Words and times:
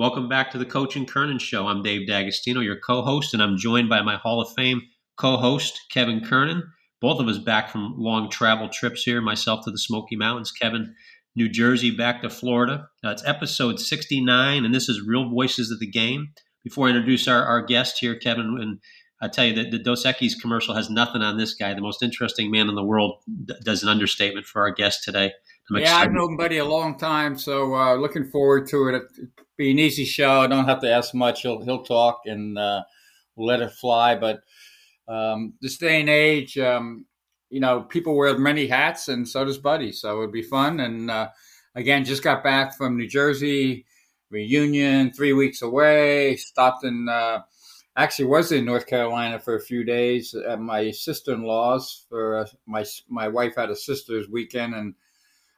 Welcome 0.00 0.30
back 0.30 0.50
to 0.52 0.56
the 0.56 0.64
Coach 0.64 0.96
and 0.96 1.06
Kernan 1.06 1.38
Show. 1.40 1.66
I'm 1.66 1.82
Dave 1.82 2.06
D'Agostino, 2.06 2.60
your 2.60 2.80
co-host, 2.80 3.34
and 3.34 3.42
I'm 3.42 3.58
joined 3.58 3.90
by 3.90 4.00
my 4.00 4.16
Hall 4.16 4.40
of 4.40 4.48
Fame 4.54 4.80
co-host 5.18 5.78
Kevin 5.92 6.24
Kernan. 6.24 6.62
Both 7.02 7.20
of 7.20 7.28
us 7.28 7.36
back 7.36 7.68
from 7.68 7.92
long 7.98 8.30
travel 8.30 8.70
trips 8.70 9.02
here. 9.02 9.20
Myself 9.20 9.62
to 9.66 9.70
the 9.70 9.76
Smoky 9.76 10.16
Mountains, 10.16 10.52
Kevin, 10.52 10.94
New 11.36 11.50
Jersey, 11.50 11.90
back 11.90 12.22
to 12.22 12.30
Florida. 12.30 12.88
Uh, 13.04 13.10
it's 13.10 13.22
episode 13.26 13.78
69, 13.78 14.64
and 14.64 14.74
this 14.74 14.88
is 14.88 15.06
Real 15.06 15.28
Voices 15.28 15.70
of 15.70 15.80
the 15.80 15.90
Game. 15.90 16.28
Before 16.64 16.86
I 16.86 16.92
introduce 16.92 17.28
our, 17.28 17.44
our 17.44 17.60
guest 17.60 17.98
here, 18.00 18.16
Kevin, 18.16 18.56
and 18.58 18.78
I 19.20 19.28
tell 19.28 19.44
you 19.44 19.52
that 19.62 19.70
the 19.70 19.78
Dos 19.78 20.04
Equis 20.04 20.32
commercial 20.40 20.74
has 20.74 20.88
nothing 20.88 21.20
on 21.20 21.36
this 21.36 21.52
guy. 21.52 21.74
The 21.74 21.82
most 21.82 22.02
interesting 22.02 22.50
man 22.50 22.70
in 22.70 22.74
the 22.74 22.82
world 22.82 23.18
does 23.66 23.82
an 23.82 23.90
understatement 23.90 24.46
for 24.46 24.62
our 24.62 24.70
guest 24.70 25.04
today. 25.04 25.32
I'm 25.70 25.76
yeah. 25.80 25.96
I've 25.96 26.12
known 26.12 26.36
Buddy 26.36 26.58
a 26.58 26.64
long 26.64 26.98
time, 26.98 27.38
so 27.38 27.74
uh, 27.74 27.94
looking 27.94 28.24
forward 28.24 28.66
to 28.68 28.88
it. 28.88 28.94
It'll 28.94 29.28
be 29.56 29.70
an 29.70 29.78
easy 29.78 30.04
show. 30.04 30.40
I 30.40 30.46
don't 30.46 30.64
have 30.64 30.80
to 30.80 30.90
ask 30.90 31.14
much. 31.14 31.42
He'll 31.42 31.62
he'll 31.62 31.84
talk 31.84 32.22
and 32.26 32.58
uh, 32.58 32.82
let 33.36 33.60
it 33.60 33.72
fly. 33.72 34.16
But 34.16 34.40
um, 35.06 35.54
this 35.60 35.78
day 35.78 36.00
and 36.00 36.10
age, 36.10 36.58
um, 36.58 37.06
you 37.50 37.60
know, 37.60 37.82
people 37.82 38.16
wear 38.16 38.36
many 38.36 38.66
hats, 38.66 39.08
and 39.08 39.28
so 39.28 39.44
does 39.44 39.58
Buddy. 39.58 39.92
So 39.92 40.18
it'd 40.18 40.32
be 40.32 40.42
fun. 40.42 40.80
And 40.80 41.10
uh, 41.10 41.28
again, 41.74 42.04
just 42.04 42.24
got 42.24 42.42
back 42.42 42.76
from 42.76 42.96
New 42.96 43.08
Jersey 43.08 43.86
reunion, 44.30 45.12
three 45.12 45.32
weeks 45.32 45.62
away. 45.62 46.36
Stopped 46.36 46.84
in. 46.84 47.08
Uh, 47.08 47.40
actually 47.96 48.24
was 48.24 48.52
in 48.52 48.64
North 48.64 48.86
Carolina 48.86 49.38
for 49.38 49.56
a 49.56 49.60
few 49.60 49.84
days 49.84 50.34
at 50.34 50.60
my 50.60 50.90
sister 50.90 51.32
in 51.34 51.42
law's 51.42 52.06
for 52.08 52.36
uh, 52.38 52.46
my 52.66 52.84
my 53.08 53.28
wife 53.28 53.56
had 53.56 53.68
a 53.68 53.76
sister's 53.76 54.28
weekend 54.28 54.74
and 54.74 54.94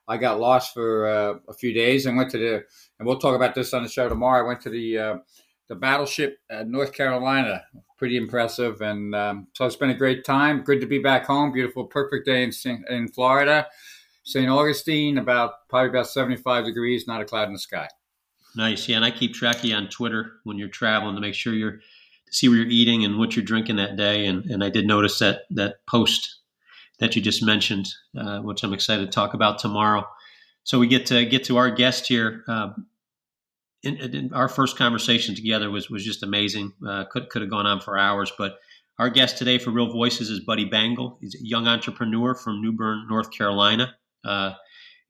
I 0.08 0.16
got 0.16 0.40
lost 0.40 0.74
for 0.74 1.08
uh, 1.08 1.34
a 1.48 1.54
few 1.54 1.72
days 1.72 2.06
and 2.06 2.16
went 2.16 2.30
to 2.30 2.38
the 2.38 2.54
and 2.98 3.06
we'll 3.06 3.18
talk 3.18 3.36
about 3.36 3.54
this 3.54 3.72
on 3.72 3.82
the 3.82 3.88
show 3.88 4.08
tomorrow. 4.08 4.44
I 4.44 4.46
went 4.46 4.60
to 4.62 4.70
the 4.70 4.98
uh, 4.98 5.16
the 5.68 5.74
battleship 5.74 6.38
at 6.50 6.68
North 6.68 6.92
Carolina, 6.92 7.64
pretty 7.96 8.16
impressive, 8.16 8.80
and 8.82 9.14
um, 9.14 9.46
so 9.54 9.64
it's 9.64 9.76
been 9.76 9.90
a 9.90 9.94
great 9.94 10.24
time. 10.24 10.62
Good 10.62 10.80
to 10.80 10.86
be 10.86 10.98
back 10.98 11.26
home. 11.26 11.52
Beautiful, 11.52 11.84
perfect 11.84 12.26
day 12.26 12.42
in 12.42 12.52
in 12.88 13.08
Florida, 13.08 13.66
St. 14.24 14.50
Augustine. 14.50 15.18
About 15.18 15.68
probably 15.68 15.90
about 15.90 16.08
seventy 16.08 16.36
five 16.36 16.64
degrees, 16.64 17.06
not 17.06 17.20
a 17.20 17.24
cloud 17.24 17.46
in 17.46 17.52
the 17.52 17.58
sky. 17.58 17.88
Nice, 18.54 18.88
yeah. 18.88 18.96
And 18.96 19.04
I 19.04 19.10
keep 19.10 19.34
track 19.34 19.58
of 19.58 19.64
you 19.64 19.74
on 19.74 19.88
Twitter 19.88 20.32
when 20.44 20.58
you're 20.58 20.68
traveling 20.68 21.14
to 21.14 21.20
make 21.20 21.34
sure 21.34 21.54
you're 21.54 21.78
to 22.32 22.32
see 22.32 22.48
what 22.48 22.56
you're 22.56 22.66
eating 22.66 23.04
and 23.04 23.18
what 23.18 23.34
you're 23.36 23.44
drinking 23.44 23.76
that 23.76 23.96
day. 23.96 24.26
And, 24.26 24.44
and 24.46 24.62
I 24.62 24.68
did 24.68 24.86
notice 24.86 25.18
that 25.20 25.42
that 25.50 25.86
post 25.86 26.41
that 26.98 27.16
you 27.16 27.22
just 27.22 27.42
mentioned, 27.42 27.88
uh, 28.16 28.40
which 28.40 28.62
I'm 28.62 28.72
excited 28.72 29.04
to 29.06 29.10
talk 29.10 29.34
about 29.34 29.58
tomorrow. 29.58 30.06
So 30.64 30.78
we 30.78 30.86
get 30.86 31.06
to 31.06 31.24
get 31.24 31.44
to 31.44 31.56
our 31.56 31.70
guest 31.70 32.06
here. 32.06 32.44
Uh, 32.46 32.70
in, 33.82 33.96
in 33.96 34.32
our 34.32 34.48
first 34.48 34.76
conversation 34.76 35.34
together 35.34 35.70
was 35.70 35.90
was 35.90 36.04
just 36.04 36.22
amazing. 36.22 36.72
Uh, 36.86 37.04
could 37.10 37.28
could 37.30 37.42
have 37.42 37.50
gone 37.50 37.66
on 37.66 37.80
for 37.80 37.98
hours, 37.98 38.32
but 38.38 38.58
our 38.98 39.10
guest 39.10 39.38
today 39.38 39.58
for 39.58 39.70
Real 39.70 39.92
Voices 39.92 40.30
is 40.30 40.40
Buddy 40.40 40.68
Bengel. 40.68 41.18
He's 41.20 41.34
a 41.34 41.44
young 41.44 41.66
entrepreneur 41.66 42.34
from 42.34 42.60
New 42.60 42.72
Bern, 42.72 43.06
North 43.08 43.30
Carolina. 43.32 43.94
Uh, 44.24 44.52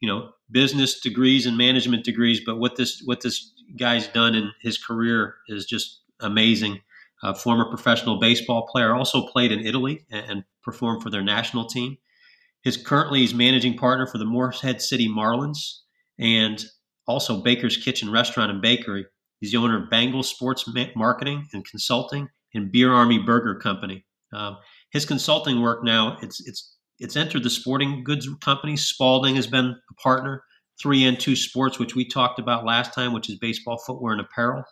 you 0.01 0.09
know, 0.09 0.31
business 0.51 1.01
degrees 1.01 1.47
and 1.47 1.57
management 1.57 2.05
degrees, 2.05 2.41
but 2.45 2.59
what 2.59 2.77
this 2.77 3.03
what 3.05 3.21
this 3.21 3.53
guy's 3.77 4.09
done 4.09 4.35
in 4.35 4.51
his 4.61 4.79
career 4.79 5.37
is 5.49 5.67
just 5.67 6.01
amazing 6.21 6.81
a 7.23 7.35
former 7.35 7.69
professional 7.69 8.19
baseball 8.19 8.67
player, 8.67 8.95
also 8.95 9.27
played 9.27 9.53
in 9.53 9.67
Italy 9.67 10.05
and, 10.11 10.31
and 10.31 10.45
performed 10.63 11.03
for 11.03 11.11
their 11.11 11.23
national 11.23 11.67
team. 11.67 11.97
His 12.63 12.77
currently 12.77 13.21
he's 13.21 13.35
managing 13.35 13.77
partner 13.77 14.07
for 14.07 14.19
the 14.19 14.25
Morehead 14.25 14.81
City 14.81 15.09
Marlins 15.09 15.81
and 16.19 16.65
also 17.07 17.43
Baker's 17.43 17.77
Kitchen 17.77 18.11
Restaurant 18.11 18.51
and 18.51 18.63
Bakery. 18.63 19.07
He's 19.41 19.53
the 19.53 19.59
owner 19.59 19.83
of 19.83 19.91
Bengel 19.91 20.25
Sports 20.25 20.69
Marketing 20.95 21.49
and 21.53 21.65
Consulting 21.65 22.29
and 22.55 22.71
Beer 22.71 22.93
Army 22.93 23.19
Burger 23.19 23.57
Company. 23.57 24.05
Um, 24.33 24.57
his 24.91 25.05
consulting 25.05 25.61
work 25.61 25.83
now 25.83 26.17
it's 26.23 26.41
it's 26.47 26.77
it's 26.99 27.17
entered 27.17 27.43
the 27.43 27.51
sporting 27.51 28.05
goods 28.05 28.29
company. 28.41 28.77
Spalding 28.77 29.35
has 29.35 29.47
been 29.47 29.75
a 29.91 29.95
partner. 29.95 30.45
Three 30.81 31.05
and 31.05 31.19
two 31.19 31.37
Sports, 31.37 31.79
which 31.79 31.95
we 31.95 32.09
talked 32.09 32.39
about 32.39 32.65
last 32.65 32.95
time, 32.95 33.13
which 33.13 33.29
is 33.29 33.39
baseball 33.39 33.79
footwear 33.87 34.13
and 34.13 34.21
apparel. 34.21 34.65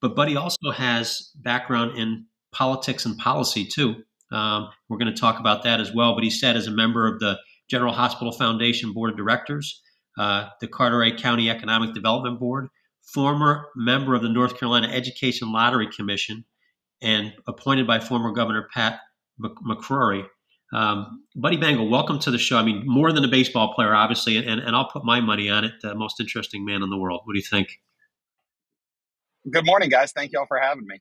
But 0.00 0.14
Buddy 0.14 0.36
also 0.36 0.70
has 0.72 1.30
background 1.36 1.98
in 1.98 2.26
politics 2.52 3.04
and 3.04 3.18
policy 3.18 3.64
too. 3.64 3.96
Um, 4.30 4.68
we're 4.88 4.98
going 4.98 5.12
to 5.12 5.20
talk 5.20 5.40
about 5.40 5.64
that 5.64 5.80
as 5.80 5.92
well. 5.92 6.14
But 6.14 6.24
he 6.24 6.30
said 6.30 6.56
as 6.56 6.66
a 6.66 6.70
member 6.70 7.06
of 7.06 7.18
the 7.20 7.38
General 7.68 7.92
Hospital 7.92 8.32
Foundation 8.32 8.92
Board 8.92 9.10
of 9.10 9.16
Directors, 9.16 9.82
uh, 10.18 10.48
the 10.60 10.68
Carteret 10.68 11.18
County 11.18 11.50
Economic 11.50 11.94
Development 11.94 12.38
Board, 12.38 12.68
former 13.02 13.66
member 13.76 14.14
of 14.14 14.22
the 14.22 14.28
North 14.28 14.58
Carolina 14.58 14.88
Education 14.88 15.52
Lottery 15.52 15.88
Commission, 15.94 16.44
and 17.00 17.32
appointed 17.46 17.86
by 17.86 18.00
former 18.00 18.32
Governor 18.32 18.68
Pat 18.72 19.00
McCrory. 19.40 20.26
Um, 20.72 21.22
Buddy 21.34 21.56
Bengel, 21.56 21.88
welcome 21.88 22.18
to 22.20 22.30
the 22.30 22.38
show. 22.38 22.58
I 22.58 22.62
mean, 22.62 22.82
more 22.86 23.12
than 23.12 23.24
a 23.24 23.28
baseball 23.28 23.72
player, 23.74 23.94
obviously, 23.94 24.36
and, 24.36 24.60
and 24.60 24.76
I'll 24.76 24.90
put 24.90 25.04
my 25.04 25.20
money 25.20 25.48
on 25.48 25.64
it. 25.64 25.72
The 25.80 25.94
most 25.94 26.20
interesting 26.20 26.64
man 26.64 26.82
in 26.82 26.90
the 26.90 26.98
world. 26.98 27.22
What 27.24 27.32
do 27.32 27.38
you 27.38 27.44
think? 27.44 27.68
Good 29.50 29.66
morning, 29.66 29.88
guys. 29.88 30.12
Thank 30.12 30.32
you 30.32 30.38
all 30.38 30.46
for 30.46 30.58
having 30.58 30.86
me. 30.86 31.00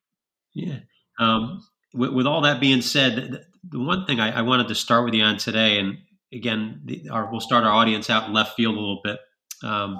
Yeah. 0.53 0.79
Um, 1.19 1.61
with, 1.93 2.11
with, 2.11 2.27
all 2.27 2.41
that 2.41 2.59
being 2.59 2.81
said, 2.81 3.15
the, 3.15 3.45
the 3.69 3.79
one 3.79 4.05
thing 4.05 4.19
I, 4.19 4.39
I, 4.39 4.41
wanted 4.41 4.67
to 4.67 4.75
start 4.75 5.05
with 5.05 5.13
you 5.13 5.23
on 5.23 5.37
today, 5.37 5.79
and 5.79 5.97
again, 6.33 6.81
the, 6.85 7.09
our, 7.09 7.31
we'll 7.31 7.41
start 7.41 7.63
our 7.63 7.71
audience 7.71 8.09
out 8.09 8.27
in 8.27 8.33
left 8.33 8.55
field 8.55 8.75
a 8.75 8.79
little 8.79 9.01
bit. 9.03 9.17
Um, 9.63 9.99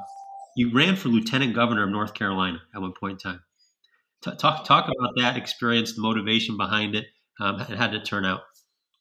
you 0.55 0.73
ran 0.73 0.95
for 0.95 1.09
lieutenant 1.09 1.55
governor 1.55 1.83
of 1.83 1.89
North 1.89 2.13
Carolina 2.13 2.59
at 2.75 2.81
one 2.81 2.93
point 2.99 3.13
in 3.23 3.31
time. 3.31 3.41
T- 4.23 4.35
talk 4.35 4.65
talk 4.65 4.85
about 4.85 5.13
that 5.17 5.37
experience, 5.37 5.95
the 5.95 6.01
motivation 6.01 6.57
behind 6.57 6.95
it, 6.95 7.05
um, 7.39 7.59
and 7.59 7.77
how 7.77 7.87
did 7.87 8.01
it 8.01 8.05
turn 8.05 8.25
out? 8.25 8.41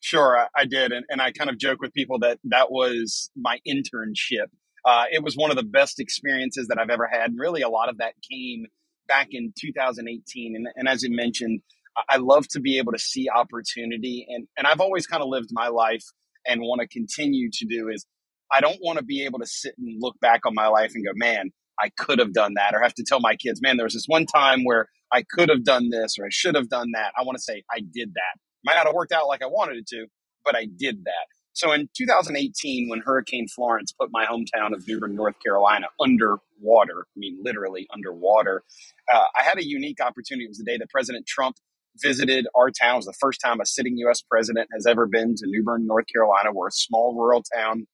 Sure, 0.01 0.39
I, 0.39 0.47
I 0.55 0.65
did, 0.67 0.93
and, 0.93 1.05
and 1.09 1.21
I 1.21 1.33
kind 1.33 1.51
of 1.51 1.59
joke 1.59 1.81
with 1.81 1.93
people 1.93 2.19
that 2.21 2.39
that 2.45 2.71
was 2.71 3.31
my 3.35 3.59
internship. 3.67 4.49
Uh, 4.85 5.05
it 5.11 5.23
was 5.23 5.35
one 5.35 5.51
of 5.51 5.57
the 5.57 5.65
best 5.65 5.99
experiences 5.99 6.69
that 6.69 6.79
I've 6.79 6.91
ever 6.91 7.09
had. 7.11 7.31
And 7.31 7.41
really, 7.41 7.63
a 7.63 7.69
lot 7.69 7.89
of 7.89 7.99
that 7.99 8.15
came 8.31 8.67
back 9.07 9.29
in 9.31 9.53
2018. 9.59 10.55
And, 10.57 10.67
and 10.75 10.89
as 10.89 11.03
you 11.03 11.15
mentioned, 11.15 11.61
I 12.09 12.17
love 12.19 12.47
to 12.49 12.61
be 12.61 12.79
able 12.79 12.93
to 12.93 12.99
see 12.99 13.29
opportunity. 13.35 14.27
And, 14.29 14.47
and 14.57 14.67
I've 14.67 14.81
always 14.81 15.07
kind 15.07 15.23
of 15.23 15.29
lived 15.29 15.49
my 15.53 15.69
life 15.69 16.05
and 16.47 16.61
want 16.61 16.81
to 16.83 16.89
continue 16.89 17.51
to 17.53 17.67
do 17.67 17.89
is 17.89 18.07
I 18.53 18.61
don't 18.61 18.79
want 18.81 18.99
to 18.99 19.05
be 19.05 19.25
able 19.25 19.39
to 19.41 19.47
sit 19.47 19.75
and 19.79 19.97
look 20.01 20.19
back 20.21 20.47
on 20.47 20.55
my 20.55 20.69
life 20.69 20.93
and 20.95 21.05
go, 21.05 21.13
man, 21.15 21.51
I 21.81 21.91
could 21.99 22.19
have 22.19 22.33
done 22.33 22.55
that, 22.55 22.75
or 22.75 22.81
have 22.81 22.95
to 22.95 23.05
tell 23.07 23.21
my 23.21 23.37
kids, 23.37 23.61
man, 23.61 23.77
there 23.77 23.85
was 23.85 23.95
this 23.95 24.07
one 24.07 24.25
time 24.25 24.65
where 24.65 24.89
I 25.13 25.25
could 25.29 25.49
have 25.49 25.65
done 25.65 25.91
this 25.91 26.17
or 26.19 26.25
I 26.25 26.31
should 26.31 26.55
have 26.55 26.69
done 26.69 26.93
that. 26.95 27.13
I 27.19 27.23
want 27.23 27.37
to 27.37 27.43
say 27.43 27.63
I 27.71 27.81
did 27.81 28.15
that. 28.15 28.41
Might 28.65 28.77
not 28.77 28.87
have 28.87 28.95
worked 28.95 29.13
out 29.13 29.29
like 29.29 29.43
I 29.43 29.47
wanted 29.47 29.77
it 29.79 29.87
to, 29.89 30.07
but 30.45 30.57
I 30.57 30.67
did 30.77 31.05
that. 31.05 31.36
So 31.57 31.73
in 31.73 31.89
2018, 31.97 32.91
when 32.91 33.01
Hurricane 33.01 33.49
Florence 33.49 33.91
put 33.91 34.11
my 34.13 34.27
hometown 34.27 34.75
of 34.75 34.87
New 34.87 35.01
Bern, 35.01 35.17
North 35.17 35.37
Carolina, 35.43 35.87
underwater, 35.99 37.07
I 37.09 37.17
mean 37.17 37.41
literally 37.43 37.87
underwater, 37.95 38.63
uh, 39.11 39.25
I 39.35 39.43
had 39.43 39.57
a 39.57 39.67
unique 39.67 39.99
opportunity. 40.03 40.45
It 40.45 40.49
was 40.51 40.59
the 40.59 40.65
day 40.65 40.77
that 40.77 40.91
President 40.91 41.27
Trump 41.27 41.57
visited 42.03 42.47
our 42.55 42.71
town. 42.71 42.97
It 42.97 42.97
was 42.97 43.07
the 43.07 43.15
first 43.19 43.41
time 43.41 43.63
a 43.63 43.65
sitting 43.65 43.97
U.S. 44.01 44.21
president 44.21 44.69
has 44.75 44.87
ever 44.87 45.07
been 45.07 45.35
to 45.35 45.47
New 45.47 45.63
Bern, 45.65 45.87
North 45.87 46.05
Carolina. 46.13 46.53
We're 46.53 46.69
a 46.69 46.73
small 46.73 47.15
rural 47.15 47.43
town 47.43 47.87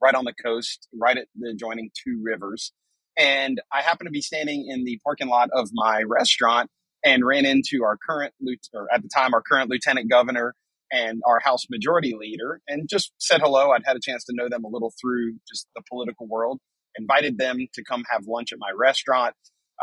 right 0.00 0.14
on 0.14 0.24
the 0.24 0.34
coast, 0.34 0.86
right 0.96 1.18
at 1.18 1.26
the 1.34 1.50
adjoining 1.50 1.90
two 1.92 2.20
rivers. 2.22 2.72
And 3.18 3.60
I 3.72 3.82
happened 3.82 4.06
to 4.06 4.12
be 4.12 4.20
standing 4.20 4.68
in 4.70 4.84
the 4.84 5.00
parking 5.02 5.26
lot 5.26 5.48
of 5.52 5.70
my 5.72 6.02
restaurant 6.02 6.70
and 7.04 7.26
ran 7.26 7.46
into 7.46 7.82
our 7.82 7.96
current, 7.96 8.32
or 8.72 8.86
at 8.94 9.02
the 9.02 9.08
time, 9.12 9.34
our 9.34 9.42
current 9.42 9.70
lieutenant 9.70 10.08
governor 10.08 10.54
and 10.90 11.20
our 11.26 11.40
House 11.40 11.64
Majority 11.70 12.14
Leader 12.18 12.60
and 12.68 12.88
just 12.88 13.12
said 13.18 13.40
hello. 13.40 13.70
I'd 13.70 13.82
had 13.84 13.96
a 13.96 14.00
chance 14.00 14.24
to 14.24 14.32
know 14.34 14.48
them 14.48 14.64
a 14.64 14.68
little 14.68 14.92
through 15.00 15.34
just 15.48 15.66
the 15.74 15.82
political 15.88 16.26
world, 16.26 16.60
invited 16.96 17.38
them 17.38 17.58
to 17.74 17.84
come 17.84 18.04
have 18.10 18.26
lunch 18.26 18.52
at 18.52 18.58
my 18.58 18.70
restaurant. 18.76 19.34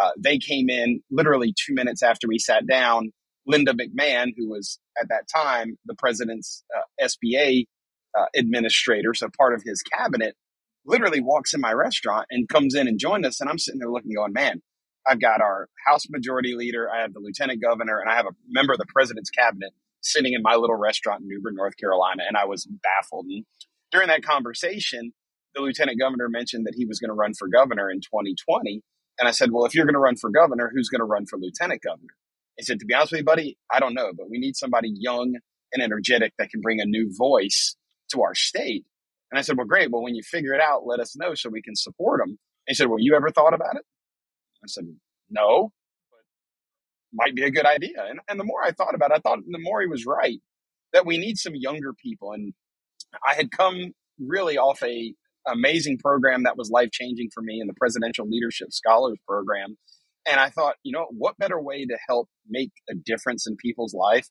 Uh, 0.01 0.11
they 0.17 0.37
came 0.37 0.69
in 0.69 1.01
literally 1.11 1.53
two 1.53 1.73
minutes 1.73 2.01
after 2.01 2.27
we 2.27 2.39
sat 2.39 2.65
down. 2.67 3.11
Linda 3.45 3.73
McMahon, 3.73 4.31
who 4.37 4.49
was 4.49 4.79
at 4.99 5.09
that 5.09 5.27
time 5.33 5.77
the 5.85 5.95
president's 5.95 6.63
uh, 6.75 7.05
SBA 7.05 7.65
uh, 8.17 8.25
administrator, 8.35 9.13
so 9.13 9.27
part 9.37 9.53
of 9.53 9.61
his 9.65 9.81
cabinet, 9.81 10.35
literally 10.85 11.19
walks 11.19 11.53
in 11.53 11.61
my 11.61 11.73
restaurant 11.73 12.25
and 12.29 12.47
comes 12.47 12.75
in 12.75 12.87
and 12.87 12.99
joined 12.99 13.25
us. 13.25 13.41
And 13.41 13.49
I'm 13.49 13.59
sitting 13.59 13.79
there 13.79 13.91
looking, 13.91 14.13
going, 14.13 14.33
man, 14.33 14.61
I've 15.05 15.21
got 15.21 15.41
our 15.41 15.67
House 15.85 16.03
Majority 16.09 16.55
Leader, 16.55 16.89
I 16.89 17.01
have 17.01 17.13
the 17.13 17.19
Lieutenant 17.19 17.61
Governor, 17.61 17.99
and 17.99 18.09
I 18.09 18.15
have 18.15 18.25
a 18.25 18.35
member 18.47 18.73
of 18.73 18.79
the 18.79 18.85
president's 18.85 19.29
cabinet 19.29 19.73
sitting 20.03 20.33
in 20.33 20.41
my 20.41 20.55
little 20.55 20.75
restaurant 20.75 21.21
in 21.21 21.27
New 21.27 21.41
Bern, 21.41 21.55
North 21.55 21.77
Carolina, 21.77 22.23
and 22.27 22.37
I 22.37 22.45
was 22.45 22.65
baffled. 22.65 23.25
And 23.27 23.45
during 23.91 24.07
that 24.09 24.23
conversation, 24.23 25.13
the 25.55 25.61
lieutenant 25.61 25.99
governor 25.99 26.29
mentioned 26.29 26.65
that 26.65 26.75
he 26.75 26.85
was 26.85 26.99
going 26.99 27.09
to 27.09 27.15
run 27.15 27.33
for 27.37 27.47
governor 27.47 27.89
in 27.89 27.99
2020. 27.99 28.81
And 29.19 29.27
I 29.27 29.31
said, 29.31 29.51
Well, 29.51 29.65
if 29.65 29.75
you're 29.75 29.85
going 29.85 29.93
to 29.93 29.99
run 29.99 30.15
for 30.15 30.29
governor, 30.29 30.71
who's 30.73 30.89
going 30.89 30.99
to 30.99 31.05
run 31.05 31.25
for 31.25 31.37
lieutenant 31.39 31.81
governor? 31.81 32.13
He 32.57 32.63
said, 32.63 32.79
To 32.79 32.85
be 32.85 32.93
honest 32.93 33.11
with 33.11 33.19
you, 33.19 33.25
buddy, 33.25 33.57
I 33.71 33.79
don't 33.79 33.93
know, 33.93 34.11
but 34.15 34.29
we 34.29 34.39
need 34.39 34.55
somebody 34.55 34.91
young 34.93 35.35
and 35.71 35.83
energetic 35.83 36.33
that 36.37 36.49
can 36.49 36.61
bring 36.61 36.79
a 36.79 36.85
new 36.85 37.11
voice 37.15 37.75
to 38.11 38.21
our 38.21 38.35
state. 38.35 38.85
And 39.31 39.39
I 39.39 39.41
said, 39.41 39.57
Well, 39.57 39.67
great. 39.67 39.91
Well, 39.91 40.03
when 40.03 40.15
you 40.15 40.23
figure 40.23 40.53
it 40.53 40.61
out, 40.61 40.85
let 40.85 40.99
us 40.99 41.15
know 41.15 41.35
so 41.35 41.49
we 41.49 41.61
can 41.61 41.75
support 41.75 42.19
them. 42.19 42.37
He 42.67 42.73
said, 42.73 42.87
Well, 42.87 42.99
you 42.99 43.15
ever 43.15 43.29
thought 43.29 43.53
about 43.53 43.75
it? 43.75 43.83
I 44.63 44.67
said, 44.67 44.85
no, 45.29 45.71
might 47.13 47.35
be 47.35 47.43
a 47.43 47.51
good 47.51 47.65
idea. 47.65 48.05
And, 48.09 48.19
and 48.27 48.39
the 48.39 48.43
more 48.43 48.63
I 48.63 48.71
thought 48.71 48.95
about 48.95 49.11
it, 49.11 49.17
I 49.17 49.19
thought 49.19 49.39
the 49.45 49.59
more 49.59 49.81
he 49.81 49.87
was 49.87 50.05
right 50.05 50.39
that 50.93 51.05
we 51.05 51.17
need 51.17 51.37
some 51.37 51.55
younger 51.55 51.93
people. 51.93 52.31
And 52.31 52.53
I 53.27 53.33
had 53.33 53.51
come 53.51 53.93
really 54.19 54.57
off 54.57 54.81
a 54.83 55.13
amazing 55.45 55.97
program 55.97 56.43
that 56.43 56.57
was 56.57 56.69
life 56.69 56.91
changing 56.91 57.29
for 57.33 57.41
me 57.41 57.59
in 57.59 57.67
the 57.67 57.73
Presidential 57.73 58.27
Leadership 58.27 58.71
Scholars 58.71 59.17
Program. 59.27 59.77
And 60.25 60.39
I 60.39 60.49
thought, 60.49 60.75
you 60.83 60.93
know, 60.93 61.07
what 61.09 61.37
better 61.37 61.59
way 61.59 61.85
to 61.85 61.97
help 62.07 62.29
make 62.47 62.71
a 62.89 62.95
difference 62.95 63.45
in 63.45 63.57
people's 63.57 63.93
life 63.93 64.29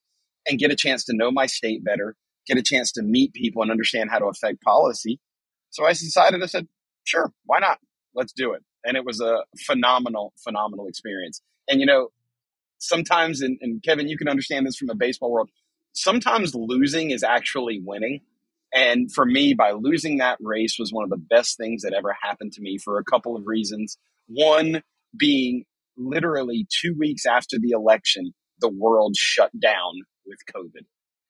and 0.48 0.58
get 0.58 0.70
a 0.70 0.76
chance 0.76 1.04
to 1.04 1.14
know 1.14 1.30
my 1.30 1.46
state 1.46 1.84
better, 1.84 2.16
get 2.46 2.56
a 2.56 2.62
chance 2.62 2.92
to 2.92 3.02
meet 3.02 3.34
people 3.34 3.62
and 3.62 3.70
understand 3.70 4.10
how 4.10 4.18
to 4.18 4.26
affect 4.26 4.62
policy. 4.62 5.20
So 5.70 5.84
I 5.84 5.90
decided, 5.90 6.42
I 6.42 6.46
said, 6.46 6.66
sure, 7.04 7.32
why 7.44 7.58
not? 7.58 7.78
Let's 8.14 8.32
do 8.32 8.52
it. 8.52 8.62
And 8.84 8.96
it 8.96 9.04
was 9.04 9.20
a 9.20 9.44
phenomenal, 9.66 10.32
phenomenal 10.42 10.86
experience. 10.86 11.40
And, 11.68 11.78
you 11.80 11.86
know, 11.86 12.08
sometimes, 12.82 13.40
and, 13.40 13.58
and 13.60 13.82
Kevin, 13.82 14.08
you 14.08 14.18
can 14.18 14.28
understand 14.28 14.66
this 14.66 14.76
from 14.76 14.88
the 14.88 14.94
baseball 14.94 15.30
world, 15.30 15.50
sometimes 15.92 16.54
losing 16.54 17.10
is 17.10 17.22
actually 17.22 17.80
winning. 17.82 18.20
And 18.74 19.12
for 19.12 19.24
me, 19.24 19.54
by 19.54 19.72
losing 19.72 20.18
that 20.18 20.38
race 20.40 20.76
was 20.78 20.92
one 20.92 21.04
of 21.04 21.10
the 21.10 21.16
best 21.16 21.56
things 21.56 21.82
that 21.82 21.92
ever 21.92 22.16
happened 22.22 22.52
to 22.52 22.62
me 22.62 22.78
for 22.78 22.98
a 22.98 23.04
couple 23.04 23.36
of 23.36 23.44
reasons. 23.46 23.98
One 24.28 24.82
being 25.16 25.64
literally 25.96 26.66
two 26.80 26.94
weeks 26.98 27.26
after 27.26 27.58
the 27.58 27.70
election, 27.70 28.32
the 28.60 28.70
world 28.70 29.14
shut 29.16 29.50
down 29.60 29.92
with 30.26 30.38
COVID. 30.54 30.86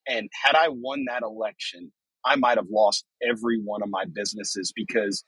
And 0.09 0.29
had 0.45 0.55
I 0.55 0.69
won 0.69 1.05
that 1.09 1.23
election, 1.23 1.93
I 2.25 2.37
might 2.37 2.59
have 2.59 2.69
lost 2.71 3.05
every 3.29 3.59
one 3.59 3.83
of 3.83 3.89
my 3.91 4.05
businesses 4.13 4.73
because 4.75 5.25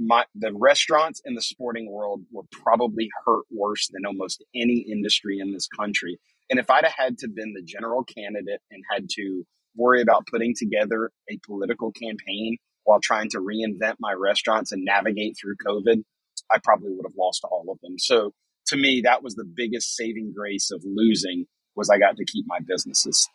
my 0.00 0.24
the 0.34 0.52
restaurants 0.54 1.20
in 1.24 1.34
the 1.34 1.42
sporting 1.42 1.90
world 1.90 2.22
were 2.32 2.44
probably 2.50 3.10
hurt 3.26 3.44
worse 3.50 3.88
than 3.92 4.06
almost 4.06 4.42
any 4.54 4.78
industry 4.90 5.38
in 5.38 5.52
this 5.52 5.68
country. 5.68 6.18
And 6.48 6.58
if 6.58 6.70
I'd 6.70 6.84
have 6.84 6.94
had 6.96 7.18
to 7.18 7.28
been 7.28 7.52
the 7.52 7.62
general 7.62 8.02
candidate 8.02 8.60
and 8.70 8.82
had 8.90 9.08
to 9.10 9.44
worry 9.76 10.00
about 10.00 10.26
putting 10.26 10.54
together 10.56 11.10
a 11.30 11.38
political 11.46 11.92
campaign 11.92 12.56
while 12.84 12.98
trying 13.00 13.28
to 13.30 13.38
reinvent 13.38 13.96
my 14.00 14.12
restaurants 14.12 14.72
and 14.72 14.84
navigate 14.84 15.36
through 15.40 15.56
COVID, 15.64 16.02
I 16.50 16.58
probably 16.64 16.90
would 16.92 17.06
have 17.06 17.16
lost 17.16 17.44
all 17.44 17.66
of 17.70 17.78
them. 17.82 17.98
So 17.98 18.32
to 18.68 18.76
me, 18.76 19.02
that 19.02 19.22
was 19.22 19.34
the 19.34 19.44
biggest 19.44 19.94
saving 19.94 20.32
grace 20.34 20.70
of 20.70 20.82
losing 20.84 21.44
was 21.76 21.90
I 21.90 21.98
got 21.98 22.16
to 22.16 22.24
keep 22.24 22.46
my 22.48 22.58
businesses. 22.66 23.28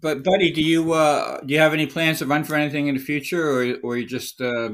But 0.00 0.22
buddy, 0.22 0.52
do 0.52 0.62
you 0.62 0.92
uh, 0.92 1.40
do 1.40 1.54
you 1.54 1.60
have 1.60 1.72
any 1.72 1.86
plans 1.86 2.18
to 2.18 2.26
run 2.26 2.44
for 2.44 2.54
anything 2.54 2.86
in 2.86 2.94
the 2.94 3.00
future, 3.00 3.42
or 3.42 3.76
or 3.82 3.96
you 3.96 4.06
just 4.06 4.40
uh, 4.40 4.70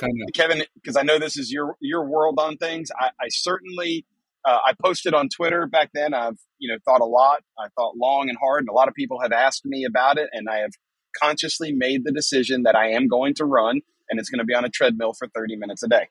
kinda... 0.00 0.26
Kevin? 0.34 0.64
Because 0.74 0.96
I 0.96 1.02
know 1.02 1.18
this 1.18 1.36
is 1.36 1.52
your 1.52 1.76
your 1.80 2.04
world 2.04 2.38
on 2.40 2.56
things. 2.56 2.90
I, 2.98 3.10
I 3.20 3.28
certainly 3.28 4.04
uh, 4.44 4.58
I 4.66 4.72
posted 4.82 5.14
on 5.14 5.28
Twitter 5.28 5.66
back 5.66 5.90
then. 5.94 6.14
I've 6.14 6.38
you 6.58 6.72
know 6.72 6.78
thought 6.84 7.00
a 7.00 7.06
lot. 7.06 7.42
I 7.58 7.68
thought 7.76 7.96
long 7.96 8.28
and 8.28 8.38
hard, 8.40 8.62
and 8.62 8.68
a 8.68 8.72
lot 8.72 8.88
of 8.88 8.94
people 8.94 9.20
have 9.20 9.32
asked 9.32 9.64
me 9.64 9.84
about 9.84 10.18
it, 10.18 10.28
and 10.32 10.48
I 10.48 10.58
have 10.58 10.72
consciously 11.20 11.72
made 11.72 12.04
the 12.04 12.12
decision 12.12 12.64
that 12.64 12.74
I 12.74 12.88
am 12.90 13.06
going 13.06 13.34
to 13.34 13.44
run, 13.44 13.80
and 14.10 14.18
it's 14.18 14.28
going 14.28 14.40
to 14.40 14.44
be 14.44 14.54
on 14.54 14.64
a 14.64 14.70
treadmill 14.70 15.12
for 15.12 15.28
thirty 15.28 15.56
minutes 15.56 15.82
a 15.84 15.88
day, 15.88 16.08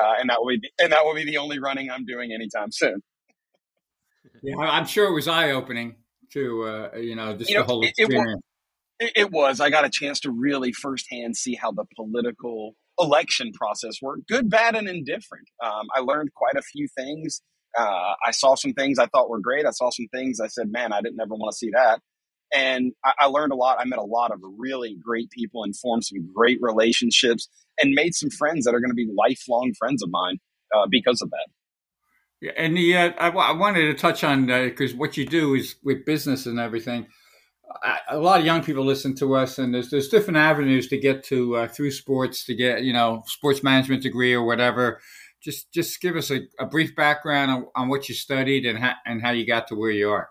uh, 0.00 0.14
and 0.18 0.30
that 0.30 0.38
will 0.40 0.56
be 0.56 0.70
and 0.80 0.92
that 0.92 1.04
will 1.04 1.14
be 1.14 1.24
the 1.24 1.36
only 1.36 1.58
running 1.58 1.90
I'm 1.90 2.06
doing 2.06 2.32
anytime 2.32 2.70
soon. 2.72 3.02
Yeah, 4.42 4.56
I'm 4.58 4.86
sure 4.86 5.08
it 5.08 5.14
was 5.14 5.28
eye 5.28 5.50
opening 5.50 5.96
too. 6.30 6.64
Uh, 6.64 6.96
you 6.96 7.16
know, 7.16 7.36
just 7.36 7.50
you 7.50 7.56
the 7.56 7.60
know, 7.60 7.66
whole 7.66 7.84
experience. 7.84 8.42
It, 9.00 9.06
it, 9.06 9.12
it, 9.16 9.30
was. 9.30 9.60
I 9.60 9.70
got 9.70 9.84
a 9.84 9.90
chance 9.90 10.20
to 10.20 10.30
really 10.30 10.72
firsthand 10.72 11.36
see 11.36 11.54
how 11.54 11.72
the 11.72 11.84
political 11.96 12.74
election 12.98 13.52
process 13.52 13.94
worked, 14.02 14.28
good, 14.28 14.50
bad, 14.50 14.74
and 14.74 14.88
indifferent. 14.88 15.48
Um, 15.62 15.86
I 15.94 16.00
learned 16.00 16.30
quite 16.34 16.56
a 16.56 16.62
few 16.62 16.88
things. 16.96 17.42
Uh, 17.78 18.14
I 18.26 18.32
saw 18.32 18.54
some 18.54 18.72
things 18.72 18.98
I 18.98 19.06
thought 19.06 19.28
were 19.28 19.40
great. 19.40 19.66
I 19.66 19.70
saw 19.70 19.90
some 19.90 20.06
things 20.12 20.40
I 20.40 20.48
said, 20.48 20.70
man, 20.70 20.92
I 20.92 21.00
didn't 21.00 21.20
ever 21.20 21.34
want 21.34 21.52
to 21.52 21.56
see 21.56 21.70
that. 21.74 22.00
And 22.52 22.92
I, 23.04 23.12
I 23.20 23.26
learned 23.26 23.52
a 23.52 23.56
lot. 23.56 23.78
I 23.78 23.84
met 23.84 23.98
a 23.98 24.04
lot 24.04 24.32
of 24.32 24.40
really 24.56 24.96
great 25.02 25.30
people 25.30 25.64
and 25.64 25.76
formed 25.76 26.04
some 26.04 26.18
great 26.34 26.58
relationships 26.60 27.48
and 27.80 27.92
made 27.92 28.14
some 28.14 28.30
friends 28.30 28.64
that 28.64 28.74
are 28.74 28.80
going 28.80 28.90
to 28.90 28.94
be 28.94 29.08
lifelong 29.16 29.74
friends 29.78 30.02
of 30.02 30.10
mine 30.10 30.38
uh, 30.74 30.86
because 30.90 31.20
of 31.22 31.30
that. 31.30 31.46
Yeah, 32.40 32.52
and 32.56 32.78
I, 32.78 33.28
I, 33.28 33.52
wanted 33.52 33.86
to 33.86 33.94
touch 33.94 34.22
on 34.22 34.46
because 34.46 34.92
uh, 34.94 34.96
what 34.96 35.16
you 35.16 35.26
do 35.26 35.54
is 35.54 35.74
with 35.82 36.04
business 36.04 36.46
and 36.46 36.60
everything. 36.60 37.08
I, 37.82 37.98
a 38.10 38.18
lot 38.18 38.38
of 38.38 38.46
young 38.46 38.62
people 38.62 38.84
listen 38.84 39.16
to 39.16 39.34
us, 39.34 39.58
and 39.58 39.74
there's 39.74 39.90
there's 39.90 40.08
different 40.08 40.36
avenues 40.36 40.86
to 40.88 40.98
get 40.98 41.24
to 41.24 41.56
uh, 41.56 41.68
through 41.68 41.90
sports 41.90 42.44
to 42.46 42.54
get 42.54 42.84
you 42.84 42.92
know 42.92 43.24
sports 43.26 43.64
management 43.64 44.02
degree 44.02 44.32
or 44.32 44.44
whatever. 44.44 45.00
Just 45.42 45.72
just 45.72 46.00
give 46.00 46.14
us 46.14 46.30
a, 46.30 46.42
a 46.60 46.66
brief 46.66 46.94
background 46.94 47.50
on, 47.50 47.66
on, 47.74 47.88
what 47.88 48.08
you 48.08 48.14
studied 48.14 48.66
and 48.66 48.78
how, 48.78 48.92
and 49.04 49.20
how 49.20 49.30
you 49.30 49.44
got 49.44 49.66
to 49.68 49.74
where 49.74 49.90
you 49.90 50.10
are. 50.10 50.28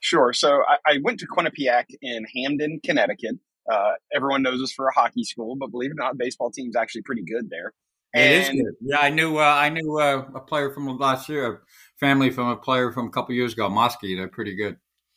Sure. 0.00 0.32
So 0.32 0.62
I, 0.68 0.76
I 0.86 0.98
went 1.02 1.18
to 1.20 1.26
Quinnipiac 1.26 1.86
in 2.00 2.26
Hamden, 2.34 2.80
Connecticut. 2.84 3.36
Uh, 3.70 3.92
everyone 4.14 4.42
knows 4.42 4.62
us 4.62 4.72
for 4.72 4.86
a 4.86 4.92
hockey 4.92 5.24
school, 5.24 5.56
but 5.56 5.70
believe 5.70 5.90
it 5.90 5.94
or 5.94 6.04
not, 6.04 6.16
baseball 6.16 6.50
team's 6.50 6.76
actually 6.76 7.02
pretty 7.02 7.22
good 7.22 7.50
there. 7.50 7.72
And, 8.12 8.24
it 8.24 8.42
is 8.42 8.48
good. 8.48 8.74
Yeah, 8.80 8.98
I 8.98 9.10
knew 9.10 9.38
uh, 9.38 9.42
I 9.42 9.68
knew 9.68 9.98
uh, 9.98 10.26
a 10.34 10.40
player 10.40 10.70
from 10.70 10.86
last 10.98 11.28
year, 11.28 11.52
a 11.52 11.58
family 11.98 12.30
from 12.30 12.48
a 12.48 12.56
player 12.56 12.92
from 12.92 13.06
a 13.06 13.10
couple 13.10 13.34
years 13.34 13.52
ago, 13.52 13.68
Mosky. 13.68 14.16
They're 14.16 14.28
pretty 14.28 14.56
good. 14.56 14.76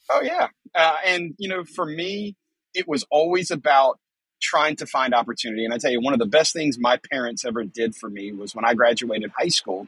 Oh 0.09 0.21
yeah, 0.21 0.49
uh, 0.75 0.95
and 1.05 1.33
you 1.39 1.49
know, 1.49 1.63
for 1.63 1.85
me, 1.85 2.35
it 2.73 2.87
was 2.87 3.05
always 3.09 3.49
about 3.49 3.99
trying 4.41 4.75
to 4.75 4.85
find 4.85 5.13
opportunity. 5.13 5.65
And 5.65 5.73
I 5.73 5.77
tell 5.77 5.91
you, 5.91 6.01
one 6.01 6.13
of 6.13 6.19
the 6.19 6.25
best 6.27 6.53
things 6.53 6.77
my 6.77 6.99
parents 7.11 7.45
ever 7.45 7.63
did 7.63 7.95
for 7.95 8.09
me 8.09 8.31
was 8.31 8.53
when 8.53 8.65
I 8.65 8.73
graduated 8.73 9.31
high 9.37 9.47
school. 9.47 9.87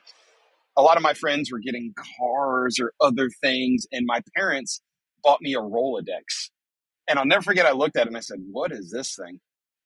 A 0.77 0.81
lot 0.81 0.97
of 0.97 1.03
my 1.03 1.13
friends 1.13 1.51
were 1.51 1.59
getting 1.59 1.93
cars 2.17 2.79
or 2.79 2.93
other 2.99 3.29
things, 3.29 3.85
and 3.91 4.05
my 4.05 4.21
parents 4.35 4.81
bought 5.23 5.41
me 5.41 5.53
a 5.53 5.59
Rolodex. 5.59 6.49
And 7.07 7.19
I'll 7.19 7.25
never 7.25 7.43
forget. 7.43 7.65
I 7.65 7.71
looked 7.71 7.97
at 7.97 8.03
it 8.03 8.07
and 8.07 8.17
I 8.17 8.21
said, 8.21 8.39
"What 8.49 8.71
is 8.71 8.89
this 8.89 9.15
thing?" 9.15 9.41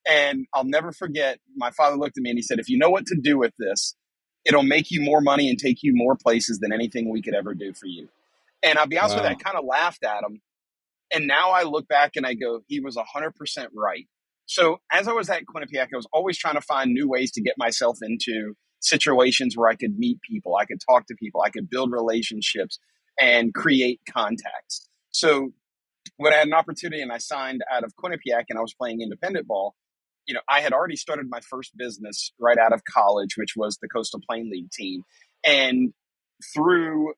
And 0.08 0.46
I'll 0.54 0.66
never 0.66 0.92
forget, 0.92 1.40
my 1.56 1.72
father 1.72 1.98
looked 1.98 2.18
at 2.18 2.22
me 2.22 2.30
and 2.30 2.38
he 2.38 2.44
said, 2.44 2.60
If 2.60 2.70
you 2.70 2.78
know 2.78 2.90
what 2.90 3.06
to 3.08 3.18
do 3.22 3.38
with 3.38 3.54
this, 3.60 3.96
it'll 4.46 4.64
make 4.64 4.92
you 4.92 5.02
more 5.02 5.22
money 5.22 5.50
and 5.50 5.60
take 5.60 5.84
you 5.84 5.92
more 5.96 6.16
places 6.16 6.60
than 6.60 6.74
anything 6.74 7.10
we 7.10 7.22
could 7.22 7.36
ever 7.36 7.54
do 7.54 7.74
for 7.74 7.86
you. 7.86 8.10
And 8.64 8.78
I'll 8.78 8.88
be 8.88 8.98
honest 8.98 9.16
wow. 9.16 9.24
with 9.24 9.32
you, 9.32 9.38
I 9.40 9.44
kind 9.44 9.58
of 9.58 9.66
laughed 9.66 10.04
at 10.04 10.24
him. 10.24 10.42
And 11.14 11.28
now 11.28 11.52
I 11.52 11.64
look 11.64 11.88
back 11.88 12.12
and 12.16 12.26
I 12.26 12.34
go, 12.34 12.62
he 12.68 12.80
was 12.80 12.96
100% 12.96 13.68
right. 13.74 14.08
So 14.46 14.78
as 14.92 15.08
I 15.08 15.14
was 15.14 15.30
at 15.30 15.44
Quinnipiac, 15.44 15.88
I 15.94 15.96
was 15.96 16.08
always 16.12 16.38
trying 16.38 16.56
to 16.56 16.62
find 16.62 16.92
new 16.92 17.08
ways 17.08 17.32
to 17.34 17.42
get 17.42 17.56
myself 17.58 17.98
into 18.02 18.56
situations 18.80 19.56
where 19.56 19.70
I 19.70 19.76
could 19.76 19.98
meet 19.98 20.20
people, 20.22 20.56
I 20.56 20.66
could 20.66 20.80
talk 20.88 21.06
to 21.08 21.16
people, 21.16 21.42
I 21.42 21.50
could 21.50 21.70
build 21.70 21.92
relationships 21.92 22.80
and 23.20 23.54
create 23.54 24.00
contacts. 24.12 24.88
So 25.12 25.52
when 26.18 26.34
I 26.34 26.38
had 26.38 26.48
an 26.48 26.54
opportunity 26.54 27.02
and 27.02 27.12
I 27.12 27.18
signed 27.18 27.62
out 27.72 27.84
of 27.84 27.94
Quinnipiac 27.96 28.46
and 28.50 28.58
I 28.58 28.62
was 28.62 28.74
playing 28.74 29.02
independent 29.02 29.48
ball, 29.48 29.76
you 30.30 30.36
know, 30.36 30.42
I 30.48 30.62
had 30.62 30.74
already 30.74 30.96
started 30.96 31.26
my 31.28 31.40
first 31.40 31.76
business 31.76 32.32
right 32.40 32.60
out 32.60 32.72
of 32.72 32.84
college, 32.86 33.36
which 33.36 33.56
was 33.58 33.80
the 33.82 33.88
Coastal 33.90 34.22
Plain 34.30 34.52
League 34.52 34.70
team. 34.70 35.02
And 35.44 35.92
through 36.54 37.14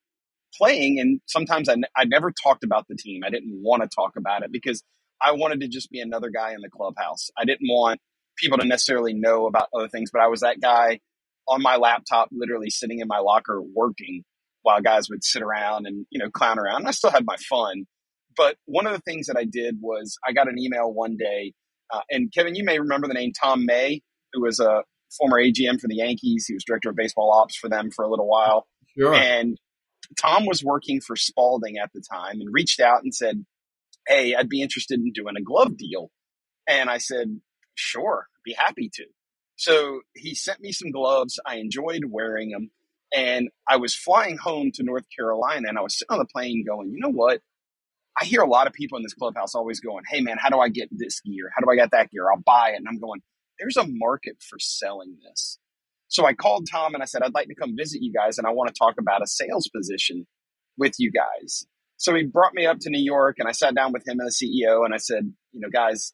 playing, 0.58 0.98
and 0.98 1.20
sometimes 1.26 1.68
I, 1.68 1.76
I 1.96 2.06
never 2.06 2.32
talked 2.32 2.64
about 2.64 2.88
the 2.88 2.96
team. 2.96 3.24
I 3.26 3.30
didn't 3.30 3.62
want 3.62 3.84
to 3.84 3.90
talk 3.94 4.14
about 4.18 4.44
it 4.44 4.52
because 4.54 4.82
I 5.22 5.34
wanted 5.34 5.60
to 5.60 5.68
just 5.68 5.92
be 5.92 6.00
another 6.00 6.30
guy 6.30 6.54
in 6.54 6.62
the 6.62 6.70
clubhouse. 6.70 7.30
I 7.38 7.44
didn't 7.44 7.68
want 7.70 8.00
people 8.38 8.58
to 8.60 8.66
necessarily 8.66 9.14
know 9.14 9.46
about 9.46 9.68
other 9.76 9.90
things, 9.90 10.10
but 10.10 10.22
I 10.22 10.28
was 10.28 10.40
that 10.40 10.62
guy 10.62 11.02
on 11.50 11.62
my 11.62 11.76
laptop, 11.76 12.30
literally 12.32 12.70
sitting 12.70 13.00
in 13.00 13.10
my 13.10 13.20
locker 13.20 13.62
working 13.62 14.24
while 14.62 14.80
guys 14.80 15.10
would 15.10 15.26
sit 15.26 15.42
around 15.42 15.86
and, 15.86 16.06
you 16.12 16.20
know, 16.20 16.30
clown 16.30 16.60
around. 16.60 16.78
And 16.78 16.88
I 16.88 16.92
still 16.92 17.12
had 17.12 17.26
my 17.26 17.36
fun. 17.50 17.88
But 18.38 18.56
one 18.68 18.88
of 18.88 18.94
the 18.94 19.02
things 19.02 19.28
that 19.28 19.36
I 19.36 19.44
did 19.44 19.80
was 19.82 20.18
I 20.26 20.32
got 20.32 20.48
an 20.48 20.58
email 20.58 20.94
one 20.94 21.18
day 21.18 21.54
uh, 21.92 22.02
and 22.10 22.32
Kevin, 22.34 22.56
you 22.56 22.64
may 22.64 22.80
remember 22.80 23.08
the 23.08 23.14
name 23.14 23.32
Tom 23.34 23.66
May, 23.66 24.02
who 24.34 24.42
was 24.42 24.60
a 24.60 24.84
former 25.18 25.38
AGM 25.38 25.80
for 25.80 25.88
the 25.88 25.96
Yankees. 25.96 26.46
He 26.48 26.54
was 26.54 26.64
director 26.64 26.90
of 26.90 26.96
baseball 26.96 27.32
ops 27.32 27.56
for 27.56 27.70
them 27.70 27.92
for 27.92 28.04
a 28.04 28.10
little 28.10 28.28
while. 28.28 28.68
Sure. 28.98 29.14
And 29.14 29.58
Tom 30.20 30.46
was 30.46 30.64
working 30.64 31.02
for 31.02 31.16
Spalding 31.16 31.78
at 31.78 31.92
the 31.94 32.02
time 32.02 32.42
and 32.42 32.50
reached 32.52 32.80
out 32.80 33.04
and 33.04 33.14
said, 33.14 33.46
Hey, 34.08 34.34
I'd 34.36 34.50
be 34.50 34.62
interested 34.62 35.00
in 35.00 35.12
doing 35.12 35.36
a 35.38 35.42
glove 35.42 35.78
deal. 35.78 36.12
And 36.68 36.90
I 36.90 36.98
said, 36.98 37.40
Sure, 37.76 38.28
be 38.44 38.54
happy 38.58 38.90
to. 38.96 39.06
So 39.56 40.02
he 40.16 40.34
sent 40.34 40.60
me 40.60 40.72
some 40.72 40.92
gloves. 40.92 41.40
I 41.46 41.58
enjoyed 41.58 42.06
wearing 42.10 42.50
them. 42.50 42.72
And 43.14 43.50
I 43.70 43.78
was 43.78 43.94
flying 43.94 44.38
home 44.38 44.72
to 44.76 44.84
North 44.84 45.06
Carolina 45.16 45.68
and 45.68 45.78
I 45.78 45.82
was 45.82 45.98
sitting 45.98 46.14
on 46.14 46.20
the 46.20 46.26
plane 46.26 46.64
going, 46.66 46.92
you 46.92 47.00
know 47.00 47.12
what? 47.12 47.42
I 48.22 48.26
hear 48.26 48.42
a 48.42 48.50
lot 48.50 48.68
of 48.68 48.74
people 48.74 48.98
in 48.98 49.04
this 49.04 49.16
clubhouse 49.16 49.56
always 49.56 49.80
going, 49.80 50.04
Hey 50.08 50.22
man, 50.22 50.38
how 50.40 50.50
do 50.50 50.60
I 50.60 50.70
get 50.70 50.90
this 50.92 51.20
gear? 51.22 51.50
How 51.56 51.66
do 51.66 51.72
I 51.72 51.76
get 51.76 51.90
that 51.92 52.12
gear? 52.12 52.30
I'll 52.32 52.42
buy 52.46 52.70
it. 52.74 52.78
And 52.78 52.88
I'm 52.88 53.00
going, 53.00 53.22
there's 53.60 53.78
a 53.78 53.86
market 53.88 54.38
for 54.48 54.60
selling 54.60 55.18
this. 55.28 55.58
So 56.08 56.26
I 56.26 56.34
called 56.34 56.68
Tom 56.72 56.94
and 56.94 57.02
I 57.02 57.08
said, 57.08 57.24
I'd 57.24 57.34
like 57.34 57.48
to 57.48 57.56
come 57.56 57.76
visit 57.76 58.02
you 58.04 58.14
guys 58.14 58.38
and 58.38 58.46
I 58.46 58.52
want 58.52 58.68
to 58.68 58.78
talk 58.78 58.96
about 59.00 59.24
a 59.24 59.28
sales 59.28 59.70
position 59.76 60.28
with 60.78 60.94
you 61.00 61.12
guys. 61.12 61.66
So 61.98 62.14
he 62.14 62.24
brought 62.24 62.54
me 62.54 62.68
up 62.68 62.78
to 62.82 62.90
New 62.92 63.04
York 63.04 63.38
and 63.40 63.48
I 63.48 63.54
sat 63.54 63.74
down 63.74 63.92
with 63.92 64.08
him 64.08 64.20
and 64.20 64.28
the 64.28 64.32
CEO 64.32 64.86
and 64.86 64.94
I 64.94 64.98
said, 64.98 65.34
you 65.52 65.60
know, 65.60 65.70
guys, 65.70 66.14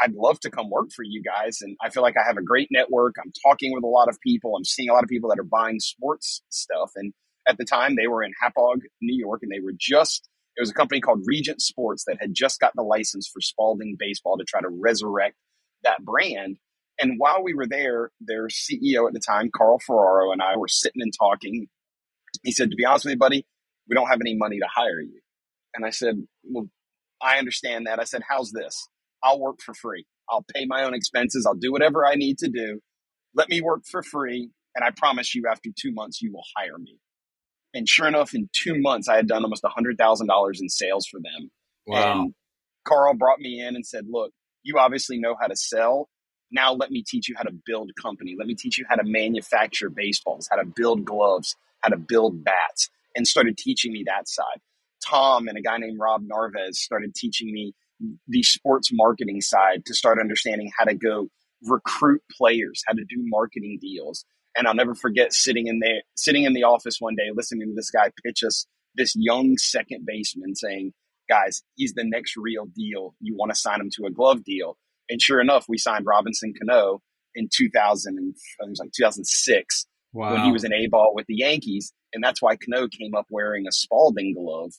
I'd 0.00 0.12
love 0.12 0.38
to 0.40 0.50
come 0.50 0.70
work 0.70 0.90
for 0.94 1.02
you 1.02 1.22
guys. 1.22 1.58
And 1.62 1.76
I 1.82 1.90
feel 1.90 2.02
like 2.02 2.16
I 2.16 2.26
have 2.26 2.36
a 2.36 2.42
great 2.42 2.68
network. 2.70 3.16
I'm 3.18 3.32
talking 3.42 3.72
with 3.72 3.82
a 3.82 3.88
lot 3.88 4.08
of 4.08 4.18
people. 4.20 4.54
I'm 4.56 4.64
seeing 4.64 4.88
a 4.88 4.92
lot 4.92 5.02
of 5.02 5.08
people 5.08 5.30
that 5.30 5.38
are 5.38 5.44
buying 5.44 5.80
sports 5.80 6.42
stuff. 6.50 6.92
And 6.94 7.12
at 7.50 7.58
the 7.58 7.64
time. 7.64 7.96
They 7.96 8.06
were 8.06 8.22
in 8.22 8.32
Hauppauge, 8.42 8.82
New 9.00 9.18
York, 9.18 9.40
and 9.42 9.52
they 9.52 9.60
were 9.60 9.74
just, 9.76 10.28
it 10.56 10.60
was 10.60 10.70
a 10.70 10.74
company 10.74 11.00
called 11.00 11.22
Regent 11.26 11.60
Sports 11.60 12.04
that 12.06 12.18
had 12.20 12.34
just 12.34 12.60
gotten 12.60 12.76
the 12.76 12.82
license 12.82 13.28
for 13.28 13.40
Spalding 13.40 13.96
Baseball 13.98 14.36
to 14.38 14.44
try 14.44 14.60
to 14.60 14.68
resurrect 14.68 15.36
that 15.84 16.04
brand. 16.04 16.58
And 17.00 17.14
while 17.18 17.42
we 17.42 17.54
were 17.54 17.66
there, 17.66 18.10
their 18.20 18.48
CEO 18.48 19.06
at 19.06 19.14
the 19.14 19.20
time, 19.20 19.50
Carl 19.54 19.78
Ferraro, 19.78 20.32
and 20.32 20.42
I 20.42 20.56
were 20.56 20.68
sitting 20.68 21.02
and 21.02 21.12
talking. 21.18 21.68
He 22.42 22.52
said, 22.52 22.70
To 22.70 22.76
be 22.76 22.84
honest 22.84 23.06
with 23.06 23.12
you, 23.12 23.18
buddy, 23.18 23.46
we 23.88 23.94
don't 23.94 24.08
have 24.08 24.20
any 24.20 24.36
money 24.36 24.58
to 24.58 24.66
hire 24.72 25.00
you. 25.00 25.20
And 25.74 25.86
I 25.86 25.90
said, 25.90 26.16
Well, 26.44 26.68
I 27.22 27.38
understand 27.38 27.86
that. 27.86 28.00
I 28.00 28.04
said, 28.04 28.22
How's 28.28 28.52
this? 28.52 28.86
I'll 29.22 29.40
work 29.40 29.60
for 29.64 29.74
free. 29.74 30.06
I'll 30.28 30.44
pay 30.54 30.66
my 30.66 30.84
own 30.84 30.94
expenses. 30.94 31.46
I'll 31.46 31.54
do 31.54 31.72
whatever 31.72 32.06
I 32.06 32.14
need 32.14 32.38
to 32.38 32.48
do. 32.48 32.80
Let 33.34 33.48
me 33.48 33.60
work 33.60 33.82
for 33.90 34.02
free. 34.02 34.50
And 34.74 34.84
I 34.84 34.90
promise 34.90 35.34
you, 35.34 35.44
after 35.50 35.70
two 35.74 35.92
months, 35.92 36.22
you 36.22 36.32
will 36.32 36.44
hire 36.56 36.78
me. 36.78 36.98
And 37.72 37.88
sure 37.88 38.08
enough, 38.08 38.34
in 38.34 38.48
two 38.52 38.80
months, 38.80 39.08
I 39.08 39.16
had 39.16 39.28
done 39.28 39.44
almost 39.44 39.62
$100,000 39.62 40.60
in 40.60 40.68
sales 40.68 41.06
for 41.06 41.20
them. 41.20 41.50
Wow. 41.86 42.22
And 42.22 42.34
Carl 42.86 43.14
brought 43.14 43.38
me 43.38 43.60
in 43.60 43.74
and 43.74 43.86
said, 43.86 44.06
Look, 44.08 44.32
you 44.62 44.78
obviously 44.78 45.18
know 45.18 45.36
how 45.40 45.46
to 45.46 45.56
sell. 45.56 46.08
Now 46.50 46.72
let 46.72 46.90
me 46.90 47.04
teach 47.06 47.28
you 47.28 47.34
how 47.36 47.44
to 47.44 47.52
build 47.64 47.90
a 47.90 48.02
company. 48.02 48.34
Let 48.36 48.48
me 48.48 48.54
teach 48.54 48.78
you 48.78 48.84
how 48.88 48.96
to 48.96 49.04
manufacture 49.04 49.88
baseballs, 49.88 50.48
how 50.50 50.56
to 50.56 50.66
build 50.66 51.04
gloves, 51.04 51.54
how 51.80 51.90
to 51.90 51.96
build 51.96 52.44
bats, 52.44 52.90
and 53.14 53.26
started 53.26 53.56
teaching 53.56 53.92
me 53.92 54.04
that 54.06 54.28
side. 54.28 54.60
Tom 55.04 55.48
and 55.48 55.56
a 55.56 55.62
guy 55.62 55.78
named 55.78 55.98
Rob 55.98 56.22
Narvez 56.26 56.80
started 56.80 57.14
teaching 57.14 57.52
me 57.52 57.72
the 58.26 58.42
sports 58.42 58.90
marketing 58.92 59.40
side 59.40 59.84
to 59.86 59.94
start 59.94 60.18
understanding 60.18 60.70
how 60.76 60.84
to 60.84 60.94
go 60.94 61.28
recruit 61.62 62.22
players, 62.36 62.82
how 62.86 62.94
to 62.94 63.04
do 63.04 63.16
marketing 63.18 63.78
deals. 63.80 64.24
And 64.60 64.68
I'll 64.68 64.74
never 64.74 64.94
forget 64.94 65.32
sitting 65.32 65.68
in 65.68 65.78
there, 65.80 66.02
sitting 66.16 66.44
in 66.44 66.52
the 66.52 66.64
office 66.64 67.00
one 67.00 67.16
day, 67.16 67.30
listening 67.34 67.68
to 67.68 67.74
this 67.74 67.90
guy 67.90 68.10
pitch 68.22 68.44
us 68.44 68.66
this 68.94 69.14
young 69.16 69.56
second 69.56 70.04
baseman 70.04 70.54
saying, 70.54 70.92
guys, 71.30 71.62
he's 71.76 71.94
the 71.94 72.04
next 72.04 72.36
real 72.36 72.66
deal. 72.66 73.14
You 73.20 73.34
want 73.34 73.52
to 73.52 73.58
sign 73.58 73.80
him 73.80 73.88
to 73.96 74.04
a 74.04 74.10
glove 74.10 74.44
deal. 74.44 74.76
And 75.08 75.20
sure 75.22 75.40
enough, 75.40 75.64
we 75.66 75.78
signed 75.78 76.04
Robinson 76.04 76.52
Cano 76.52 77.00
in 77.34 77.48
2000 77.50 78.18
and 78.18 78.34
it 78.34 78.68
was 78.68 78.80
like 78.80 78.92
2006 78.92 79.86
wow. 80.12 80.34
when 80.34 80.44
he 80.44 80.52
was 80.52 80.64
an 80.64 80.74
A 80.74 80.88
ball 80.88 81.14
with 81.14 81.24
the 81.26 81.36
Yankees. 81.36 81.94
And 82.12 82.22
that's 82.22 82.42
why 82.42 82.56
Cano 82.56 82.86
came 82.86 83.14
up 83.14 83.28
wearing 83.30 83.66
a 83.66 83.72
Spalding 83.72 84.34
glove. 84.34 84.72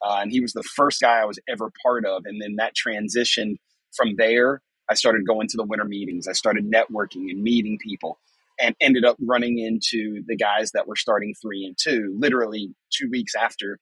Uh, 0.00 0.20
and 0.22 0.30
he 0.30 0.38
was 0.38 0.52
the 0.52 0.62
first 0.62 1.00
guy 1.00 1.20
I 1.20 1.24
was 1.24 1.40
ever 1.48 1.72
part 1.82 2.06
of. 2.06 2.22
And 2.24 2.40
then 2.40 2.54
that 2.58 2.74
transitioned 2.76 3.56
from 3.96 4.14
there. 4.14 4.62
I 4.88 4.94
started 4.94 5.26
going 5.26 5.48
to 5.48 5.56
the 5.56 5.64
winter 5.64 5.86
meetings. 5.86 6.28
I 6.28 6.34
started 6.34 6.70
networking 6.70 7.30
and 7.30 7.42
meeting 7.42 7.78
people 7.78 8.20
and 8.60 8.74
ended 8.80 9.04
up 9.04 9.16
running 9.20 9.58
into 9.58 10.22
the 10.26 10.36
guys 10.36 10.72
that 10.72 10.86
were 10.86 10.96
starting 10.96 11.34
three 11.40 11.64
and 11.64 11.76
two 11.78 12.14
literally 12.18 12.74
two 12.92 13.08
weeks 13.10 13.34
after 13.34 13.78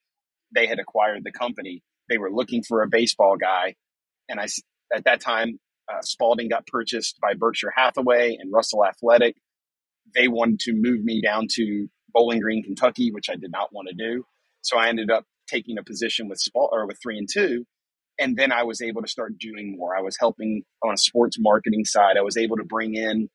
they 0.53 0.67
had 0.67 0.79
acquired 0.79 1.23
the 1.23 1.31
company. 1.31 1.81
They 2.09 2.17
were 2.17 2.31
looking 2.31 2.63
for 2.63 2.81
a 2.81 2.87
baseball 2.87 3.37
guy. 3.37 3.75
And 4.29 4.39
I, 4.39 4.47
at 4.93 5.05
that 5.05 5.21
time, 5.21 5.59
uh, 5.91 6.01
Spalding 6.01 6.49
got 6.49 6.67
purchased 6.67 7.19
by 7.21 7.33
Berkshire 7.33 7.73
Hathaway 7.75 8.37
and 8.39 8.51
Russell 8.51 8.85
Athletic. 8.85 9.35
They 10.15 10.27
wanted 10.27 10.59
to 10.61 10.73
move 10.73 11.03
me 11.03 11.21
down 11.21 11.47
to 11.51 11.87
Bowling 12.13 12.39
Green, 12.39 12.63
Kentucky, 12.63 13.11
which 13.11 13.29
I 13.29 13.35
did 13.35 13.51
not 13.51 13.73
want 13.73 13.89
to 13.89 13.95
do. 13.95 14.25
So 14.61 14.77
I 14.77 14.87
ended 14.87 15.11
up 15.11 15.25
taking 15.47 15.77
a 15.77 15.83
position 15.83 16.29
with 16.29 16.39
Spal- 16.39 16.69
or 16.71 16.85
with 16.85 16.99
three 17.01 17.17
and 17.17 17.27
two. 17.31 17.65
And 18.19 18.37
then 18.37 18.51
I 18.51 18.63
was 18.63 18.81
able 18.81 19.01
to 19.01 19.07
start 19.07 19.39
doing 19.39 19.75
more. 19.75 19.95
I 19.95 20.01
was 20.01 20.17
helping 20.19 20.63
on 20.83 20.93
a 20.93 20.97
sports 20.97 21.37
marketing 21.39 21.83
side. 21.83 22.15
I 22.17 22.21
was 22.21 22.37
able 22.37 22.57
to 22.57 22.63
bring 22.63 22.93
in 22.93 23.29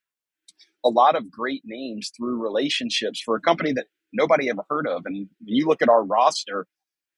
a 0.85 0.89
lot 0.89 1.17
of 1.17 1.31
great 1.31 1.63
names 1.65 2.11
through 2.17 2.43
relationships 2.43 3.21
for 3.21 3.37
a 3.37 3.41
company 3.41 3.73
that 3.73 3.87
nobody 4.13 4.49
ever 4.49 4.65
heard 4.71 4.87
of. 4.87 5.03
And 5.05 5.29
when 5.45 5.55
you 5.55 5.67
look 5.67 5.83
at 5.83 5.89
our 5.89 6.05
roster, 6.05 6.67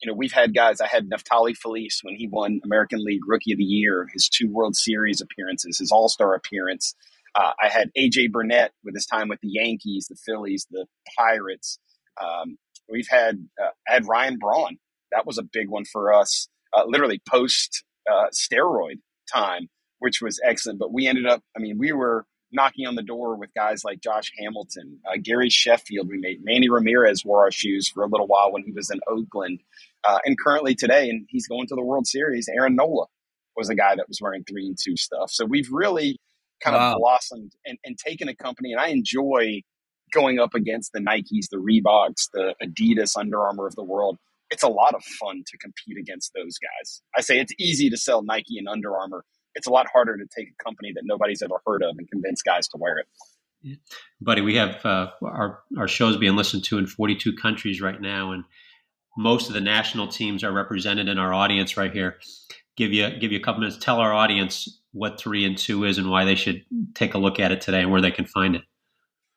you 0.03 0.11
know, 0.11 0.17
we've 0.17 0.33
had 0.33 0.55
guys. 0.55 0.81
I 0.81 0.87
had 0.87 1.11
Neftali 1.11 1.57
Feliz 1.57 2.01
when 2.03 2.15
he 2.17 2.27
won 2.27 2.61
American 2.65 3.05
League 3.05 3.21
Rookie 3.27 3.53
of 3.53 3.59
the 3.59 3.65
Year, 3.65 4.09
his 4.13 4.29
two 4.29 4.49
World 4.51 4.77
Series 4.77 5.21
appearances, 5.21 5.79
his 5.79 5.93
All 5.93 6.09
Star 6.09 6.35
appearance. 6.35 6.95
Uh, 7.35 7.53
I 7.63 7.69
had 7.69 7.91
AJ 7.97 8.33
Burnett 8.33 8.73
with 8.83 8.95
his 8.95 9.07
time 9.07 9.29
with 9.29 9.41
the 9.41 9.51
Yankees, 9.51 10.07
the 10.09 10.17
Phillies, 10.17 10.67
the 10.71 10.87
Pirates. 11.17 11.79
Um, 12.21 12.57
we've 12.89 13.09
had 13.09 13.47
uh, 13.63 13.71
had 13.87 14.09
Ryan 14.09 14.39
Braun. 14.39 14.79
That 15.13 15.27
was 15.27 15.39
a 15.39 15.43
big 15.43 15.69
one 15.69 15.85
for 15.85 16.13
us. 16.15 16.49
Uh, 16.73 16.85
literally 16.87 17.21
post 17.29 17.85
uh, 18.11 18.29
steroid 18.33 19.01
time, 19.33 19.69
which 19.99 20.23
was 20.23 20.41
excellent. 20.45 20.79
But 20.79 20.93
we 20.93 21.07
ended 21.07 21.27
up. 21.27 21.43
I 21.55 21.61
mean, 21.61 21.79
we 21.79 21.93
were 21.93 22.25
knocking 22.53 22.87
on 22.87 22.95
the 22.95 23.03
door 23.03 23.37
with 23.37 23.51
guys 23.55 23.85
like 23.85 24.01
Josh 24.01 24.33
Hamilton, 24.39 25.01
uh, 25.07 25.17
Gary 25.23 25.51
Sheffield. 25.51 26.09
We 26.09 26.19
made 26.19 26.41
Manny 26.43 26.69
Ramirez 26.69 27.25
wore 27.25 27.45
our 27.45 27.51
shoes 27.51 27.89
for 27.89 28.03
a 28.03 28.09
little 28.09 28.27
while 28.27 28.53
when 28.53 28.63
he 28.65 28.73
was 28.73 28.91
in 28.91 29.01
Oakland, 29.09 29.61
uh, 30.05 30.19
and 30.25 30.39
currently 30.39 30.75
today, 30.75 31.09
and 31.09 31.27
he's 31.29 31.47
going 31.47 31.67
to 31.69 31.75
the 31.75 31.85
World 31.85 32.07
Series. 32.07 32.49
Aaron 32.49 32.77
Nola 32.77 33.07
was 33.57 33.69
a 33.69 33.75
guy 33.75 33.95
that 33.97 34.09
was 34.09 34.21
wearing 34.21 34.45
three 34.45 34.67
and 34.67 34.77
two 34.83 34.97
stuff. 34.97 35.31
So 35.31 35.45
we've 35.45 35.69
really 35.71 36.19
kind 36.63 36.77
wow. 36.77 36.93
of 36.93 36.99
blossomed 36.99 37.53
and, 37.65 37.79
and 37.85 37.97
taken 37.99 38.29
a 38.29 38.35
company, 38.35 38.73
and 38.73 38.81
I 38.81 38.89
enjoy 38.89 39.63
going 40.13 40.41
up 40.41 40.55
against 40.55 40.93
the 40.93 41.01
Nikes, 41.01 41.49
the 41.51 41.57
Reeboks, 41.57 42.29
the 42.33 42.55
Adidas, 42.63 43.17
Under 43.17 43.41
Armour 43.41 43.67
of 43.67 43.77
the 43.77 43.85
world. 43.85 44.19
It's 44.51 44.65
a 44.65 44.69
lot 44.69 44.95
of 44.95 45.05
fun 45.05 45.45
to 45.47 45.59
compete 45.59 45.97
against 45.97 46.33
those 46.35 46.59
guys. 46.59 47.03
I 47.17 47.21
say 47.21 47.39
it's 47.39 47.55
easy 47.59 47.89
to 47.91 47.97
sell 47.97 48.23
Nike 48.23 48.59
and 48.59 48.69
Under 48.69 48.97
Armour 48.97 49.25
it's 49.55 49.67
a 49.67 49.71
lot 49.71 49.87
harder 49.93 50.17
to 50.17 50.25
take 50.37 50.49
a 50.49 50.65
company 50.65 50.93
that 50.95 51.03
nobody's 51.05 51.43
ever 51.43 51.61
heard 51.67 51.83
of 51.83 51.97
and 51.99 52.09
convince 52.11 52.43
guys 52.43 52.69
to 52.69 52.79
wear 52.79 52.99
it. 52.99 53.07
Yeah. 53.63 53.77
Buddy, 54.21 54.41
we 54.41 54.57
have 54.57 54.85
uh, 54.85 55.11
our 55.23 55.61
our 55.79 55.89
shows 55.89 56.17
being 56.17 56.37
listened 56.37 56.65
to 56.65 56.79
in 56.79 56.87
42 56.87 57.35
countries 57.35 57.81
right 57.81 58.01
now, 58.01 58.33
and 58.33 58.45
most 59.17 59.49
of 59.49 59.55
the 59.55 59.61
national 59.61 60.09
teams 60.09 60.43
are 60.43 60.53
represented 60.53 61.09
in 61.09 61.19
our 61.19 61.35
audience 61.35 61.77
right 61.77 61.93
here. 61.93 62.19
Give 62.77 62.93
you 62.93 63.11
give 63.19 63.33
you 63.33 63.39
a 63.39 63.43
couple 63.43 63.61
minutes. 63.61 63.79
Tell 63.79 63.99
our 63.99 64.15
audience 64.15 64.81
what 64.93 65.21
three 65.21 65.45
and 65.45 65.59
two 65.59 65.85
is 65.85 65.99
and 65.99 66.11
why 66.11 66.25
they 66.25 66.35
should 66.35 66.65
take 66.95 67.15
a 67.15 67.19
look 67.19 67.39
at 67.39 67.53
it 67.53 67.61
today 67.61 67.83
and 67.83 67.91
where 67.91 68.01
they 68.01 68.11
can 68.11 68.25
find 68.25 68.57
it. 68.57 68.63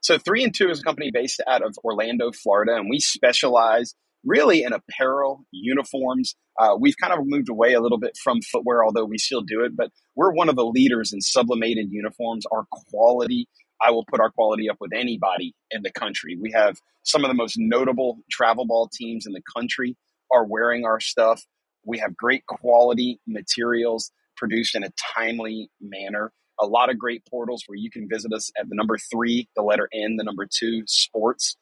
So 0.01 0.17
three 0.17 0.43
and 0.43 0.53
two 0.53 0.69
is 0.69 0.79
a 0.79 0.83
company 0.83 1.11
based 1.13 1.41
out 1.47 1.61
of 1.61 1.77
Orlando, 1.83 2.31
Florida, 2.31 2.75
and 2.75 2.89
we 2.89 2.99
specialize 2.99 3.95
really 4.23 4.63
in 4.63 4.73
apparel, 4.73 5.45
uniforms. 5.51 6.35
Uh, 6.59 6.75
we've 6.79 6.97
kind 6.97 7.13
of 7.13 7.19
moved 7.23 7.49
away 7.49 7.73
a 7.73 7.81
little 7.81 7.97
bit 7.97 8.17
from 8.21 8.41
footwear, 8.41 8.83
although 8.83 9.05
we 9.05 9.17
still 9.17 9.41
do 9.41 9.63
it, 9.63 9.75
but 9.75 9.91
we're 10.15 10.31
one 10.31 10.49
of 10.49 10.55
the 10.55 10.65
leaders 10.65 11.13
in 11.13 11.21
sublimated 11.21 11.87
uniforms. 11.91 12.45
Our 12.51 12.65
quality, 12.89 13.47
I 13.81 13.91
will 13.91 14.05
put 14.05 14.19
our 14.19 14.31
quality 14.31 14.69
up 14.69 14.77
with 14.79 14.91
anybody 14.93 15.53
in 15.71 15.81
the 15.81 15.91
country. 15.91 16.37
We 16.39 16.51
have 16.51 16.77
some 17.03 17.23
of 17.25 17.29
the 17.29 17.35
most 17.35 17.55
notable 17.57 18.19
travel 18.31 18.65
ball 18.65 18.89
teams 18.93 19.25
in 19.25 19.33
the 19.33 19.41
country 19.55 19.97
are 20.31 20.45
wearing 20.45 20.85
our 20.85 20.99
stuff. 20.99 21.43
We 21.85 21.99
have 21.99 22.15
great 22.15 22.45
quality 22.45 23.19
materials 23.27 24.11
produced 24.37 24.75
in 24.75 24.83
a 24.83 24.89
timely 25.15 25.69
manner. 25.81 26.31
A 26.61 26.65
lot 26.65 26.89
of 26.89 26.97
great 26.97 27.23
portals 27.29 27.63
where 27.67 27.75
you 27.75 27.89
can 27.89 28.07
visit 28.07 28.31
us 28.31 28.51
at 28.57 28.69
the 28.69 28.75
number 28.75 28.97
three, 29.11 29.49
the 29.55 29.63
letter 29.63 29.89
N, 29.93 30.15
the 30.17 30.23
number 30.23 30.47
two, 30.49 30.83
sports 30.85 31.57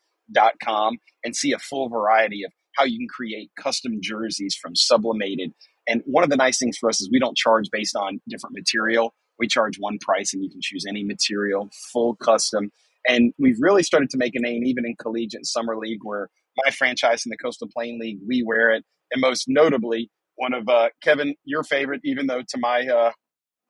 com 0.63 0.97
and 1.23 1.35
see 1.35 1.51
a 1.51 1.59
full 1.59 1.89
variety 1.89 2.43
of 2.43 2.51
how 2.77 2.85
you 2.85 2.97
can 2.97 3.07
create 3.07 3.51
custom 3.59 3.99
jerseys 4.01 4.55
from 4.61 4.75
sublimated. 4.75 5.51
And 5.87 6.01
one 6.05 6.23
of 6.23 6.29
the 6.29 6.37
nice 6.37 6.57
things 6.57 6.77
for 6.77 6.89
us 6.89 7.01
is 7.01 7.09
we 7.11 7.19
don't 7.19 7.37
charge 7.37 7.69
based 7.71 7.95
on 7.95 8.21
different 8.29 8.55
material. 8.55 9.13
We 9.39 9.47
charge 9.47 9.77
one 9.77 9.97
price 9.99 10.33
and 10.33 10.43
you 10.43 10.49
can 10.49 10.61
choose 10.61 10.85
any 10.87 11.03
material, 11.03 11.69
full 11.91 12.15
custom. 12.15 12.71
And 13.07 13.33
we've 13.39 13.57
really 13.59 13.83
started 13.83 14.09
to 14.11 14.17
make 14.17 14.35
a 14.35 14.39
name 14.39 14.63
even 14.63 14.85
in 14.85 14.95
collegiate 14.95 15.45
summer 15.45 15.75
league 15.75 16.01
where 16.03 16.29
my 16.63 16.71
franchise 16.71 17.25
in 17.25 17.31
the 17.31 17.37
Coastal 17.37 17.67
Plain 17.73 17.99
League, 17.99 18.19
we 18.27 18.43
wear 18.43 18.71
it. 18.71 18.85
And 19.11 19.21
most 19.21 19.45
notably, 19.47 20.11
one 20.35 20.53
of 20.53 20.69
uh, 20.69 20.89
Kevin, 21.03 21.35
your 21.43 21.63
favorite, 21.63 22.01
even 22.03 22.27
though 22.27 22.41
to 22.41 22.57
my 22.59 22.87
uh, 22.87 23.11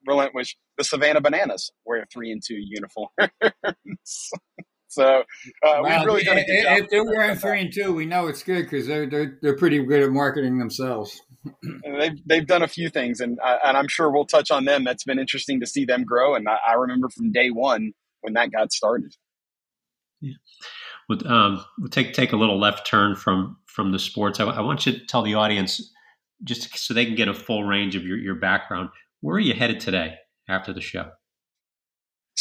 relinquish, 0.05 0.57
the 0.77 0.83
Savannah 0.83 1.21
Bananas 1.21 1.71
wear 1.85 2.05
three 2.11 2.31
and 2.31 2.41
two 2.45 2.57
uniforms. 2.57 3.09
So 4.91 5.23
uh, 5.65 5.81
we've 5.83 6.05
really 6.05 6.23
done 6.23 6.37
a 6.37 6.43
good 6.43 6.63
job. 6.63 6.77
If 6.79 6.89
they're 6.89 7.05
wearing 7.05 7.37
three 7.37 7.61
and 7.61 7.73
two, 7.73 7.93
we 7.93 8.05
know 8.05 8.27
it's 8.27 8.43
good 8.43 8.63
because 8.63 8.87
they're, 8.87 9.05
they're 9.05 9.39
they're 9.41 9.55
pretty 9.55 9.81
good 9.85 10.03
at 10.03 10.11
marketing 10.11 10.59
themselves. 10.59 11.17
they've 11.97 12.21
they've 12.25 12.45
done 12.45 12.61
a 12.61 12.67
few 12.67 12.89
things, 12.89 13.21
and 13.21 13.39
uh, 13.41 13.59
and 13.63 13.77
I'm 13.77 13.87
sure 13.87 14.11
we'll 14.11 14.25
touch 14.25 14.51
on 14.51 14.65
them. 14.65 14.83
That's 14.83 15.05
been 15.05 15.17
interesting 15.17 15.61
to 15.61 15.65
see 15.65 15.85
them 15.85 16.03
grow, 16.03 16.35
and 16.35 16.45
I, 16.49 16.57
I 16.71 16.73
remember 16.73 17.07
from 17.07 17.31
day 17.31 17.51
one 17.51 17.93
when 18.19 18.33
that 18.33 18.51
got 18.51 18.73
started. 18.73 19.15
Yeah. 20.19 20.33
We'll, 21.07 21.25
um, 21.25 21.63
we'll 21.79 21.89
take 21.89 22.13
take 22.13 22.33
a 22.33 22.37
little 22.37 22.59
left 22.59 22.85
turn 22.85 23.15
from 23.15 23.59
from 23.67 23.93
the 23.93 23.99
sports. 23.99 24.41
I, 24.41 24.43
I 24.43 24.59
want 24.59 24.85
you 24.85 24.91
to 24.91 25.05
tell 25.05 25.23
the 25.23 25.35
audience 25.35 25.89
just 26.43 26.77
so 26.77 26.93
they 26.93 27.05
can 27.05 27.15
get 27.15 27.29
a 27.29 27.33
full 27.33 27.63
range 27.63 27.95
of 27.95 28.03
your, 28.03 28.17
your 28.17 28.35
background. 28.35 28.89
Where 29.21 29.37
are 29.37 29.39
you 29.39 29.53
headed 29.53 29.79
today 29.79 30.15
after 30.49 30.73
the 30.73 30.81
show? 30.81 31.11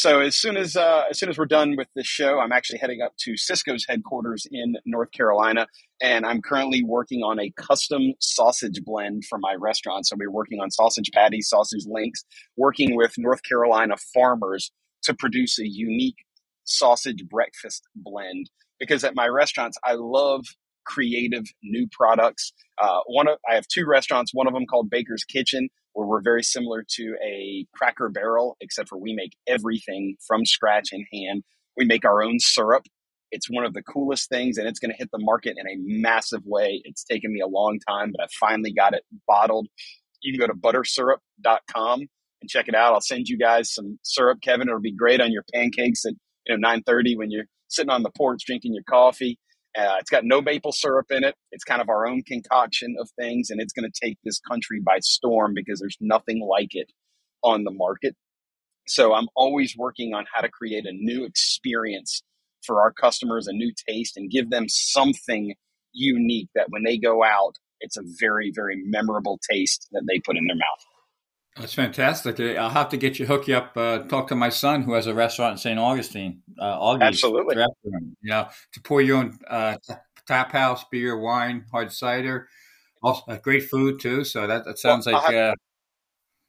So 0.01 0.19
as 0.19 0.35
soon 0.35 0.57
as 0.57 0.75
uh, 0.75 1.03
as 1.11 1.19
soon 1.19 1.29
as 1.29 1.37
we're 1.37 1.45
done 1.45 1.75
with 1.77 1.87
this 1.95 2.07
show, 2.07 2.39
I'm 2.39 2.51
actually 2.51 2.79
heading 2.79 3.03
up 3.03 3.13
to 3.17 3.33
Sysco's 3.33 3.85
headquarters 3.87 4.47
in 4.49 4.77
North 4.83 5.11
Carolina, 5.11 5.67
and 6.01 6.25
I'm 6.25 6.41
currently 6.41 6.83
working 6.83 7.21
on 7.21 7.39
a 7.39 7.51
custom 7.51 8.13
sausage 8.19 8.81
blend 8.83 9.25
for 9.25 9.37
my 9.37 9.53
restaurant. 9.59 10.07
So 10.07 10.15
we're 10.17 10.31
working 10.31 10.59
on 10.59 10.71
sausage 10.71 11.11
patties, 11.13 11.49
sausage 11.49 11.85
links, 11.85 12.25
working 12.57 12.95
with 12.95 13.13
North 13.19 13.43
Carolina 13.43 13.93
farmers 14.11 14.71
to 15.03 15.13
produce 15.13 15.59
a 15.59 15.67
unique 15.67 16.25
sausage 16.63 17.23
breakfast 17.29 17.87
blend. 17.95 18.49
Because 18.79 19.03
at 19.03 19.13
my 19.13 19.27
restaurants, 19.27 19.77
I 19.83 19.93
love 19.93 20.47
creative 20.83 21.45
new 21.61 21.87
products. 21.91 22.53
Uh, 22.81 23.01
one 23.05 23.27
of, 23.27 23.37
I 23.47 23.53
have 23.53 23.67
two 23.67 23.85
restaurants. 23.85 24.33
One 24.33 24.47
of 24.47 24.53
them 24.55 24.65
called 24.65 24.89
Baker's 24.89 25.23
Kitchen, 25.23 25.69
where 25.93 26.07
we're 26.07 26.21
very 26.21 26.43
similar 26.43 26.83
to 26.95 27.15
a 27.23 27.65
Cracker 27.73 28.09
Barrel, 28.09 28.57
except 28.61 28.89
for 28.89 28.97
we 28.97 29.13
make 29.13 29.35
everything 29.47 30.15
from 30.25 30.45
scratch 30.45 30.89
in 30.91 31.05
hand. 31.11 31.43
We 31.77 31.85
make 31.85 32.05
our 32.05 32.23
own 32.23 32.39
syrup. 32.39 32.83
It's 33.31 33.49
one 33.49 33.65
of 33.65 33.73
the 33.73 33.83
coolest 33.83 34.29
things, 34.29 34.57
and 34.57 34.67
it's 34.67 34.79
going 34.79 34.91
to 34.91 34.97
hit 34.97 35.09
the 35.11 35.19
market 35.19 35.55
in 35.57 35.67
a 35.67 35.77
massive 36.01 36.41
way. 36.45 36.81
It's 36.83 37.03
taken 37.03 37.33
me 37.33 37.39
a 37.39 37.47
long 37.47 37.79
time, 37.87 38.11
but 38.15 38.23
I 38.23 38.27
finally 38.39 38.73
got 38.73 38.93
it 38.93 39.03
bottled. 39.27 39.67
You 40.21 40.33
can 40.33 40.39
go 40.39 40.47
to 40.47 40.59
buttersyrup.com 40.59 41.99
and 42.41 42.49
check 42.49 42.67
it 42.67 42.75
out. 42.75 42.93
I'll 42.93 43.01
send 43.01 43.27
you 43.27 43.37
guys 43.37 43.73
some 43.73 43.99
syrup, 44.03 44.39
Kevin. 44.43 44.67
It'll 44.67 44.81
be 44.81 44.95
great 44.95 45.21
on 45.21 45.31
your 45.31 45.43
pancakes 45.53 46.05
at 46.05 46.13
you 46.47 46.57
know 46.57 46.67
9:30 46.67 47.17
when 47.17 47.31
you're 47.31 47.45
sitting 47.67 47.89
on 47.89 48.03
the 48.03 48.11
porch 48.11 48.41
drinking 48.45 48.73
your 48.73 48.83
coffee. 48.83 49.39
Uh, 49.77 49.95
it's 49.99 50.09
got 50.09 50.25
no 50.25 50.41
maple 50.41 50.71
syrup 50.71 51.07
in 51.11 51.23
it. 51.23 51.35
It's 51.51 51.63
kind 51.63 51.81
of 51.81 51.89
our 51.89 52.05
own 52.05 52.23
concoction 52.23 52.95
of 52.99 53.09
things, 53.19 53.49
and 53.49 53.61
it's 53.61 53.73
going 53.73 53.89
to 53.89 53.99
take 54.05 54.17
this 54.23 54.39
country 54.39 54.81
by 54.85 54.99
storm 54.99 55.53
because 55.53 55.79
there's 55.79 55.97
nothing 56.01 56.41
like 56.41 56.69
it 56.71 56.91
on 57.43 57.63
the 57.63 57.71
market. 57.71 58.15
So 58.87 59.13
I'm 59.13 59.27
always 59.35 59.75
working 59.77 60.13
on 60.13 60.25
how 60.33 60.41
to 60.41 60.49
create 60.49 60.85
a 60.85 60.91
new 60.91 61.23
experience 61.23 62.23
for 62.65 62.81
our 62.81 62.91
customers, 62.91 63.47
a 63.47 63.53
new 63.53 63.71
taste, 63.87 64.17
and 64.17 64.29
give 64.29 64.49
them 64.49 64.65
something 64.67 65.55
unique 65.93 66.49
that 66.55 66.67
when 66.69 66.83
they 66.83 66.97
go 66.97 67.23
out, 67.23 67.55
it's 67.79 67.97
a 67.97 68.03
very, 68.19 68.51
very 68.53 68.81
memorable 68.85 69.39
taste 69.49 69.87
that 69.91 70.03
they 70.07 70.19
put 70.19 70.37
in 70.37 70.45
their 70.47 70.55
mouth. 70.57 70.85
That's 71.57 71.73
fantastic. 71.73 72.39
I'll 72.57 72.69
have 72.69 72.89
to 72.89 72.97
get 72.97 73.19
you 73.19 73.25
hook 73.25 73.47
you 73.47 73.57
up. 73.57 73.75
Uh, 73.75 73.99
talk 73.99 74.27
to 74.29 74.35
my 74.35 74.49
son 74.49 74.83
who 74.83 74.93
has 74.93 75.05
a 75.07 75.13
restaurant 75.13 75.53
in 75.53 75.57
St. 75.57 75.79
Augustine. 75.79 76.41
Uh, 76.59 76.97
Absolutely. 77.01 77.57
Restaurant, 77.57 78.15
you 78.21 78.29
know, 78.29 78.47
to 78.73 78.81
pour 78.81 79.01
your 79.01 79.17
own 79.17 79.37
uh, 79.49 79.75
tap 80.27 80.53
house 80.53 80.85
beer, 80.89 81.17
wine, 81.17 81.65
hard 81.71 81.91
cider, 81.91 82.47
also 83.03 83.23
uh, 83.27 83.37
great 83.37 83.63
food 83.69 83.99
too. 83.99 84.23
So 84.23 84.47
that, 84.47 84.63
that 84.65 84.79
sounds 84.79 85.05
well, 85.05 85.15
like. 85.15 85.33
Have, 85.33 85.51
uh, 85.51 85.55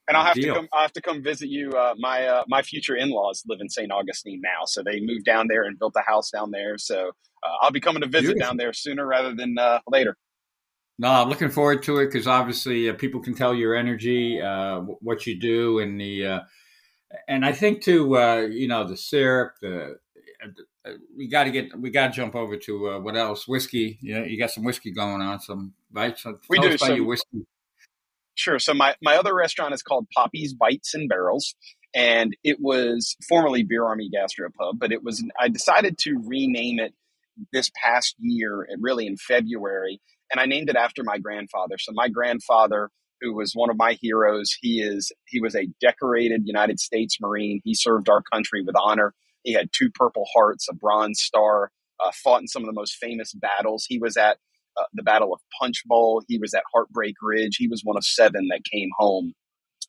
and 0.09 0.17
I'll 0.17 0.25
have 0.25 0.35
deal. 0.35 0.55
to 0.55 0.61
come. 0.61 0.69
I 0.73 0.83
have 0.83 0.93
to 0.93 1.01
come 1.01 1.23
visit 1.23 1.49
you. 1.49 1.71
Uh, 1.71 1.95
my 1.99 2.27
uh, 2.27 2.45
my 2.49 2.63
future 2.63 2.97
in 2.97 3.11
laws 3.11 3.43
live 3.49 3.61
in 3.61 3.69
St. 3.69 3.91
Augustine 3.91 4.41
now, 4.43 4.65
so 4.67 4.83
they 4.83 5.01
moved 5.01 5.25
down 5.25 5.47
there 5.49 5.63
and 5.63 5.79
built 5.79 5.95
a 5.97 6.03
house 6.09 6.31
down 6.31 6.51
there. 6.51 6.77
So 6.77 7.09
uh, 7.09 7.57
I'll 7.61 7.71
be 7.71 7.81
coming 7.81 8.03
to 8.03 8.09
visit 8.09 8.35
Beautiful. 8.35 8.49
down 8.49 8.57
there 8.57 8.73
sooner 8.73 9.07
rather 9.07 9.35
than 9.35 9.57
uh, 9.59 9.79
later. 9.89 10.17
No, 10.99 11.09
I'm 11.09 11.29
looking 11.29 11.51
forward 11.51 11.83
to 11.85 11.99
it 11.99 12.07
because 12.07 12.27
obviously 12.27 12.89
uh, 12.89 12.95
people 12.95 13.21
can 13.21 13.35
tell 13.35 13.55
your 13.55 13.75
energy, 13.75 14.41
uh, 14.41 14.81
what 14.81 15.27
you 15.27 15.39
do, 15.39 15.79
and 15.79 16.01
the 16.01 16.27
uh, 16.27 16.41
and 17.29 17.45
I 17.45 17.53
think 17.53 17.83
too, 17.83 18.17
uh, 18.17 18.47
you 18.51 18.69
know, 18.69 18.87
the 18.87 18.97
syrup, 18.97 19.55
the 19.61 19.97
uh, 20.85 20.93
we 21.17 21.29
got 21.29 21.45
to 21.45 21.51
get 21.51 21.79
we 21.79 21.91
got 21.91 22.09
to 22.09 22.13
jump 22.13 22.35
over 22.35 22.57
to 22.57 22.91
uh, 22.91 22.99
what 23.01 23.17
else? 23.17 23.47
Whiskey. 23.47 23.99
You 24.01 24.19
know, 24.19 24.25
you 24.25 24.39
got 24.39 24.51
some 24.51 24.65
whiskey 24.65 24.93
going 24.93 25.23
on, 25.23 25.41
some 25.41 25.75
right? 25.93 26.19
So 26.19 26.39
we 26.49 26.59
do. 26.59 26.77
so, 26.77 26.93
your 26.93 27.07
whiskey. 27.07 27.47
Sure. 28.35 28.59
So 28.59 28.75
my 28.75 28.95
my 29.03 29.17
other 29.17 29.35
restaurant 29.35 29.75
is 29.75 29.83
called 29.83 30.07
Poppy's 30.15 30.55
Bites 30.55 30.95
and 30.95 31.09
Barrels, 31.09 31.55
and 31.95 32.37
it 32.43 32.59
was 32.61 33.17
formerly 33.29 33.63
Beer 33.63 33.85
Army 33.85 34.11
Gastropub, 34.13 34.79
but 34.79 34.93
it 34.93 35.03
was 35.03 35.25
I 35.39 35.49
decided 35.49 35.99
to 35.99 36.21
rename 36.27 36.79
it 36.79 36.95
this 37.53 37.71
past 37.83 38.17
year, 38.19 38.67
really 38.79 39.07
in 39.07 39.17
February, 39.17 40.01
and 40.33 40.41
I 40.41 40.47
named 40.47 40.71
it 40.71 40.77
after 40.77 41.05
my 41.05 41.19
grandfather. 41.19 41.77
So 41.79 41.93
my 41.95 42.09
grandfather, 42.09 42.91
who 43.21 43.35
was 43.35 43.53
one 43.55 43.71
of 43.71 43.77
my 43.77 43.97
heroes, 44.01 44.57
he 44.61 44.81
is 44.81 45.13
he 45.29 45.41
was 45.41 45.55
a 45.55 45.69
decorated 45.81 46.43
United 46.47 46.81
States 46.81 47.19
Marine. 47.21 47.61
He 47.65 47.75
served 47.75 48.09
our 48.09 48.23
country 48.33 48.63
with 48.63 48.75
honor. 48.81 49.15
He 49.45 49.53
had 49.53 49.69
two 49.73 49.91
Purple 49.95 50.27
Hearts, 50.35 50.69
a 50.71 50.75
Bronze 50.75 51.21
Star, 51.21 51.71
uh, 52.05 52.11
fought 52.25 52.41
in 52.41 52.49
some 52.49 52.63
of 52.63 52.67
the 52.67 52.73
most 52.73 52.97
famous 52.97 53.33
battles. 53.35 53.85
He 53.89 53.99
was 53.99 54.17
at 54.17 54.39
uh, 54.81 54.85
the 54.95 55.03
Battle 55.03 55.35
of 55.35 55.41
Punch 55.61 55.83
Bowl. 55.87 56.23
He 56.29 56.39
was 56.39 56.55
at 56.55 56.63
Heartbreak 56.73 57.17
Ridge. 57.21 57.57
He 57.57 57.69
was 57.69 57.83
one 57.85 57.97
of 57.97 58.05
seven 58.05 58.49
that 58.51 58.63
came 58.73 58.91
home. 58.97 59.35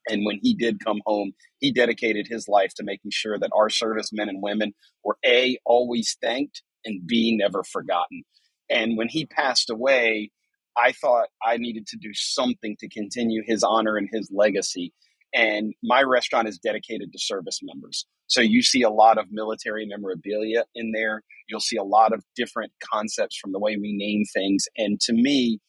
And 0.09 0.25
when 0.25 0.39
he 0.41 0.53
did 0.53 0.83
come 0.83 1.01
home, 1.05 1.31
he 1.59 1.71
dedicated 1.71 2.27
his 2.27 2.47
life 2.49 2.73
to 2.75 2.83
making 2.83 3.11
sure 3.11 3.39
that 3.39 3.51
our 3.55 3.69
servicemen 3.69 4.27
and 4.27 4.41
women 4.41 4.73
were 5.03 5.17
A, 5.25 5.57
always 5.65 6.17
thanked, 6.21 6.61
and 6.83 7.07
B, 7.07 7.37
never 7.37 7.63
forgotten. 7.63 8.23
And 8.69 8.97
when 8.97 9.07
he 9.09 9.25
passed 9.25 9.69
away, 9.69 10.31
I 10.77 10.91
thought 10.91 11.29
I 11.45 11.57
needed 11.57 11.87
to 11.87 11.97
do 11.97 12.13
something 12.13 12.75
to 12.79 12.89
continue 12.89 13.43
his 13.45 13.63
honor 13.63 13.95
and 13.97 14.09
his 14.11 14.31
legacy. 14.33 14.93
And 15.33 15.73
my 15.83 16.01
restaurant 16.01 16.47
is 16.47 16.59
dedicated 16.59 17.11
to 17.11 17.19
service 17.19 17.59
members. 17.61 18.05
So 18.27 18.41
you 18.41 18.61
see 18.61 18.81
a 18.83 18.89
lot 18.89 19.17
of 19.17 19.27
military 19.31 19.85
memorabilia 19.85 20.63
in 20.75 20.91
there. 20.91 21.23
You'll 21.47 21.59
see 21.59 21.77
a 21.77 21.83
lot 21.83 22.13
of 22.13 22.23
different 22.35 22.71
concepts 22.91 23.37
from 23.37 23.51
the 23.51 23.59
way 23.59 23.77
we 23.77 23.93
name 23.93 24.23
things. 24.33 24.65
And 24.77 24.99
to 25.01 25.13
me, 25.13 25.59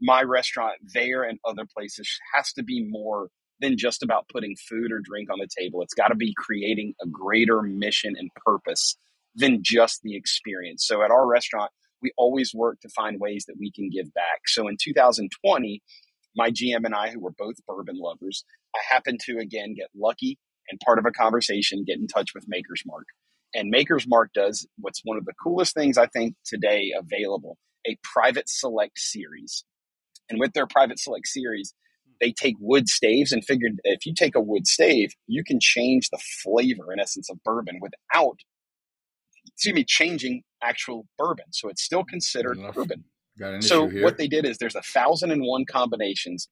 my 0.00 0.22
restaurant 0.22 0.74
there 0.94 1.22
and 1.22 1.38
other 1.44 1.64
places 1.76 2.08
has 2.34 2.52
to 2.52 2.62
be 2.62 2.86
more 2.88 3.28
than 3.60 3.76
just 3.76 4.02
about 4.02 4.28
putting 4.28 4.54
food 4.68 4.92
or 4.92 5.00
drink 5.00 5.30
on 5.30 5.38
the 5.40 5.48
table. 5.58 5.82
It's 5.82 5.94
got 5.94 6.08
to 6.08 6.14
be 6.14 6.32
creating 6.36 6.94
a 7.02 7.06
greater 7.08 7.62
mission 7.62 8.14
and 8.16 8.30
purpose 8.44 8.96
than 9.34 9.60
just 9.62 10.02
the 10.02 10.16
experience. 10.16 10.86
So 10.86 11.02
at 11.02 11.10
our 11.10 11.26
restaurant, 11.26 11.70
we 12.02 12.12
always 12.16 12.52
work 12.54 12.80
to 12.80 12.88
find 12.88 13.20
ways 13.20 13.44
that 13.46 13.56
we 13.58 13.70
can 13.72 13.90
give 13.90 14.12
back. 14.14 14.46
So 14.46 14.68
in 14.68 14.76
2020, 14.82 15.82
my 16.36 16.50
GM 16.50 16.84
and 16.84 16.94
I, 16.94 17.10
who 17.10 17.20
were 17.20 17.32
both 17.36 17.56
bourbon 17.66 17.96
lovers, 17.98 18.44
I 18.74 18.80
happened 18.88 19.20
to 19.24 19.38
again 19.38 19.74
get 19.74 19.88
lucky 19.96 20.38
and 20.68 20.80
part 20.84 20.98
of 20.98 21.06
a 21.06 21.10
conversation 21.10 21.84
get 21.86 21.98
in 21.98 22.06
touch 22.06 22.30
with 22.34 22.44
Maker's 22.46 22.82
Mark. 22.86 23.06
And 23.54 23.70
Maker's 23.70 24.06
Mark 24.06 24.32
does 24.34 24.66
what's 24.78 25.00
one 25.04 25.16
of 25.16 25.24
the 25.24 25.32
coolest 25.42 25.74
things 25.74 25.96
I 25.96 26.06
think 26.06 26.34
today 26.44 26.92
available 26.98 27.56
a 27.86 27.96
private 28.02 28.48
select 28.48 28.98
series. 28.98 29.64
And 30.28 30.38
with 30.38 30.52
their 30.52 30.66
private 30.66 30.98
select 30.98 31.26
series, 31.26 31.74
they 32.20 32.32
take 32.32 32.56
wood 32.58 32.88
staves 32.88 33.32
and 33.32 33.44
figured 33.44 33.80
if 33.84 34.04
you 34.04 34.12
take 34.14 34.34
a 34.34 34.40
wood 34.40 34.66
stave, 34.66 35.12
you 35.26 35.44
can 35.44 35.58
change 35.60 36.10
the 36.10 36.20
flavor, 36.42 36.92
in 36.92 37.00
essence, 37.00 37.30
of 37.30 37.42
bourbon 37.44 37.78
without 37.80 38.38
excuse 39.54 39.74
me, 39.74 39.84
changing 39.84 40.42
actual 40.62 41.06
bourbon. 41.16 41.46
So 41.52 41.68
it's 41.68 41.82
still 41.82 42.04
considered 42.04 42.58
bourbon. 42.74 43.04
so 43.62 43.86
what 44.02 44.18
they 44.18 44.26
did 44.28 44.44
is 44.44 44.58
there's 44.58 44.74
a 44.74 44.82
thousand 44.82 45.30
and 45.30 45.42
one 45.42 45.64
combinations 45.64 46.48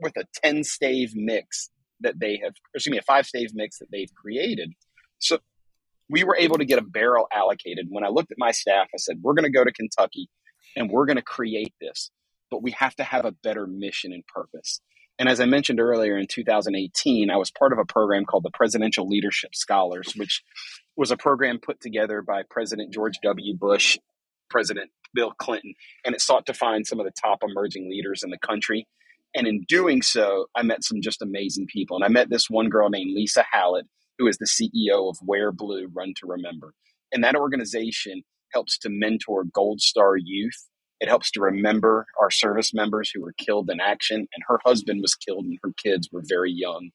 with 0.00 0.16
a 0.16 0.24
10 0.42 0.64
stave 0.64 1.12
mix 1.14 1.70
that 2.00 2.18
they 2.18 2.40
have, 2.42 2.54
excuse 2.74 2.92
me, 2.92 2.98
a 2.98 3.02
five 3.02 3.26
stave 3.26 3.50
mix 3.54 3.78
that 3.78 3.90
they've 3.92 4.12
created. 4.14 4.72
So 5.18 5.38
we 6.08 6.24
were 6.24 6.36
able 6.36 6.58
to 6.58 6.64
get 6.64 6.78
a 6.78 6.82
barrel 6.82 7.26
allocated. 7.32 7.86
When 7.88 8.04
I 8.04 8.08
looked 8.08 8.30
at 8.30 8.38
my 8.38 8.50
staff, 8.50 8.88
I 8.94 8.98
said, 8.98 9.18
we're 9.22 9.34
going 9.34 9.44
to 9.44 9.50
go 9.50 9.64
to 9.64 9.72
Kentucky 9.72 10.28
and 10.76 10.90
we're 10.90 11.06
going 11.06 11.16
to 11.16 11.22
create 11.22 11.74
this, 11.80 12.10
but 12.50 12.62
we 12.62 12.72
have 12.72 12.94
to 12.96 13.04
have 13.04 13.24
a 13.24 13.32
better 13.32 13.66
mission 13.66 14.12
and 14.12 14.24
purpose. 14.26 14.80
And 15.18 15.28
as 15.28 15.40
I 15.40 15.46
mentioned 15.46 15.80
earlier, 15.80 16.18
in 16.18 16.26
2018, 16.26 17.30
I 17.30 17.36
was 17.36 17.50
part 17.50 17.72
of 17.72 17.78
a 17.78 17.84
program 17.84 18.24
called 18.24 18.42
the 18.42 18.50
Presidential 18.50 19.08
Leadership 19.08 19.54
Scholars, 19.54 20.12
which 20.16 20.42
was 20.96 21.10
a 21.10 21.16
program 21.16 21.58
put 21.58 21.80
together 21.80 22.22
by 22.22 22.42
President 22.48 22.92
George 22.92 23.18
W. 23.22 23.56
Bush, 23.56 23.98
President 24.50 24.90
Bill 25.14 25.32
Clinton, 25.38 25.74
and 26.04 26.14
it 26.14 26.20
sought 26.20 26.46
to 26.46 26.54
find 26.54 26.86
some 26.86 27.00
of 27.00 27.06
the 27.06 27.12
top 27.20 27.40
emerging 27.42 27.90
leaders 27.90 28.22
in 28.22 28.30
the 28.30 28.38
country. 28.38 28.86
And 29.34 29.46
in 29.46 29.64
doing 29.68 30.02
so, 30.02 30.46
I 30.54 30.62
met 30.62 30.84
some 30.84 31.00
just 31.00 31.22
amazing 31.22 31.66
people. 31.66 31.96
And 31.96 32.04
I 32.04 32.08
met 32.08 32.30
this 32.30 32.48
one 32.48 32.68
girl 32.68 32.88
named 32.88 33.12
Lisa 33.14 33.44
Hallett, 33.50 33.86
who 34.18 34.28
is 34.28 34.38
the 34.38 34.46
CEO 34.46 35.08
of 35.08 35.18
Wear 35.22 35.50
Blue 35.50 35.88
Run 35.92 36.14
to 36.20 36.26
Remember. 36.26 36.72
And 37.12 37.24
that 37.24 37.34
organization 37.34 38.22
helps 38.52 38.78
to 38.78 38.88
mentor 38.90 39.44
Gold 39.44 39.80
Star 39.80 40.16
youth 40.16 40.68
it 41.00 41.08
helps 41.08 41.30
to 41.32 41.40
remember 41.40 42.06
our 42.20 42.30
service 42.30 42.72
members 42.72 43.10
who 43.12 43.20
were 43.20 43.34
killed 43.36 43.68
in 43.68 43.78
action, 43.80 44.18
and 44.18 44.44
her 44.46 44.58
husband 44.64 45.02
was 45.02 45.14
killed 45.14 45.44
and 45.44 45.58
her 45.62 45.72
kids 45.82 46.08
were 46.10 46.22
very 46.26 46.50
young. 46.50 46.90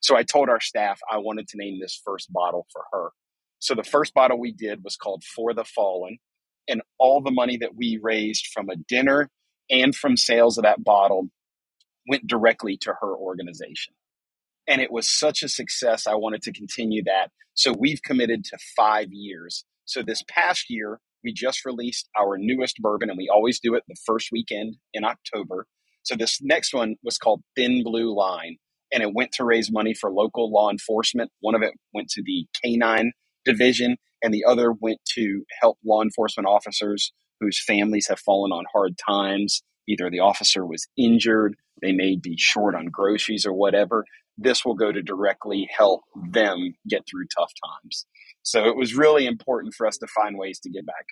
So 0.00 0.16
I 0.16 0.22
told 0.22 0.50
our 0.50 0.60
staff 0.60 1.00
I 1.10 1.16
wanted 1.18 1.48
to 1.48 1.56
name 1.56 1.80
this 1.80 2.00
first 2.04 2.30
bottle 2.30 2.66
for 2.70 2.82
her. 2.92 3.10
So 3.64 3.74
the 3.74 3.82
first 3.82 4.12
bottle 4.12 4.38
we 4.38 4.52
did 4.52 4.84
was 4.84 4.94
called 4.94 5.24
For 5.24 5.54
the 5.54 5.64
Fallen, 5.64 6.18
and 6.68 6.82
all 6.98 7.22
the 7.22 7.30
money 7.30 7.56
that 7.56 7.74
we 7.74 7.98
raised 8.02 8.48
from 8.52 8.68
a 8.68 8.76
dinner 8.76 9.30
and 9.70 9.94
from 9.94 10.18
sales 10.18 10.58
of 10.58 10.64
that 10.64 10.84
bottle 10.84 11.30
went 12.06 12.26
directly 12.26 12.76
to 12.82 12.92
her 13.00 13.16
organization. 13.16 13.94
And 14.68 14.82
it 14.82 14.92
was 14.92 15.08
such 15.08 15.42
a 15.42 15.48
success, 15.48 16.06
I 16.06 16.14
wanted 16.14 16.42
to 16.42 16.52
continue 16.52 17.04
that. 17.04 17.30
So 17.54 17.72
we've 17.72 18.02
committed 18.02 18.44
to 18.44 18.58
five 18.76 19.08
years. 19.10 19.64
So 19.86 20.02
this 20.02 20.22
past 20.28 20.66
year, 20.68 21.00
we 21.24 21.32
just 21.32 21.64
released 21.64 22.10
our 22.20 22.36
newest 22.36 22.76
bourbon, 22.82 23.08
and 23.08 23.16
we 23.16 23.30
always 23.32 23.60
do 23.60 23.74
it 23.76 23.84
the 23.88 23.96
first 24.04 24.28
weekend 24.30 24.76
in 24.92 25.04
October. 25.04 25.66
So 26.02 26.16
this 26.16 26.38
next 26.42 26.74
one 26.74 26.96
was 27.02 27.16
called 27.16 27.40
Thin 27.56 27.82
Blue 27.82 28.14
Line, 28.14 28.58
and 28.92 29.02
it 29.02 29.14
went 29.14 29.32
to 29.32 29.44
raise 29.44 29.72
money 29.72 29.94
for 29.94 30.10
local 30.10 30.52
law 30.52 30.70
enforcement. 30.70 31.30
One 31.40 31.54
of 31.54 31.62
it 31.62 31.72
went 31.94 32.10
to 32.10 32.22
the 32.22 32.46
canine 32.62 33.12
division, 33.44 33.96
and 34.22 34.32
the 34.32 34.44
other 34.44 34.72
went 34.72 35.00
to 35.14 35.44
help 35.60 35.78
law 35.84 36.02
enforcement 36.02 36.46
officers 36.46 37.12
whose 37.40 37.62
families 37.62 38.08
have 38.08 38.20
fallen 38.20 38.52
on 38.52 38.64
hard 38.72 38.96
times. 38.98 39.62
Either 39.88 40.10
the 40.10 40.20
officer 40.20 40.64
was 40.64 40.86
injured, 40.96 41.56
they 41.82 41.92
may 41.92 42.16
be 42.16 42.36
short 42.38 42.74
on 42.74 42.86
groceries 42.86 43.44
or 43.44 43.52
whatever. 43.52 44.04
This 44.38 44.64
will 44.64 44.74
go 44.74 44.90
to 44.90 45.02
directly 45.02 45.68
help 45.76 46.02
them 46.30 46.74
get 46.88 47.02
through 47.08 47.26
tough 47.36 47.52
times. 47.64 48.06
So 48.42 48.64
it 48.64 48.76
was 48.76 48.94
really 48.94 49.26
important 49.26 49.74
for 49.74 49.86
us 49.86 49.98
to 49.98 50.06
find 50.06 50.38
ways 50.38 50.58
to 50.60 50.70
get 50.70 50.86
back. 50.86 51.06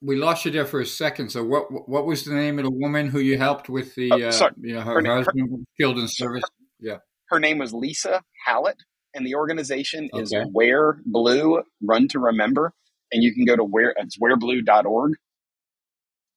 We 0.00 0.16
lost 0.16 0.46
you 0.46 0.50
there 0.50 0.64
for 0.64 0.80
a 0.80 0.86
second. 0.86 1.30
So, 1.30 1.44
what 1.44 1.86
what 1.86 2.06
was 2.06 2.24
the 2.24 2.34
name 2.34 2.58
of 2.58 2.64
the 2.64 2.70
woman 2.70 3.08
who 3.08 3.18
you 3.18 3.36
helped 3.36 3.68
with 3.68 3.94
the? 3.94 4.10
Oh, 4.10 4.16
uh, 4.16 4.50
you 4.58 4.74
know, 4.74 4.80
her, 4.80 5.02
her 5.02 5.16
husband 5.16 5.50
her, 5.50 5.58
killed 5.78 5.98
in 5.98 6.08
service. 6.08 6.44
Yeah, 6.80 6.96
her 7.28 7.38
name 7.38 7.58
was 7.58 7.74
Lisa 7.74 8.22
Hallett, 8.46 8.82
and 9.16 9.26
the 9.26 9.34
organization 9.34 10.08
okay. 10.12 10.22
is 10.22 10.34
Wear 10.52 10.98
Blue 11.06 11.62
Run 11.82 12.06
to 12.08 12.20
Remember, 12.20 12.72
and 13.10 13.22
you 13.22 13.34
can 13.34 13.44
go 13.44 13.56
to 13.56 13.64
where 13.64 13.94
it's 13.96 14.18
wearblue.org. 14.18 15.14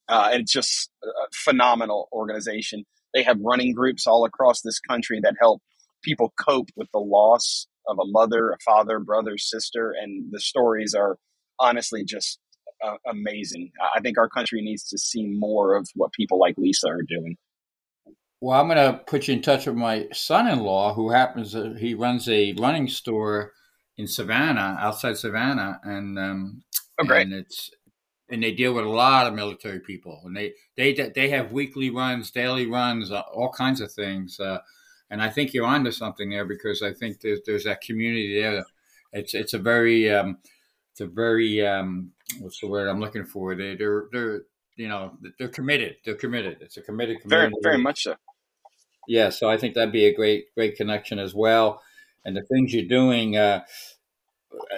Uh, 0.07 0.29
it's 0.33 0.51
just 0.51 0.89
a 1.03 1.07
phenomenal 1.33 2.09
organization. 2.11 2.85
They 3.13 3.21
have 3.23 3.37
running 3.41 3.73
groups 3.73 4.07
all 4.07 4.25
across 4.25 4.61
this 4.61 4.79
country 4.79 5.19
that 5.21 5.35
help 5.39 5.61
people 6.03 6.33
cope 6.39 6.69
with 6.75 6.87
the 6.91 6.99
loss 6.99 7.67
of 7.87 7.97
a 7.99 8.07
mother, 8.07 8.51
a 8.51 8.57
father, 8.65 8.99
brother, 8.99 9.37
sister, 9.37 9.93
and 9.99 10.31
the 10.31 10.39
stories 10.39 10.95
are 10.95 11.17
honestly 11.59 12.03
just 12.03 12.39
uh, 12.83 12.95
amazing. 13.07 13.71
I 13.95 13.99
think 13.99 14.17
our 14.17 14.29
country 14.29 14.61
needs 14.61 14.87
to 14.89 14.97
see 14.97 15.25
more 15.25 15.75
of 15.75 15.87
what 15.95 16.13
people 16.13 16.39
like 16.39 16.55
Lisa 16.57 16.87
are 16.87 17.03
doing. 17.03 17.37
Well, 18.41 18.59
I'm 18.59 18.67
going 18.67 18.77
to 18.77 18.99
put 18.99 19.27
you 19.27 19.33
in 19.33 19.41
touch 19.41 19.65
with 19.65 19.75
my 19.75 20.07
son-in-law, 20.13 20.93
who 20.93 21.11
happens 21.11 21.51
to, 21.51 21.73
he 21.73 21.93
runs 21.93 22.29
a 22.29 22.53
running 22.53 22.87
store 22.87 23.51
in 23.97 24.07
Savannah, 24.07 24.77
outside 24.79 25.17
Savannah, 25.17 25.79
and 25.83 26.17
um, 26.17 26.63
oh, 27.01 27.05
great. 27.05 27.23
and 27.23 27.33
it's 27.33 27.69
and 28.29 28.43
they 28.43 28.53
deal 28.53 28.73
with 28.73 28.85
a 28.85 28.89
lot 28.89 29.27
of 29.27 29.33
military 29.33 29.79
people, 29.79 30.21
and 30.23 30.37
they 30.37 30.53
they 30.77 30.93
they 30.93 31.29
have 31.29 31.51
weekly 31.51 31.89
runs, 31.89 32.31
daily 32.31 32.65
runs, 32.65 33.11
uh, 33.11 33.21
all 33.33 33.51
kinds 33.51 33.81
of 33.81 33.91
things. 33.91 34.39
Uh, 34.39 34.59
and 35.09 35.21
I 35.21 35.29
think 35.29 35.53
you're 35.53 35.65
onto 35.65 35.91
something 35.91 36.29
there 36.29 36.45
because 36.45 36.81
I 36.81 36.93
think 36.93 37.19
there's 37.19 37.41
there's 37.45 37.63
that 37.65 37.81
community 37.81 38.41
there. 38.41 38.63
It's 39.11 39.33
it's 39.33 39.53
a 39.53 39.59
very 39.59 40.09
um, 40.11 40.37
it's 40.91 41.01
a 41.01 41.07
very 41.07 41.65
um, 41.65 42.11
what's 42.39 42.61
the 42.61 42.67
word 42.67 42.87
I'm 42.87 43.01
looking 43.01 43.25
for? 43.25 43.55
They 43.55 43.75
they're 43.75 44.05
they're 44.11 44.43
you 44.75 44.87
know 44.87 45.17
they're 45.37 45.49
committed. 45.49 45.97
They're 46.05 46.15
committed. 46.15 46.59
It's 46.61 46.77
a 46.77 46.81
committed 46.81 47.21
community. 47.21 47.55
Very 47.61 47.75
very 47.75 47.83
much 47.83 48.03
so. 48.03 48.15
Yeah, 49.09 49.29
so 49.31 49.49
I 49.49 49.57
think 49.57 49.73
that'd 49.73 49.91
be 49.91 50.05
a 50.05 50.13
great 50.13 50.53
great 50.53 50.75
connection 50.75 51.17
as 51.17 51.33
well. 51.33 51.81
And 52.23 52.37
the 52.37 52.43
things 52.43 52.71
you're 52.75 52.87
doing, 52.87 53.37
uh, 53.37 53.63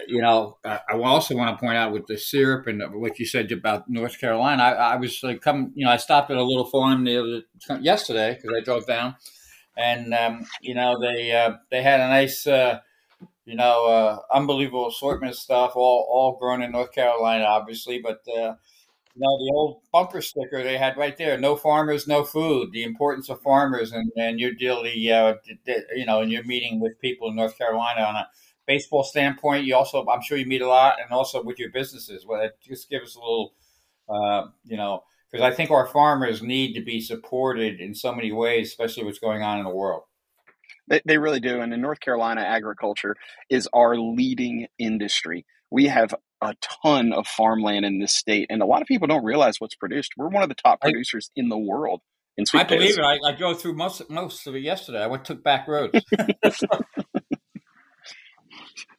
you 0.07 0.21
know, 0.21 0.57
I 0.63 0.79
also 0.93 1.35
want 1.35 1.53
to 1.53 1.59
point 1.59 1.75
out 1.77 1.91
with 1.91 2.07
the 2.07 2.17
syrup 2.17 2.65
and 2.67 2.81
what 2.93 3.19
you 3.19 3.25
said 3.25 3.51
about 3.51 3.89
North 3.89 4.19
Carolina. 4.19 4.63
I, 4.63 4.93
I 4.93 4.95
was 4.95 5.21
like, 5.21 5.41
come, 5.41 5.73
you 5.75 5.85
know, 5.85 5.91
I 5.91 5.97
stopped 5.97 6.31
at 6.31 6.37
a 6.37 6.43
little 6.43 6.65
farm 6.65 7.03
the 7.03 7.17
other 7.17 7.81
yesterday 7.81 8.35
because 8.35 8.55
I 8.57 8.63
drove 8.63 8.87
down, 8.87 9.17
and 9.77 10.13
um, 10.13 10.45
you 10.61 10.75
know 10.75 10.97
they 11.01 11.33
uh, 11.33 11.55
they 11.69 11.83
had 11.83 11.99
a 11.99 12.07
nice, 12.07 12.47
uh, 12.47 12.79
you 13.45 13.55
know, 13.55 13.85
uh, 13.87 14.19
unbelievable 14.33 14.87
assortment 14.87 15.33
of 15.33 15.39
stuff, 15.39 15.73
all 15.75 16.07
all 16.09 16.37
grown 16.39 16.61
in 16.61 16.71
North 16.71 16.93
Carolina, 16.93 17.43
obviously, 17.43 17.99
but. 17.99 18.21
Uh, 18.33 18.55
you 19.15 19.21
know, 19.21 19.37
the 19.37 19.51
old 19.53 19.81
bumper 19.91 20.21
sticker 20.21 20.63
they 20.63 20.77
had 20.77 20.97
right 20.97 21.17
there: 21.17 21.37
"No 21.37 21.55
farmers, 21.55 22.07
no 22.07 22.23
food." 22.23 22.71
The 22.71 22.83
importance 22.83 23.29
of 23.29 23.41
farmers, 23.41 23.91
and 23.91 24.11
and 24.15 24.39
your 24.39 24.51
the 24.57 25.11
uh, 25.11 25.33
you 25.95 26.05
know, 26.05 26.21
and 26.21 26.31
you're 26.31 26.43
meeting 26.43 26.79
with 26.79 26.99
people 26.99 27.29
in 27.29 27.35
North 27.35 27.57
Carolina 27.57 28.01
on 28.01 28.15
a 28.15 28.27
baseball 28.67 29.03
standpoint, 29.03 29.65
you 29.65 29.75
also, 29.75 30.05
I'm 30.07 30.21
sure 30.21 30.37
you 30.37 30.45
meet 30.45 30.61
a 30.61 30.67
lot, 30.67 30.95
and 31.01 31.11
also 31.11 31.43
with 31.43 31.59
your 31.59 31.71
businesses. 31.71 32.25
Well, 32.25 32.49
just 32.65 32.89
give 32.89 33.03
us 33.03 33.15
a 33.15 33.19
little, 33.19 33.53
uh, 34.07 34.47
you 34.63 34.77
know, 34.77 35.03
because 35.29 35.45
I 35.45 35.53
think 35.53 35.71
our 35.71 35.87
farmers 35.87 36.41
need 36.41 36.73
to 36.73 36.81
be 36.81 37.01
supported 37.01 37.79
in 37.79 37.93
so 37.93 38.13
many 38.13 38.31
ways, 38.31 38.67
especially 38.67 39.03
what's 39.03 39.19
going 39.19 39.43
on 39.43 39.59
in 39.59 39.65
the 39.65 39.71
world. 39.71 40.03
They 41.05 41.17
really 41.17 41.39
do. 41.39 41.61
And 41.61 41.73
in 41.73 41.79
North 41.79 42.01
Carolina, 42.01 42.41
agriculture 42.41 43.15
is 43.49 43.67
our 43.71 43.95
leading 43.95 44.67
industry. 44.77 45.45
We 45.69 45.85
have 45.85 46.13
a 46.41 46.55
ton 46.83 47.13
of 47.13 47.27
farmland 47.27 47.85
in 47.85 47.99
this 47.99 48.15
state, 48.15 48.47
and 48.49 48.61
a 48.61 48.65
lot 48.65 48.81
of 48.81 48.87
people 48.87 49.07
don't 49.07 49.23
realize 49.23 49.55
what's 49.59 49.75
produced. 49.75 50.13
We're 50.17 50.29
one 50.29 50.43
of 50.43 50.49
the 50.49 50.55
top 50.55 50.81
producers 50.81 51.29
I, 51.37 51.41
in 51.41 51.49
the 51.49 51.57
world. 51.57 52.01
In 52.37 52.45
sweet 52.45 52.63
potatoes. 52.63 52.97
I 52.97 53.01
believe 53.01 53.09
it. 53.21 53.25
I, 53.25 53.33
I 53.33 53.35
drove 53.35 53.61
through 53.61 53.75
most 53.75 54.09
most 54.09 54.47
of 54.47 54.55
it 54.55 54.61
yesterday. 54.61 55.03
I 55.03 55.07
went 55.07 55.25
took 55.25 55.43
back 55.43 55.67
roads. 55.67 56.03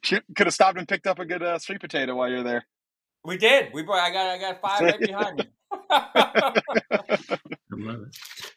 could 0.02 0.46
have 0.46 0.54
stopped 0.54 0.78
and 0.78 0.86
picked 0.86 1.06
up 1.06 1.18
a 1.18 1.24
good 1.24 1.42
uh, 1.42 1.58
sweet 1.58 1.80
potato 1.80 2.14
while 2.14 2.28
you're 2.28 2.42
there. 2.42 2.66
We 3.24 3.38
did. 3.38 3.70
We 3.72 3.82
brought. 3.82 4.00
I 4.00 4.12
got. 4.12 4.26
I 4.26 4.38
got 4.38 4.60
five 4.60 4.80
right 4.80 5.00
behind 5.00 5.38
me. 5.38 5.44
I 5.90 7.38
love 7.70 8.00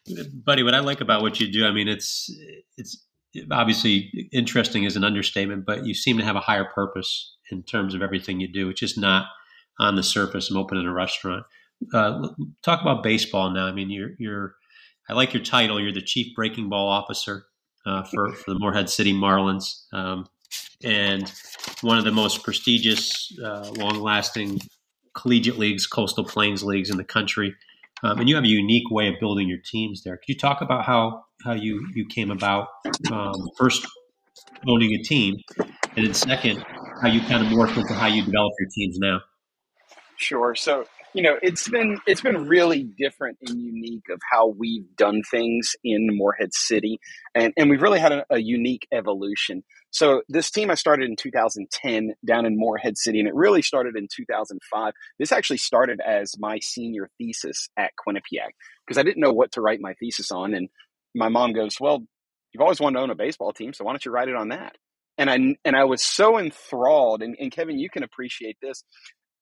it, 0.07 0.45
buddy. 0.45 0.63
What 0.63 0.73
I 0.73 0.79
like 0.79 1.01
about 1.01 1.21
what 1.21 1.39
you 1.39 1.51
do, 1.51 1.65
I 1.65 1.71
mean, 1.71 1.87
it's 1.87 2.29
it's 2.77 3.05
obviously 3.51 4.29
interesting 4.31 4.83
is 4.83 4.95
an 4.95 5.03
understatement, 5.03 5.65
but 5.65 5.85
you 5.85 5.93
seem 5.93 6.17
to 6.17 6.23
have 6.23 6.35
a 6.35 6.41
higher 6.41 6.65
purpose 6.65 7.35
in 7.51 7.63
terms 7.63 7.93
of 7.93 8.01
everything 8.01 8.39
you 8.39 8.47
do. 8.47 8.69
It's 8.69 8.79
just 8.79 8.97
not 8.97 9.27
on 9.79 9.95
the 9.95 10.03
surface. 10.03 10.49
I'm 10.49 10.57
opening 10.57 10.85
a 10.85 10.93
restaurant. 10.93 11.45
Uh, 11.93 12.29
talk 12.63 12.81
about 12.81 13.03
baseball 13.03 13.51
now. 13.51 13.65
I 13.65 13.71
mean, 13.71 13.89
you're 13.89 14.11
you're. 14.17 14.55
I 15.09 15.13
like 15.13 15.33
your 15.33 15.43
title. 15.43 15.79
You're 15.79 15.93
the 15.93 16.01
chief 16.01 16.33
breaking 16.35 16.69
ball 16.69 16.87
officer 16.87 17.45
uh, 17.85 18.03
for 18.03 18.31
for 18.33 18.53
the 18.53 18.59
Morehead 18.59 18.89
City 18.89 19.13
Marlins. 19.13 19.83
Um, 19.93 20.27
and 20.83 21.31
one 21.81 21.97
of 21.97 22.05
the 22.05 22.11
most 22.11 22.43
prestigious, 22.43 23.31
uh, 23.43 23.69
long-lasting 23.77 24.61
collegiate 25.13 25.57
leagues, 25.57 25.87
coastal 25.87 26.23
plains 26.23 26.63
leagues 26.63 26.89
in 26.89 26.97
the 26.97 27.03
country. 27.03 27.55
Um, 28.03 28.19
and 28.19 28.29
you 28.29 28.35
have 28.35 28.43
a 28.43 28.49
unique 28.49 28.89
way 28.91 29.07
of 29.07 29.15
building 29.19 29.47
your 29.47 29.57
teams 29.63 30.03
there. 30.03 30.17
Could 30.17 30.29
you 30.29 30.37
talk 30.37 30.61
about 30.61 30.85
how 30.85 31.24
how 31.45 31.53
you 31.53 31.87
you 31.93 32.05
came 32.07 32.31
about 32.31 32.67
um, 33.11 33.49
first 33.57 33.85
owning 34.67 34.93
a 34.93 35.03
team, 35.03 35.35
and 35.95 36.05
then 36.05 36.13
second 36.13 36.63
how 37.01 37.07
you 37.07 37.21
kind 37.21 37.45
of 37.45 37.51
morphed 37.51 37.77
into 37.77 37.93
how 37.93 38.07
you 38.07 38.23
develop 38.23 38.51
your 38.59 38.69
teams 38.73 38.97
now? 38.99 39.21
Sure. 40.17 40.55
So 40.55 40.85
you 41.15 41.21
know, 41.21 41.37
it's 41.41 41.69
been 41.69 41.97
it's 42.05 42.19
been 42.19 42.45
really 42.45 42.83
different 42.83 43.37
and 43.47 43.57
unique 43.57 44.03
of 44.11 44.19
how 44.29 44.49
we've 44.49 44.85
done 44.97 45.21
things 45.31 45.73
in 45.81 46.09
Morehead 46.11 46.53
City, 46.53 46.99
and 47.33 47.53
and 47.55 47.69
we've 47.69 47.81
really 47.81 47.99
had 47.99 48.11
a, 48.11 48.25
a 48.29 48.39
unique 48.39 48.85
evolution. 48.91 49.63
So 49.91 50.23
this 50.27 50.51
team 50.51 50.69
I 50.69 50.73
started 50.73 51.09
in 51.09 51.15
2010 51.15 52.15
down 52.27 52.45
in 52.45 52.59
Morehead 52.59 52.97
City, 52.97 53.19
and 53.19 53.29
it 53.29 53.33
really 53.33 53.61
started 53.61 53.95
in 53.95 54.09
2005. 54.13 54.91
This 55.17 55.31
actually 55.31 55.57
started 55.57 56.01
as 56.05 56.33
my 56.37 56.59
senior 56.59 57.09
thesis 57.17 57.69
at 57.77 57.93
Quinnipiac 57.95 58.51
because 58.85 58.97
I 58.97 59.03
didn't 59.03 59.21
know 59.21 59.31
what 59.31 59.53
to 59.53 59.61
write 59.61 59.79
my 59.79 59.93
thesis 59.93 60.31
on, 60.31 60.53
and 60.53 60.67
my 61.15 61.29
mom 61.29 61.53
goes, 61.53 61.77
"Well, 61.79 62.03
you've 62.53 62.61
always 62.61 62.79
wanted 62.79 62.97
to 62.97 63.03
own 63.03 63.09
a 63.11 63.15
baseball 63.15 63.53
team, 63.53 63.73
so 63.73 63.85
why 63.85 63.93
don't 63.93 64.05
you 64.05 64.11
write 64.11 64.29
it 64.29 64.35
on 64.35 64.49
that?" 64.49 64.77
And 65.17 65.29
I 65.29 65.35
and 65.65 65.75
I 65.75 65.85
was 65.85 66.03
so 66.03 66.39
enthralled, 66.39 67.23
and, 67.23 67.35
and 67.39 67.51
Kevin, 67.51 67.79
you 67.79 67.89
can 67.89 68.03
appreciate 68.03 68.57
this. 68.61 68.83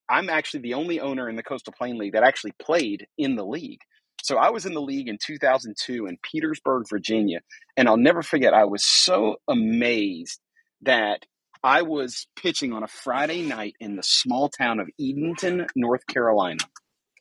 I'm 0.10 0.30
actually 0.30 0.62
the 0.62 0.76
only 0.76 1.00
owner 1.00 1.30
in 1.30 1.36
the 1.36 1.44
Coastal 1.44 1.74
Plain 1.78 1.98
League 1.98 2.14
that 2.14 2.24
actually 2.24 2.54
played 2.62 3.08
in 3.18 3.36
the 3.36 3.46
league. 3.46 3.80
So 4.22 4.38
I 4.38 4.52
was 4.52 4.66
in 4.66 4.74
the 4.74 4.82
league 4.82 5.10
in 5.10 5.18
2002 5.26 6.06
in 6.08 6.18
Petersburg, 6.24 6.86
Virginia, 6.90 7.42
and 7.78 7.88
I'll 7.88 7.98
never 7.98 8.22
forget. 8.22 8.54
I 8.54 8.66
was 8.66 8.86
so 8.86 9.38
amazed 9.50 10.40
that 10.84 11.26
I 11.64 11.82
was 11.82 12.28
pitching 12.36 12.74
on 12.74 12.84
a 12.84 12.88
Friday 12.88 13.42
night 13.42 13.76
in 13.80 13.96
the 13.96 14.04
small 14.04 14.50
town 14.50 14.80
of 14.80 14.90
Edenton, 15.00 15.68
North 15.76 16.06
Carolina. 16.08 16.64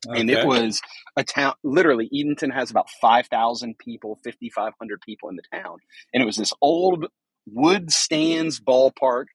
Okay. 0.09 0.21
And 0.21 0.31
it 0.31 0.47
was 0.47 0.81
a 1.17 1.23
town, 1.23 1.55
literally, 1.63 2.09
Edenton 2.13 2.51
has 2.51 2.71
about 2.71 2.91
5,000 3.01 3.79
people, 3.79 4.19
5,500 4.25 5.01
people 5.01 5.29
in 5.29 5.37
the 5.37 5.43
town. 5.53 5.79
And 6.13 6.23
it 6.23 6.27
was 6.27 6.37
this 6.37 6.53
old 6.61 7.07
wood 7.47 7.93
stands 7.93 8.61
ballpark 8.61 9.27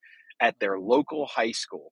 at 0.42 0.60
their 0.60 0.78
local 0.80 1.26
high 1.26 1.52
school. 1.52 1.92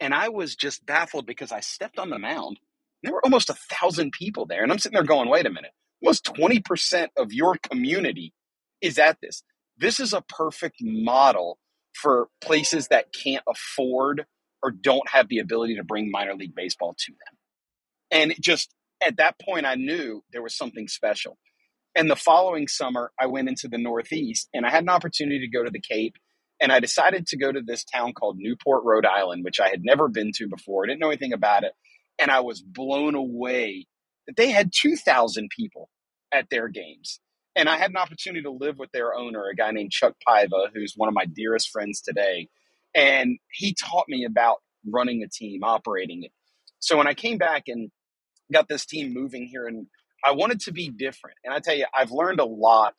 And 0.00 0.14
I 0.14 0.30
was 0.30 0.56
just 0.56 0.84
baffled 0.84 1.26
because 1.26 1.52
I 1.52 1.60
stepped 1.60 1.98
on 1.98 2.10
the 2.10 2.18
mound. 2.18 2.58
There 3.02 3.12
were 3.12 3.24
almost 3.24 3.50
a 3.50 3.54
thousand 3.54 4.12
people 4.12 4.46
there. 4.46 4.62
And 4.62 4.72
I'm 4.72 4.78
sitting 4.78 4.94
there 4.94 5.04
going, 5.04 5.28
wait 5.28 5.46
a 5.46 5.50
minute, 5.50 5.72
almost 6.02 6.24
20% 6.24 7.08
of 7.18 7.32
your 7.32 7.56
community 7.70 8.32
is 8.80 8.98
at 8.98 9.18
this. 9.20 9.42
This 9.76 10.00
is 10.00 10.12
a 10.12 10.22
perfect 10.22 10.76
model 10.80 11.58
for 11.94 12.28
places 12.40 12.88
that 12.88 13.12
can't 13.12 13.44
afford 13.48 14.26
or 14.62 14.70
don't 14.70 15.08
have 15.10 15.28
the 15.28 15.38
ability 15.38 15.76
to 15.76 15.84
bring 15.84 16.10
minor 16.10 16.34
league 16.34 16.54
baseball 16.54 16.94
to 16.98 17.12
them. 17.12 17.38
And 18.14 18.34
just 18.40 18.72
at 19.04 19.18
that 19.18 19.38
point, 19.40 19.66
I 19.66 19.74
knew 19.74 20.22
there 20.32 20.42
was 20.42 20.56
something 20.56 20.88
special. 20.88 21.36
And 21.96 22.10
the 22.10 22.16
following 22.16 22.68
summer, 22.68 23.12
I 23.20 23.26
went 23.26 23.48
into 23.48 23.68
the 23.68 23.78
Northeast 23.78 24.48
and 24.54 24.64
I 24.64 24.70
had 24.70 24.84
an 24.84 24.88
opportunity 24.88 25.40
to 25.40 25.48
go 25.48 25.64
to 25.64 25.70
the 25.70 25.80
Cape 25.80 26.14
and 26.60 26.72
I 26.72 26.80
decided 26.80 27.26
to 27.26 27.36
go 27.36 27.52
to 27.52 27.60
this 27.60 27.84
town 27.84 28.12
called 28.12 28.38
Newport, 28.38 28.84
Rhode 28.84 29.04
Island, 29.04 29.44
which 29.44 29.60
I 29.60 29.68
had 29.68 29.84
never 29.84 30.08
been 30.08 30.30
to 30.36 30.48
before. 30.48 30.84
I 30.84 30.88
didn't 30.88 31.00
know 31.00 31.08
anything 31.08 31.32
about 31.32 31.64
it. 31.64 31.72
And 32.18 32.30
I 32.30 32.40
was 32.40 32.62
blown 32.62 33.16
away 33.16 33.86
that 34.26 34.36
they 34.36 34.50
had 34.50 34.72
2,000 34.72 35.50
people 35.56 35.90
at 36.32 36.48
their 36.50 36.68
games. 36.68 37.20
And 37.56 37.68
I 37.68 37.76
had 37.76 37.90
an 37.90 37.96
opportunity 37.96 38.42
to 38.42 38.50
live 38.50 38.78
with 38.78 38.90
their 38.92 39.14
owner, 39.14 39.44
a 39.48 39.54
guy 39.54 39.72
named 39.72 39.90
Chuck 39.90 40.14
Paiva, 40.26 40.68
who's 40.72 40.94
one 40.96 41.08
of 41.08 41.14
my 41.14 41.24
dearest 41.26 41.70
friends 41.70 42.00
today. 42.00 42.48
And 42.94 43.38
he 43.50 43.74
taught 43.74 44.08
me 44.08 44.24
about 44.24 44.58
running 44.86 45.22
a 45.22 45.28
team, 45.28 45.64
operating 45.64 46.22
it. 46.22 46.32
So 46.78 46.96
when 46.96 47.06
I 47.06 47.14
came 47.14 47.38
back 47.38 47.64
and 47.66 47.90
got 48.52 48.68
this 48.68 48.86
team 48.86 49.12
moving 49.12 49.46
here, 49.46 49.66
and 49.66 49.86
I 50.24 50.32
wanted 50.32 50.60
to 50.60 50.72
be 50.72 50.88
different. 50.88 51.36
And 51.44 51.52
I 51.52 51.60
tell 51.60 51.74
you, 51.74 51.86
I've 51.94 52.10
learned 52.10 52.40
a 52.40 52.44
lot 52.44 52.94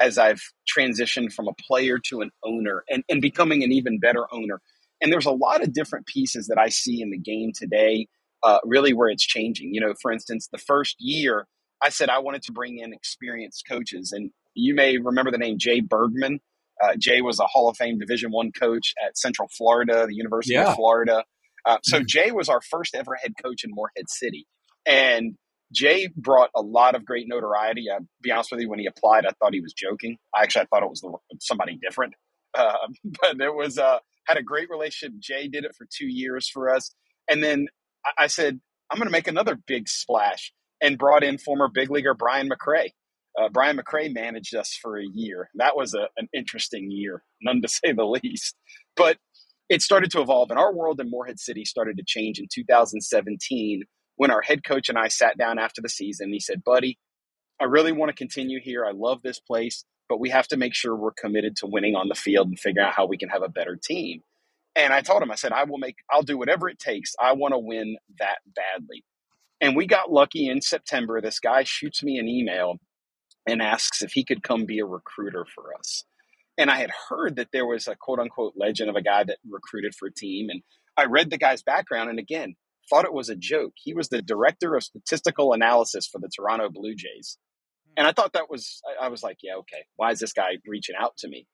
as 0.00 0.18
I've 0.18 0.42
transitioned 0.66 1.32
from 1.32 1.48
a 1.48 1.54
player 1.68 1.98
to 2.08 2.22
an 2.22 2.30
owner 2.44 2.82
and, 2.88 3.04
and 3.08 3.20
becoming 3.20 3.62
an 3.62 3.72
even 3.72 3.98
better 3.98 4.26
owner. 4.32 4.60
And 5.00 5.12
there's 5.12 5.26
a 5.26 5.32
lot 5.32 5.62
of 5.62 5.72
different 5.72 6.06
pieces 6.06 6.46
that 6.46 6.58
I 6.58 6.68
see 6.68 7.02
in 7.02 7.10
the 7.10 7.18
game 7.18 7.52
today 7.54 8.06
uh, 8.42 8.58
really 8.64 8.92
where 8.92 9.08
it's 9.08 9.24
changing. 9.24 9.74
You 9.74 9.80
know, 9.80 9.94
for 10.00 10.10
instance, 10.10 10.48
the 10.50 10.58
first 10.58 10.96
year 10.98 11.46
I 11.82 11.88
said 11.88 12.08
I 12.08 12.20
wanted 12.20 12.42
to 12.42 12.52
bring 12.52 12.78
in 12.78 12.92
experienced 12.92 13.64
coaches, 13.68 14.12
and 14.12 14.30
you 14.54 14.74
may 14.74 14.98
remember 14.98 15.30
the 15.30 15.38
name 15.38 15.58
Jay 15.58 15.80
Bergman. 15.80 16.40
Uh, 16.82 16.94
Jay 16.98 17.20
was 17.20 17.38
a 17.38 17.46
Hall 17.46 17.68
of 17.68 17.76
Fame 17.76 17.98
Division 17.98 18.30
One 18.30 18.52
coach 18.52 18.94
at 19.04 19.18
Central 19.18 19.48
Florida, 19.48 20.06
the 20.06 20.14
University 20.14 20.54
yeah. 20.54 20.70
of 20.70 20.76
Florida. 20.76 21.24
Uh, 21.64 21.78
so 21.82 21.98
mm-hmm. 21.98 22.06
Jay 22.06 22.30
was 22.32 22.48
our 22.48 22.60
first 22.60 22.94
ever 22.94 23.14
head 23.14 23.32
coach 23.42 23.64
in 23.64 23.70
Morehead 23.72 24.08
City, 24.08 24.46
and 24.86 25.34
Jay 25.72 26.08
brought 26.16 26.50
a 26.54 26.60
lot 26.60 26.94
of 26.94 27.04
great 27.04 27.26
notoriety. 27.28 27.86
I'll 27.90 28.06
be 28.22 28.30
honest 28.30 28.52
with 28.52 28.60
you, 28.60 28.68
when 28.68 28.78
he 28.78 28.86
applied, 28.86 29.24
I 29.26 29.30
thought 29.30 29.54
he 29.54 29.60
was 29.60 29.72
joking. 29.72 30.18
I 30.34 30.42
actually 30.42 30.62
I 30.62 30.64
thought 30.66 30.82
it 30.82 30.90
was 30.90 31.00
the, 31.00 31.12
somebody 31.40 31.78
different, 31.82 32.14
uh, 32.54 32.74
but 33.04 33.40
it 33.40 33.54
was 33.54 33.78
uh, 33.78 33.98
had 34.26 34.36
a 34.36 34.42
great 34.42 34.70
relationship. 34.70 35.18
Jay 35.18 35.48
did 35.48 35.64
it 35.64 35.74
for 35.76 35.86
two 35.90 36.06
years 36.06 36.48
for 36.48 36.74
us, 36.74 36.94
and 37.28 37.42
then 37.42 37.68
I, 38.04 38.24
I 38.24 38.26
said 38.26 38.60
I'm 38.90 38.98
going 38.98 39.08
to 39.08 39.12
make 39.12 39.28
another 39.28 39.58
big 39.66 39.88
splash 39.88 40.52
and 40.82 40.98
brought 40.98 41.24
in 41.24 41.38
former 41.38 41.68
big 41.72 41.90
leaguer 41.90 42.14
Brian 42.14 42.50
McRae. 42.50 42.90
Uh, 43.40 43.48
Brian 43.48 43.78
McRae 43.78 44.12
managed 44.12 44.54
us 44.54 44.74
for 44.80 44.98
a 44.98 45.04
year. 45.14 45.48
That 45.54 45.74
was 45.74 45.94
a, 45.94 46.08
an 46.18 46.28
interesting 46.34 46.90
year, 46.90 47.22
none 47.40 47.62
to 47.62 47.68
say 47.68 47.92
the 47.92 48.04
least. 48.04 48.54
But 48.94 49.16
it 49.70 49.80
started 49.80 50.10
to 50.10 50.20
evolve, 50.20 50.50
and 50.50 50.58
our 50.58 50.74
world 50.74 51.00
in 51.00 51.08
Morehead 51.08 51.40
City 51.40 51.64
started 51.64 51.96
to 51.96 52.04
change 52.06 52.38
in 52.38 52.46
2017 52.52 53.84
when 54.22 54.30
our 54.30 54.40
head 54.40 54.62
coach 54.62 54.88
and 54.88 54.96
I 54.96 55.08
sat 55.08 55.36
down 55.36 55.58
after 55.58 55.82
the 55.82 55.88
season. 55.88 56.32
He 56.32 56.38
said, 56.38 56.62
Buddy, 56.62 56.96
I 57.60 57.64
really 57.64 57.90
want 57.90 58.10
to 58.10 58.14
continue 58.14 58.60
here. 58.62 58.86
I 58.86 58.92
love 58.92 59.20
this 59.20 59.40
place, 59.40 59.84
but 60.08 60.20
we 60.20 60.30
have 60.30 60.46
to 60.48 60.56
make 60.56 60.76
sure 60.76 60.94
we're 60.94 61.10
committed 61.10 61.56
to 61.56 61.66
winning 61.66 61.96
on 61.96 62.06
the 62.06 62.14
field 62.14 62.46
and 62.46 62.56
figure 62.56 62.82
out 62.82 62.94
how 62.94 63.04
we 63.04 63.18
can 63.18 63.30
have 63.30 63.42
a 63.42 63.48
better 63.48 63.74
team. 63.74 64.20
And 64.76 64.92
I 64.92 65.00
told 65.00 65.24
him, 65.24 65.32
I 65.32 65.34
said, 65.34 65.50
I 65.50 65.64
will 65.64 65.78
make, 65.78 65.96
I'll 66.08 66.22
do 66.22 66.38
whatever 66.38 66.68
it 66.68 66.78
takes. 66.78 67.16
I 67.20 67.32
want 67.32 67.52
to 67.52 67.58
win 67.58 67.96
that 68.20 68.38
badly. 68.46 69.02
And 69.60 69.74
we 69.74 69.88
got 69.88 70.12
lucky 70.12 70.48
in 70.48 70.60
September. 70.60 71.20
This 71.20 71.40
guy 71.40 71.64
shoots 71.64 72.00
me 72.04 72.18
an 72.18 72.28
email 72.28 72.76
and 73.48 73.60
asks 73.60 74.02
if 74.02 74.12
he 74.12 74.22
could 74.22 74.44
come 74.44 74.66
be 74.66 74.78
a 74.78 74.86
recruiter 74.86 75.44
for 75.52 75.74
us. 75.76 76.04
And 76.56 76.70
I 76.70 76.76
had 76.76 76.92
heard 77.08 77.34
that 77.34 77.48
there 77.52 77.66
was 77.66 77.88
a 77.88 77.96
quote 77.96 78.20
unquote 78.20 78.52
legend 78.54 78.88
of 78.88 78.94
a 78.94 79.02
guy 79.02 79.24
that 79.24 79.38
recruited 79.50 79.96
for 79.96 80.06
a 80.06 80.14
team. 80.14 80.48
And 80.48 80.62
I 80.96 81.06
read 81.06 81.30
the 81.30 81.38
guy's 81.38 81.64
background 81.64 82.08
and 82.08 82.20
again, 82.20 82.54
thought 82.88 83.04
it 83.04 83.12
was 83.12 83.28
a 83.28 83.36
joke. 83.36 83.72
He 83.76 83.94
was 83.94 84.08
the 84.08 84.22
director 84.22 84.74
of 84.74 84.82
statistical 84.82 85.52
analysis 85.52 86.06
for 86.06 86.18
the 86.18 86.30
Toronto 86.34 86.68
Blue 86.70 86.94
Jays. 86.94 87.38
Hmm. 87.86 87.92
And 87.98 88.06
I 88.06 88.12
thought 88.12 88.32
that 88.34 88.50
was, 88.50 88.80
I 89.00 89.08
was 89.08 89.22
like, 89.22 89.38
yeah, 89.42 89.56
okay, 89.56 89.84
why 89.96 90.10
is 90.10 90.18
this 90.18 90.32
guy 90.32 90.58
reaching 90.66 90.96
out 90.98 91.16
to 91.18 91.28
me? 91.28 91.46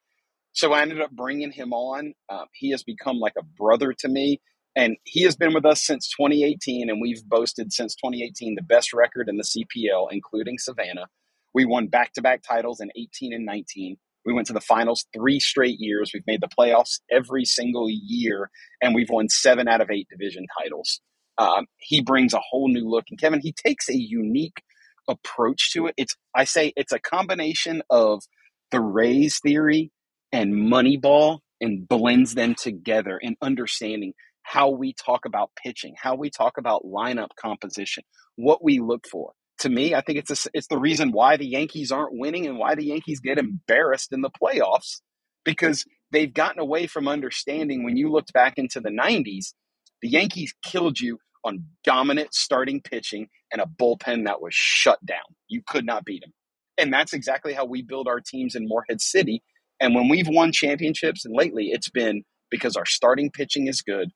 So 0.53 0.73
I 0.73 0.81
ended 0.81 1.01
up 1.01 1.11
bringing 1.11 1.51
him 1.51 1.73
on. 1.73 2.13
Um, 2.29 2.45
he 2.53 2.71
has 2.71 2.83
become 2.83 3.17
like 3.17 3.35
a 3.37 3.43
brother 3.43 3.93
to 3.99 4.07
me. 4.07 4.41
And 4.75 4.97
he 5.03 5.23
has 5.23 5.35
been 5.35 5.53
with 5.53 5.65
us 5.65 5.85
since 5.85 6.09
2018, 6.09 6.89
and 6.89 7.01
we've 7.01 7.23
boasted 7.25 7.73
since 7.73 7.95
2018 7.95 8.55
the 8.55 8.61
best 8.61 8.93
record 8.93 9.27
in 9.27 9.37
the 9.37 9.43
CPL, 9.43 10.07
including 10.11 10.57
Savannah. 10.57 11.07
We 11.53 11.65
won 11.65 11.87
back 11.87 12.13
to 12.13 12.21
back 12.21 12.43
titles 12.43 12.79
in 12.79 12.89
18 12.95 13.33
and 13.33 13.45
19. 13.45 13.97
We 14.25 14.33
went 14.33 14.47
to 14.47 14.53
the 14.53 14.61
finals 14.61 15.05
three 15.13 15.39
straight 15.39 15.77
years. 15.79 16.11
We've 16.13 16.27
made 16.27 16.41
the 16.41 16.47
playoffs 16.47 16.99
every 17.11 17.45
single 17.45 17.87
year, 17.89 18.51
and 18.81 18.93
we've 18.93 19.09
won 19.09 19.27
seven 19.27 19.67
out 19.67 19.81
of 19.81 19.89
eight 19.89 20.07
division 20.09 20.45
titles. 20.61 21.01
Um, 21.39 21.67
he 21.79 22.01
brings 22.01 22.33
a 22.33 22.41
whole 22.41 22.69
new 22.69 22.87
look. 22.89 23.05
And 23.09 23.19
Kevin, 23.19 23.41
he 23.41 23.53
takes 23.53 23.89
a 23.89 23.97
unique 23.97 24.61
approach 25.09 25.71
to 25.73 25.87
it. 25.87 25.95
It's 25.97 26.15
I 26.35 26.43
say 26.43 26.73
it's 26.75 26.91
a 26.93 26.99
combination 26.99 27.81
of 27.89 28.23
the 28.71 28.81
Rays 28.81 29.39
theory 29.39 29.91
and 30.31 30.53
Moneyball 30.53 31.39
and 31.61 31.87
blends 31.87 32.35
them 32.35 32.55
together 32.55 33.17
in 33.17 33.37
understanding 33.41 34.13
how 34.43 34.69
we 34.69 34.93
talk 34.93 35.25
about 35.25 35.51
pitching, 35.63 35.95
how 36.01 36.15
we 36.15 36.29
talk 36.29 36.57
about 36.57 36.83
lineup 36.83 37.29
composition, 37.39 38.03
what 38.35 38.63
we 38.63 38.79
look 38.79 39.07
for. 39.11 39.33
To 39.59 39.69
me, 39.69 39.95
I 39.95 40.01
think 40.01 40.19
it's 40.19 40.45
a, 40.45 40.49
it's 40.53 40.67
the 40.67 40.77
reason 40.79 41.11
why 41.11 41.37
the 41.37 41.47
Yankees 41.47 41.91
aren't 41.91 42.17
winning 42.17 42.47
and 42.47 42.57
why 42.57 42.75
the 42.75 42.85
Yankees 42.85 43.21
get 43.21 43.37
embarrassed 43.37 44.13
in 44.13 44.21
the 44.21 44.29
playoffs 44.29 45.01
because 45.45 45.85
they've 46.11 46.33
gotten 46.33 46.59
away 46.59 46.87
from 46.87 47.07
understanding 47.07 47.83
when 47.83 47.97
you 47.97 48.11
looked 48.11 48.33
back 48.33 48.57
into 48.57 48.79
the 48.79 48.89
90s, 48.91 49.53
the 50.01 50.09
Yankees 50.09 50.53
killed 50.63 50.99
you 50.99 51.19
on 51.43 51.65
dominant 51.83 52.33
starting 52.33 52.81
pitching 52.81 53.27
and 53.51 53.61
a 53.61 53.65
bullpen 53.65 54.25
that 54.25 54.41
was 54.41 54.53
shut 54.53 55.03
down. 55.05 55.19
You 55.47 55.61
could 55.65 55.85
not 55.85 56.05
beat 56.05 56.21
them. 56.21 56.33
And 56.77 56.93
that's 56.93 57.13
exactly 57.13 57.53
how 57.53 57.65
we 57.65 57.81
build 57.81 58.07
our 58.07 58.21
teams 58.21 58.55
in 58.55 58.67
Morehead 58.67 59.01
City. 59.01 59.43
And 59.79 59.95
when 59.95 60.09
we've 60.09 60.27
won 60.27 60.51
championships, 60.51 61.25
and 61.25 61.35
lately 61.35 61.69
it's 61.71 61.89
been 61.89 62.23
because 62.49 62.75
our 62.75 62.85
starting 62.85 63.31
pitching 63.31 63.67
is 63.67 63.81
good, 63.81 64.11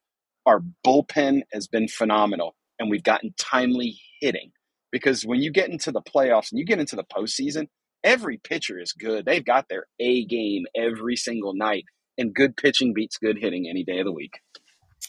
our 0.46 0.62
bullpen 0.86 1.42
has 1.54 1.68
been 1.68 1.88
phenomenal, 1.88 2.56
and 2.80 2.90
we've 2.90 3.04
gotten 3.04 3.34
timely 3.38 4.00
hitting. 4.20 4.52
Because 4.92 5.24
when 5.24 5.42
you 5.42 5.52
get 5.52 5.70
into 5.70 5.92
the 5.92 6.02
playoffs 6.02 6.52
and 6.52 6.60
you 6.60 6.66
get 6.66 6.80
into 6.80 6.96
the 6.96 7.04
postseason, 7.04 7.68
every 8.04 8.38
pitcher 8.38 8.80
is 8.80 8.94
good. 8.94 9.26
They've 9.26 9.44
got 9.44 9.70
their 9.70 9.86
A 10.00 10.26
game 10.26 10.66
every 10.76 11.16
single 11.16 11.54
night, 11.54 11.86
and 12.18 12.34
good 12.34 12.56
pitching 12.58 12.94
beats 12.94 13.18
good 13.18 13.38
hitting 13.40 13.68
any 13.70 13.84
day 13.84 14.00
of 14.00 14.06
the 14.06 14.12
week. 14.12 14.40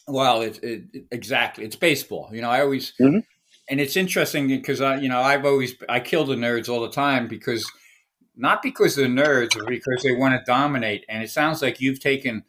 Well, 0.06 0.42
it, 0.42 0.62
it, 0.62 1.06
exactly. 1.10 1.64
It's 1.64 1.76
baseball. 1.76 2.30
You 2.32 2.42
know, 2.42 2.50
I 2.50 2.60
always, 2.60 2.92
mm-hmm. 3.00 3.20
and 3.68 3.80
it's 3.80 3.96
interesting 3.96 4.48
because 4.48 4.80
I, 4.80 4.96
you 4.96 5.08
know, 5.08 5.20
I've 5.20 5.44
always 5.44 5.74
I 5.88 6.00
kill 6.00 6.24
the 6.24 6.34
nerds 6.34 6.68
all 6.68 6.80
the 6.80 6.90
time 6.90 7.28
because 7.28 7.70
not 8.36 8.62
because 8.62 8.96
they're 8.96 9.06
nerds, 9.06 9.54
because 9.66 10.02
they 10.02 10.12
want 10.12 10.34
to 10.34 10.44
dominate. 10.44 11.04
And 11.08 11.22
it 11.22 11.30
sounds 11.30 11.62
like 11.62 11.80
you've 11.80 12.00
taken 12.00 12.44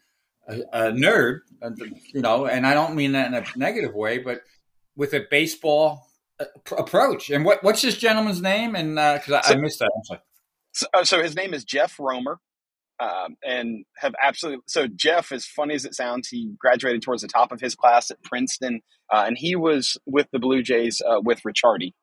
a, 0.47 0.59
a 0.73 0.91
nerd, 0.91 1.39
uh, 1.61 1.71
you 2.13 2.21
know, 2.21 2.45
and 2.45 2.65
I 2.65 2.73
don't 2.73 2.95
mean 2.95 3.13
that 3.13 3.27
in 3.27 3.33
a 3.33 3.45
negative 3.55 3.93
way, 3.93 4.17
but 4.17 4.41
with 4.95 5.13
a 5.13 5.25
baseball 5.29 6.07
uh, 6.39 6.45
approach. 6.77 7.29
And 7.29 7.45
what 7.45 7.63
what's 7.63 7.81
this 7.81 7.97
gentleman's 7.97 8.41
name? 8.41 8.75
And 8.75 8.95
because 8.95 9.31
uh, 9.31 9.41
I, 9.43 9.47
so, 9.47 9.53
I, 9.53 9.57
missed 9.57 9.79
that. 9.79 10.19
So, 10.73 10.87
uh, 10.93 11.03
so 11.03 11.21
his 11.21 11.35
name 11.35 11.53
is 11.53 11.63
Jeff 11.63 11.99
Romer 11.99 12.39
um, 12.99 13.35
and 13.43 13.85
have 13.97 14.13
absolutely. 14.21 14.63
So 14.67 14.87
Jeff, 14.87 15.31
as 15.31 15.45
funny 15.45 15.75
as 15.75 15.85
it 15.85 15.95
sounds, 15.95 16.27
he 16.27 16.53
graduated 16.57 17.01
towards 17.01 17.21
the 17.21 17.27
top 17.27 17.51
of 17.51 17.59
his 17.59 17.75
class 17.75 18.11
at 18.11 18.21
Princeton, 18.23 18.81
uh, 19.11 19.23
and 19.27 19.37
he 19.37 19.55
was 19.55 19.97
with 20.05 20.27
the 20.31 20.39
Blue 20.39 20.61
Jays 20.61 21.01
uh, 21.01 21.19
with 21.21 21.41
Ricciardi. 21.43 21.93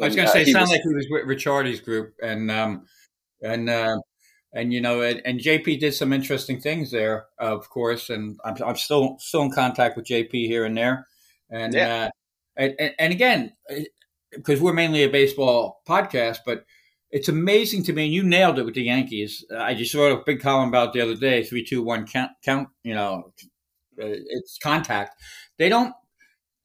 I 0.00 0.06
was 0.06 0.16
going 0.16 0.26
to 0.26 0.32
say, 0.32 0.40
uh, 0.40 0.42
it 0.42 0.52
sounded 0.52 0.72
like 0.72 0.82
he 0.82 0.94
was 0.94 1.06
with 1.10 1.24
Ricciardi's 1.24 1.80
group, 1.80 2.14
and 2.22 2.50
um, 2.50 2.86
and 3.42 3.70
uh, 3.70 3.96
and 4.52 4.72
you 4.72 4.80
know, 4.80 5.00
and, 5.00 5.22
and, 5.24 5.40
JP 5.40 5.80
did 5.80 5.94
some 5.94 6.12
interesting 6.12 6.60
things 6.60 6.90
there, 6.90 7.26
of 7.38 7.68
course, 7.70 8.10
and 8.10 8.38
I'm, 8.44 8.56
I'm 8.64 8.76
still 8.76 9.16
still 9.18 9.42
in 9.42 9.52
contact 9.52 9.96
with 9.96 10.06
JP 10.06 10.32
here 10.32 10.64
and 10.64 10.76
there, 10.76 11.06
and 11.50 11.74
yeah. 11.74 12.04
Uh, 12.04 12.10
and, 12.58 12.94
and 12.98 13.12
again, 13.12 13.52
because 14.32 14.60
we're 14.60 14.72
mainly 14.72 15.02
a 15.02 15.10
baseball 15.10 15.82
podcast, 15.86 16.38
but 16.46 16.64
it's 17.16 17.30
amazing 17.30 17.82
to 17.84 17.94
me. 17.94 18.04
And 18.04 18.12
you 18.12 18.22
nailed 18.22 18.58
it 18.58 18.64
with 18.64 18.74
the 18.74 18.82
Yankees. 18.82 19.42
I 19.58 19.72
just 19.72 19.94
wrote 19.94 20.12
a 20.12 20.22
big 20.26 20.40
column 20.40 20.68
about 20.68 20.92
the 20.92 21.00
other 21.00 21.16
day. 21.16 21.42
Three, 21.42 21.64
two, 21.64 21.82
one, 21.82 22.06
count. 22.06 22.32
Count. 22.44 22.68
You 22.84 22.94
know, 22.94 23.32
uh, 23.98 24.20
it's 24.28 24.58
contact. 24.62 25.18
They 25.58 25.70
don't. 25.70 25.94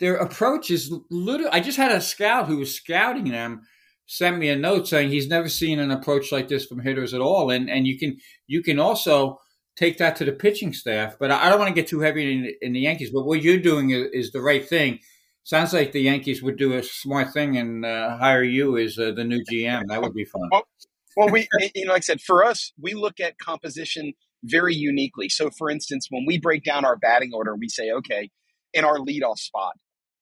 Their 0.01 0.17
approach 0.17 0.69
is 0.69 0.93
little. 1.09 1.47
I 1.53 1.61
just 1.61 1.77
had 1.77 1.93
a 1.93 2.01
scout 2.01 2.47
who 2.47 2.57
was 2.57 2.75
scouting 2.75 3.31
them 3.31 3.61
sent 4.07 4.39
me 4.39 4.49
a 4.49 4.57
note 4.57 4.89
saying 4.89 5.09
he's 5.09 5.29
never 5.29 5.47
seen 5.47 5.79
an 5.79 5.89
approach 5.89 6.33
like 6.33 6.49
this 6.49 6.65
from 6.65 6.81
hitters 6.81 7.13
at 7.13 7.21
all. 7.21 7.49
And 7.49 7.69
and 7.69 7.87
you 7.87 7.97
can 7.97 8.17
you 8.45 8.61
can 8.61 8.77
also 8.77 9.39
take 9.77 9.99
that 9.99 10.17
to 10.17 10.25
the 10.25 10.33
pitching 10.33 10.73
staff. 10.73 11.15
But 11.17 11.31
I 11.31 11.49
don't 11.49 11.59
want 11.59 11.69
to 11.73 11.81
get 11.81 11.87
too 11.87 12.01
heavy 12.01 12.29
in, 12.29 12.53
in 12.61 12.73
the 12.73 12.81
Yankees. 12.81 13.11
But 13.13 13.25
what 13.25 13.41
you're 13.41 13.57
doing 13.57 13.91
is, 13.91 14.07
is 14.11 14.31
the 14.33 14.41
right 14.41 14.67
thing 14.67 14.99
Sounds 15.43 15.73
like 15.73 15.91
the 15.91 16.01
Yankees 16.01 16.43
would 16.43 16.57
do 16.57 16.73
a 16.73 16.83
smart 16.83 17.33
thing 17.33 17.57
and 17.57 17.85
uh, 17.85 18.17
hire 18.17 18.43
you 18.43 18.77
as 18.77 18.97
uh, 18.99 19.11
the 19.11 19.23
new 19.23 19.43
GM. 19.51 19.83
That 19.87 20.01
would 20.01 20.13
be 20.13 20.25
fun. 20.25 20.49
Well, 20.51 20.67
well, 21.17 21.29
we, 21.29 21.47
you 21.75 21.85
know, 21.85 21.93
like 21.93 22.01
I 22.01 22.05
said, 22.05 22.21
for 22.21 22.45
us, 22.45 22.71
we 22.79 22.93
look 22.93 23.19
at 23.19 23.37
composition 23.37 24.13
very 24.43 24.75
uniquely. 24.75 25.29
So, 25.29 25.49
for 25.57 25.69
instance, 25.69 26.07
when 26.09 26.25
we 26.25 26.39
break 26.39 26.63
down 26.63 26.85
our 26.85 26.95
batting 26.95 27.31
order, 27.33 27.55
we 27.55 27.67
say, 27.67 27.91
okay, 27.91 28.29
in 28.73 28.85
our 28.85 28.97
leadoff 28.97 29.39
spot, 29.39 29.73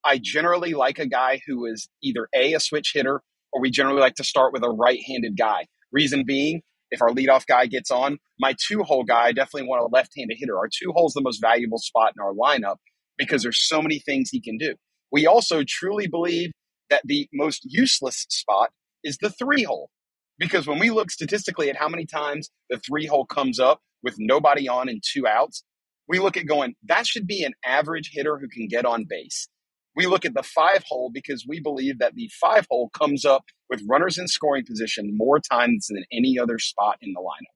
I 0.04 0.18
generally 0.22 0.72
like 0.72 0.98
a 0.98 1.06
guy 1.06 1.40
who 1.46 1.66
is 1.66 1.88
either 2.02 2.28
A, 2.34 2.54
a 2.54 2.60
switch 2.60 2.92
hitter, 2.94 3.22
or 3.52 3.60
we 3.60 3.70
generally 3.70 4.00
like 4.00 4.14
to 4.14 4.24
start 4.24 4.52
with 4.52 4.64
a 4.64 4.70
right 4.70 5.00
handed 5.06 5.36
guy. 5.36 5.66
Reason 5.92 6.24
being, 6.26 6.62
if 6.90 7.02
our 7.02 7.10
leadoff 7.10 7.46
guy 7.46 7.66
gets 7.66 7.90
on, 7.90 8.18
my 8.38 8.54
two 8.66 8.82
hole 8.82 9.04
guy, 9.04 9.26
I 9.26 9.32
definitely 9.32 9.68
want 9.68 9.82
a 9.82 9.94
left 9.94 10.12
handed 10.16 10.38
hitter. 10.40 10.56
Our 10.56 10.68
two 10.68 10.92
hole 10.92 11.06
is 11.06 11.12
the 11.12 11.20
most 11.20 11.40
valuable 11.40 11.78
spot 11.78 12.12
in 12.16 12.22
our 12.22 12.32
lineup 12.32 12.76
because 13.18 13.42
there's 13.42 13.66
so 13.66 13.82
many 13.82 13.98
things 13.98 14.30
he 14.30 14.40
can 14.40 14.56
do. 14.56 14.74
We 15.12 15.26
also 15.26 15.62
truly 15.66 16.06
believe 16.06 16.50
that 16.88 17.02
the 17.04 17.28
most 17.32 17.62
useless 17.64 18.26
spot 18.28 18.70
is 19.04 19.18
the 19.18 19.30
three 19.30 19.62
hole. 19.64 19.90
Because 20.38 20.66
when 20.66 20.78
we 20.78 20.90
look 20.90 21.10
statistically 21.10 21.68
at 21.68 21.76
how 21.76 21.88
many 21.88 22.06
times 22.06 22.50
the 22.70 22.78
three 22.78 23.06
hole 23.06 23.26
comes 23.26 23.60
up 23.60 23.80
with 24.02 24.14
nobody 24.18 24.68
on 24.68 24.88
and 24.88 25.02
two 25.06 25.26
outs, 25.26 25.64
we 26.08 26.18
look 26.18 26.36
at 26.36 26.46
going, 26.46 26.74
that 26.84 27.06
should 27.06 27.26
be 27.26 27.44
an 27.44 27.52
average 27.64 28.10
hitter 28.12 28.38
who 28.38 28.48
can 28.48 28.66
get 28.66 28.84
on 28.84 29.04
base. 29.08 29.48
We 29.94 30.06
look 30.06 30.24
at 30.24 30.34
the 30.34 30.42
five 30.42 30.82
hole 30.88 31.10
because 31.12 31.44
we 31.46 31.60
believe 31.60 31.98
that 31.98 32.14
the 32.14 32.30
five 32.40 32.66
hole 32.70 32.90
comes 32.90 33.24
up 33.24 33.44
with 33.68 33.82
runners 33.88 34.18
in 34.18 34.28
scoring 34.28 34.64
position 34.64 35.16
more 35.16 35.38
times 35.40 35.88
than 35.88 36.04
any 36.12 36.38
other 36.38 36.58
spot 36.58 36.96
in 37.02 37.12
the 37.12 37.20
lineup. 37.20 37.54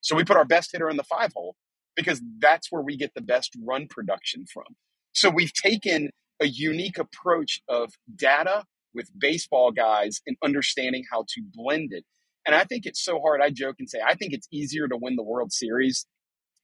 So 0.00 0.14
we 0.14 0.24
put 0.24 0.36
our 0.36 0.44
best 0.44 0.70
hitter 0.72 0.90
in 0.90 0.96
the 0.96 1.04
five 1.04 1.32
hole 1.34 1.56
because 1.96 2.20
that's 2.38 2.70
where 2.70 2.82
we 2.82 2.96
get 2.96 3.12
the 3.14 3.22
best 3.22 3.56
run 3.64 3.88
production 3.88 4.44
from. 4.52 4.76
So 5.12 5.30
we've 5.30 5.52
taken 5.52 6.10
a 6.40 6.46
unique 6.46 6.98
approach 6.98 7.60
of 7.68 7.92
data 8.14 8.64
with 8.94 9.10
baseball 9.18 9.70
guys 9.70 10.20
and 10.26 10.36
understanding 10.42 11.04
how 11.10 11.24
to 11.28 11.42
blend 11.54 11.92
it. 11.92 12.04
And 12.46 12.54
I 12.54 12.64
think 12.64 12.86
it's 12.86 13.04
so 13.04 13.20
hard. 13.20 13.40
I 13.42 13.50
joke 13.50 13.76
and 13.78 13.88
say, 13.88 13.98
I 14.06 14.14
think 14.14 14.32
it's 14.32 14.48
easier 14.52 14.88
to 14.88 14.96
win 14.96 15.16
the 15.16 15.22
World 15.22 15.52
Series 15.52 16.06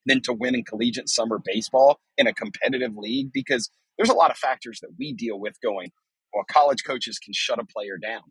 than 0.06 0.20
to 0.22 0.32
win 0.32 0.54
in 0.54 0.64
collegiate 0.64 1.08
summer 1.08 1.40
baseball 1.44 2.00
in 2.16 2.26
a 2.26 2.35
competitive 2.35 2.96
league 2.96 3.30
because 3.32 3.70
there's 3.96 4.08
a 4.08 4.14
lot 4.14 4.30
of 4.30 4.37
factors 4.37 4.80
that 4.80 4.90
we 4.98 5.12
deal 5.12 5.38
with 5.38 5.61
going, 5.62 5.90
well, 6.32 6.44
college 6.50 6.85
coaches 6.85 7.18
can 7.18 7.32
shut 7.35 7.58
a 7.58 7.64
player 7.64 7.98
down, 7.98 8.22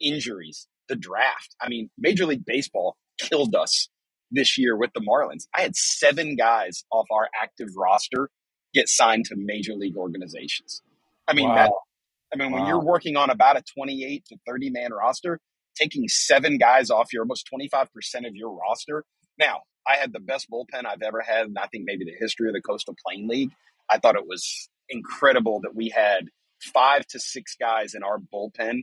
injuries, 0.00 0.66
the 0.88 0.96
draft. 0.96 1.54
I 1.60 1.68
mean, 1.68 1.90
Major 1.98 2.26
League 2.26 2.44
Baseball 2.46 2.96
killed 3.20 3.54
us 3.54 3.88
this 4.30 4.56
year 4.56 4.76
with 4.76 4.90
the 4.94 5.00
Marlins. 5.00 5.44
I 5.54 5.60
had 5.60 5.76
seven 5.76 6.36
guys 6.36 6.84
off 6.90 7.06
our 7.10 7.28
active 7.40 7.68
roster 7.76 8.30
get 8.74 8.88
signed 8.88 9.26
to 9.26 9.36
major 9.36 9.74
league 9.74 9.96
organizations. 9.96 10.82
I 11.28 11.34
mean, 11.34 11.48
wow. 11.48 11.54
that, 11.54 11.72
I 12.32 12.36
mean, 12.36 12.52
wow. 12.52 12.58
when 12.58 12.68
you're 12.68 12.82
working 12.82 13.16
on 13.16 13.30
about 13.30 13.56
a 13.56 13.62
28 13.62 14.24
to 14.26 14.36
30 14.46 14.70
man 14.70 14.92
roster, 14.92 15.38
taking 15.74 16.08
seven 16.08 16.58
guys 16.58 16.90
off 16.90 17.12
your 17.12 17.22
almost 17.22 17.48
25% 17.52 17.88
of 18.26 18.34
your 18.34 18.50
roster. 18.50 19.04
Now, 19.38 19.60
I 19.86 19.96
had 19.96 20.12
the 20.12 20.20
best 20.20 20.48
bullpen 20.50 20.86
I've 20.86 21.02
ever 21.02 21.20
had, 21.20 21.46
and 21.46 21.58
I 21.58 21.66
think 21.66 21.84
maybe 21.86 22.04
the 22.04 22.16
history 22.18 22.48
of 22.48 22.54
the 22.54 22.60
Coastal 22.60 22.94
Plain 23.04 23.28
League. 23.28 23.50
I 23.90 23.98
thought 23.98 24.16
it 24.16 24.26
was 24.26 24.68
incredible 24.88 25.60
that 25.62 25.74
we 25.74 25.88
had 25.88 26.28
five 26.60 27.06
to 27.08 27.18
six 27.18 27.56
guys 27.58 27.94
in 27.94 28.02
our 28.02 28.18
bullpen 28.18 28.82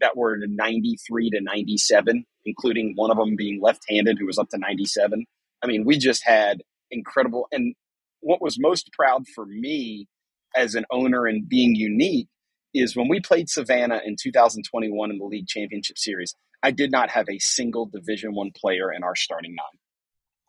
that 0.00 0.16
were 0.16 0.36
93 0.40 1.30
to 1.30 1.40
97, 1.40 2.24
including 2.44 2.94
one 2.96 3.10
of 3.10 3.16
them 3.16 3.36
being 3.36 3.60
left 3.60 3.84
handed 3.88 4.18
who 4.18 4.26
was 4.26 4.38
up 4.38 4.48
to 4.50 4.58
97. 4.58 5.24
I 5.62 5.66
mean, 5.66 5.84
we 5.84 5.98
just 5.98 6.24
had 6.24 6.62
incredible. 6.90 7.46
And 7.52 7.74
what 8.20 8.42
was 8.42 8.56
most 8.58 8.90
proud 8.92 9.24
for 9.34 9.46
me 9.46 10.06
as 10.56 10.74
an 10.74 10.84
owner 10.90 11.26
and 11.26 11.48
being 11.48 11.74
unique 11.74 12.28
is 12.74 12.96
when 12.96 13.08
we 13.08 13.20
played 13.20 13.48
Savannah 13.48 14.00
in 14.04 14.16
2021 14.20 15.10
in 15.10 15.18
the 15.18 15.24
league 15.24 15.46
championship 15.46 15.98
series, 15.98 16.34
I 16.62 16.70
did 16.70 16.90
not 16.90 17.10
have 17.10 17.28
a 17.28 17.38
single 17.38 17.86
division 17.86 18.34
one 18.34 18.50
player 18.54 18.92
in 18.92 19.02
our 19.02 19.16
starting 19.16 19.54
nine. 19.54 19.80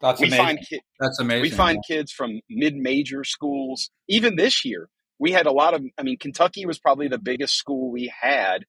That's 0.01 0.19
we 0.19 0.27
amazing. 0.27 0.45
Find 0.45 0.59
ki- 0.67 0.81
That's 0.99 1.19
amazing. 1.19 1.41
We 1.43 1.49
find 1.51 1.79
yeah. 1.87 1.95
kids 1.95 2.11
from 2.11 2.39
mid-major 2.49 3.23
schools. 3.23 3.91
Even 4.09 4.35
this 4.35 4.65
year, 4.65 4.89
we 5.19 5.31
had 5.31 5.45
a 5.45 5.51
lot 5.51 5.73
of. 5.73 5.83
I 5.97 6.03
mean, 6.03 6.17
Kentucky 6.17 6.65
was 6.65 6.79
probably 6.79 7.07
the 7.07 7.19
biggest 7.19 7.55
school 7.55 7.91
we 7.91 8.11
had, 8.19 8.65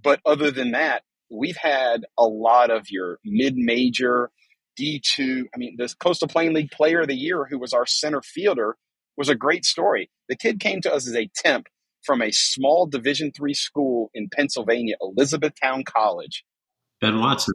but 0.00 0.20
other 0.24 0.50
than 0.50 0.72
that, 0.72 1.02
we've 1.30 1.56
had 1.56 2.04
a 2.16 2.24
lot 2.24 2.70
of 2.70 2.86
your 2.88 3.18
mid-major 3.24 4.30
D2. 4.78 5.44
I 5.54 5.58
mean, 5.58 5.76
the 5.78 5.94
Coastal 5.98 6.28
Plain 6.28 6.52
League 6.52 6.70
Player 6.70 7.02
of 7.02 7.08
the 7.08 7.14
Year, 7.14 7.46
who 7.48 7.58
was 7.58 7.72
our 7.72 7.86
center 7.86 8.22
fielder, 8.22 8.76
was 9.16 9.28
a 9.28 9.34
great 9.34 9.64
story. 9.64 10.10
The 10.28 10.36
kid 10.36 10.60
came 10.60 10.80
to 10.82 10.92
us 10.92 11.08
as 11.08 11.16
a 11.16 11.30
temp 11.34 11.66
from 12.04 12.22
a 12.22 12.30
small 12.30 12.86
Division 12.86 13.32
three 13.36 13.54
school 13.54 14.10
in 14.14 14.28
Pennsylvania, 14.32 14.96
Elizabethtown 15.00 15.84
College. 15.84 16.44
Ben 17.00 17.18
Watson. 17.20 17.54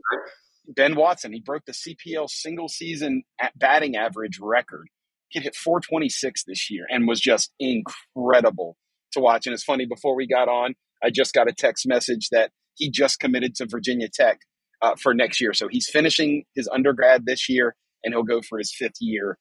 Ben 0.67 0.95
Watson, 0.95 1.33
he 1.33 1.41
broke 1.41 1.65
the 1.65 1.71
CPL 1.71 2.29
single 2.29 2.67
season 2.67 3.23
batting 3.55 3.95
average 3.95 4.39
record. 4.39 4.87
He 5.29 5.39
hit 5.39 5.55
426 5.55 6.43
this 6.43 6.69
year 6.69 6.85
and 6.89 7.07
was 7.07 7.19
just 7.19 7.51
incredible 7.59 8.75
to 9.13 9.19
watch. 9.19 9.47
And 9.47 9.53
it's 9.53 9.63
funny, 9.63 9.85
before 9.85 10.15
we 10.15 10.27
got 10.27 10.49
on, 10.49 10.75
I 11.03 11.09
just 11.09 11.33
got 11.33 11.49
a 11.49 11.53
text 11.53 11.87
message 11.87 12.29
that 12.31 12.51
he 12.75 12.91
just 12.91 13.19
committed 13.19 13.55
to 13.55 13.65
Virginia 13.65 14.07
Tech 14.13 14.39
uh, 14.81 14.95
for 14.95 15.13
next 15.13 15.39
year. 15.41 15.53
So 15.53 15.67
he's 15.67 15.89
finishing 15.89 16.45
his 16.55 16.67
undergrad 16.67 17.25
this 17.25 17.49
year 17.49 17.75
and 18.03 18.13
he'll 18.13 18.23
go 18.23 18.41
for 18.41 18.57
his 18.57 18.73
fifth 18.73 18.99
year. 18.99 19.37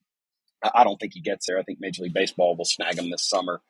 I 0.63 0.85
don't 0.85 0.99
think 1.01 1.15
he 1.15 1.21
gets 1.21 1.47
there. 1.47 1.59
I 1.59 1.63
think 1.63 1.79
Major 1.81 2.03
League 2.03 2.15
Baseball 2.15 2.57
will 2.57 2.67
snag 2.67 2.99
him 2.99 3.11
this 3.11 3.23
summer. 3.23 3.63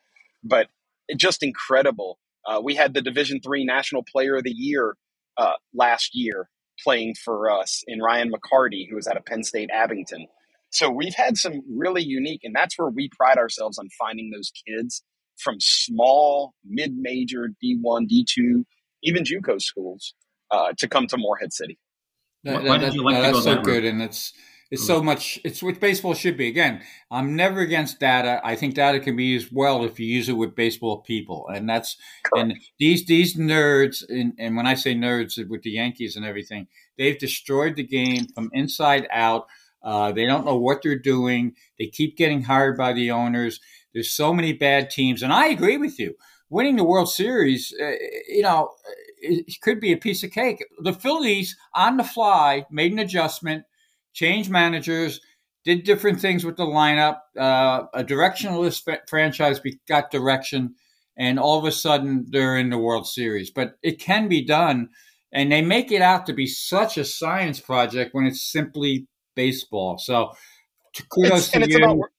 But 0.42 0.68
just 1.16 1.42
incredible. 1.42 2.18
Uh, 2.44 2.61
we 2.62 2.74
had 2.74 2.94
the 2.94 3.02
Division 3.02 3.40
Three 3.40 3.64
National 3.64 4.02
Player 4.02 4.37
of 4.37 4.44
the 4.44 4.50
Year 4.50 4.96
uh, 5.37 5.52
last 5.74 6.11
year 6.14 6.48
playing 6.83 7.14
for 7.14 7.50
us 7.50 7.85
in 7.87 8.00
Ryan 8.00 8.33
McCarty, 8.33 8.88
who 8.88 8.96
was 8.96 9.06
out 9.06 9.16
of 9.16 9.24
Penn 9.24 9.44
State 9.44 9.70
Abington. 9.72 10.26
So 10.70 10.90
we've 10.90 11.14
had 11.14 11.37
some 11.37 11.62
really 11.70 12.02
unique, 12.02 12.40
and 12.42 12.54
that's 12.54 12.78
where 12.78 12.88
we 12.88 13.09
pride 13.16 13.38
ourselves 13.38 13.78
on 13.78 13.88
finding 13.98 14.30
those 14.30 14.50
kids 14.66 15.02
from 15.37 15.56
small, 15.59 16.54
mid-major, 16.64 17.50
D1, 17.62 18.09
D2, 18.09 18.64
even 19.02 19.24
JUCO 19.24 19.61
schools 19.61 20.14
uh, 20.50 20.72
to 20.78 20.88
come 20.88 21.06
to 21.08 21.16
Morehead 21.16 21.52
City. 21.52 21.78
That, 22.44 22.64
Why 22.64 22.78
did 22.78 22.94
you 22.94 23.04
like 23.04 23.22
that's 23.22 23.44
so 23.44 23.60
good, 23.60 23.84
and 23.84 24.00
it's 24.00 24.32
it's 24.70 24.86
so 24.86 25.02
much. 25.02 25.40
It's 25.44 25.62
what 25.62 25.80
baseball 25.80 26.14
should 26.14 26.36
be. 26.36 26.46
Again, 26.46 26.82
I'm 27.10 27.34
never 27.34 27.60
against 27.60 27.98
data. 27.98 28.40
I 28.44 28.54
think 28.54 28.74
data 28.74 29.00
can 29.00 29.16
be 29.16 29.24
used 29.24 29.48
well 29.52 29.84
if 29.84 29.98
you 29.98 30.06
use 30.06 30.28
it 30.28 30.34
with 30.34 30.54
baseball 30.54 30.98
people, 30.98 31.48
and 31.48 31.68
that's 31.68 31.96
Correct. 32.24 32.52
and 32.52 32.60
these 32.78 33.04
these 33.04 33.36
nerds. 33.36 34.04
And, 34.08 34.32
and 34.38 34.56
when 34.56 34.66
I 34.66 34.74
say 34.74 34.94
nerds 34.94 35.44
with 35.48 35.62
the 35.62 35.72
Yankees 35.72 36.14
and 36.14 36.24
everything, 36.24 36.68
they've 36.96 37.18
destroyed 37.18 37.74
the 37.74 37.82
game 37.82 38.28
from 38.32 38.48
inside 38.52 39.08
out. 39.12 39.46
Uh, 39.82 40.12
they 40.12 40.24
don't 40.24 40.46
know 40.46 40.56
what 40.56 40.82
they're 40.82 40.98
doing. 40.98 41.54
They 41.78 41.86
keep 41.88 42.16
getting 42.16 42.42
hired 42.42 42.76
by 42.76 42.92
the 42.92 43.10
owners. 43.10 43.58
There's 43.92 44.12
so 44.12 44.32
many 44.32 44.52
bad 44.52 44.90
teams, 44.90 45.22
and 45.22 45.32
I 45.32 45.48
agree 45.48 45.78
with 45.78 45.98
you. 45.98 46.14
Winning 46.48 46.76
the 46.76 46.84
World 46.84 47.08
Series, 47.08 47.74
uh, 47.80 47.92
you 48.28 48.42
know, 48.42 48.70
it 49.20 49.61
could 49.62 49.80
be 49.80 49.92
a 49.92 49.96
piece 49.96 50.22
of 50.22 50.30
cake. 50.30 50.64
The 50.83 50.92
Phillies 50.92 51.56
on 51.74 51.96
the 51.96 52.04
fly 52.04 52.66
made 52.70 52.92
an 52.92 52.98
adjustment 52.98 53.64
changed 54.12 54.50
managers, 54.50 55.20
did 55.64 55.85
different 55.85 56.20
things 56.20 56.44
with 56.44 56.56
the 56.56 56.64
lineup. 56.64 57.18
Uh, 57.38 57.85
a 57.94 58.02
directionless 58.02 58.83
franchise 59.09 59.61
got 59.87 60.11
direction, 60.11 60.74
and 61.16 61.38
all 61.38 61.59
of 61.59 61.64
a 61.64 61.72
sudden 61.72 62.26
they're 62.30 62.56
in 62.56 62.70
the 62.70 62.78
World 62.78 63.06
Series. 63.06 63.50
But 63.50 63.74
it 63.83 64.00
can 64.00 64.28
be 64.28 64.44
done, 64.44 64.88
and 65.33 65.52
they 65.52 65.62
make 65.62 65.92
it 65.92 66.02
out 66.02 66.26
to 66.26 66.33
be 66.33 66.46
such 66.46 66.96
a 66.96 67.04
science 67.04 67.61
project 67.61 68.14
when 68.14 68.26
it's 68.26 68.50
simply 68.50 69.06
baseball. 69.37 69.98
So 69.98 70.33
kudos 71.09 71.38
it's, 71.38 71.50
to 71.50 71.59
you. 71.59 71.64
It's 71.64 71.76
about, 71.76 71.96
where, 71.98 72.11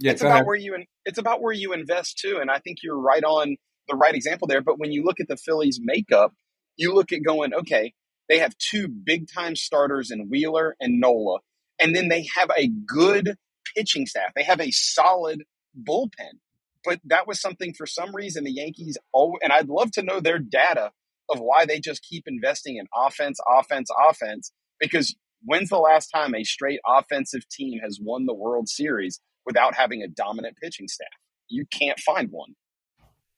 yeah, 0.00 0.10
it's 0.12 0.22
about 0.22 0.46
where 0.46 0.56
you 0.56 0.74
in, 0.74 0.86
it's 1.04 1.18
about 1.18 1.42
where 1.42 1.52
you 1.52 1.72
invest 1.72 2.18
too, 2.18 2.38
and 2.40 2.50
I 2.50 2.58
think 2.58 2.78
you're 2.82 2.98
right 2.98 3.22
on 3.22 3.56
the 3.88 3.94
right 3.94 4.14
example 4.14 4.48
there. 4.48 4.62
But 4.62 4.78
when 4.78 4.90
you 4.90 5.04
look 5.04 5.20
at 5.20 5.28
the 5.28 5.36
Phillies' 5.36 5.78
makeup, 5.80 6.32
you 6.76 6.94
look 6.94 7.12
at 7.12 7.22
going, 7.24 7.54
okay, 7.54 7.94
they 8.28 8.38
have 8.38 8.56
two 8.58 8.88
big 8.88 9.28
time 9.32 9.56
starters 9.56 10.10
in 10.10 10.28
Wheeler 10.28 10.76
and 10.80 11.00
Nola. 11.00 11.38
And 11.80 11.94
then 11.94 12.08
they 12.08 12.28
have 12.36 12.50
a 12.56 12.68
good 12.68 13.36
pitching 13.76 14.06
staff. 14.06 14.32
They 14.34 14.42
have 14.42 14.60
a 14.60 14.70
solid 14.70 15.44
bullpen. 15.78 16.40
But 16.84 17.00
that 17.04 17.26
was 17.26 17.40
something 17.40 17.74
for 17.74 17.86
some 17.86 18.14
reason 18.14 18.44
the 18.44 18.52
Yankees, 18.52 18.96
oh, 19.14 19.36
and 19.42 19.52
I'd 19.52 19.68
love 19.68 19.90
to 19.92 20.02
know 20.02 20.20
their 20.20 20.38
data 20.38 20.92
of 21.28 21.40
why 21.40 21.66
they 21.66 21.80
just 21.80 22.02
keep 22.02 22.24
investing 22.26 22.76
in 22.76 22.86
offense, 22.94 23.38
offense, 23.48 23.90
offense. 24.08 24.52
Because 24.78 25.16
when's 25.44 25.68
the 25.68 25.78
last 25.78 26.08
time 26.08 26.34
a 26.34 26.44
straight 26.44 26.80
offensive 26.86 27.48
team 27.48 27.80
has 27.82 27.98
won 28.00 28.26
the 28.26 28.34
World 28.34 28.68
Series 28.68 29.20
without 29.44 29.74
having 29.74 30.02
a 30.02 30.08
dominant 30.08 30.56
pitching 30.62 30.86
staff? 30.86 31.08
You 31.48 31.64
can't 31.72 31.98
find 31.98 32.30
one. 32.30 32.54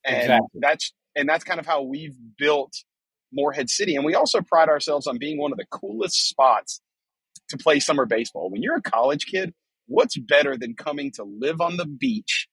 And 0.05 0.16
exactly. 0.16 0.61
that's 0.61 0.92
and 1.16 1.29
that's 1.29 1.44
kind 1.44 1.59
of 1.59 1.66
how 1.66 1.83
we've 1.83 2.16
built 2.38 2.72
Morehead 3.32 3.70
City. 3.70 3.96
And 3.96 4.04
we 4.04 4.14
also 4.14 4.40
pride 4.40 4.68
ourselves 4.68 5.06
on 5.06 5.18
being 5.18 5.38
one 5.38 5.52
of 5.52 5.58
the 5.58 5.66
coolest 5.70 6.28
spots 6.28 6.80
to 7.48 7.56
play 7.56 7.81
summer 7.81 8.06
baseball. 8.06 8.50
When 8.50 8.62
you're 8.62 8.76
a 8.76 8.83
college 8.83 9.26
kid, 9.26 9.52
what's 9.87 10.18
better 10.18 10.56
than 10.56 10.74
coming 10.74 11.10
to 11.12 11.24
live 11.24 11.60
on 11.60 11.76
the 11.76 11.87
beach 11.87 12.48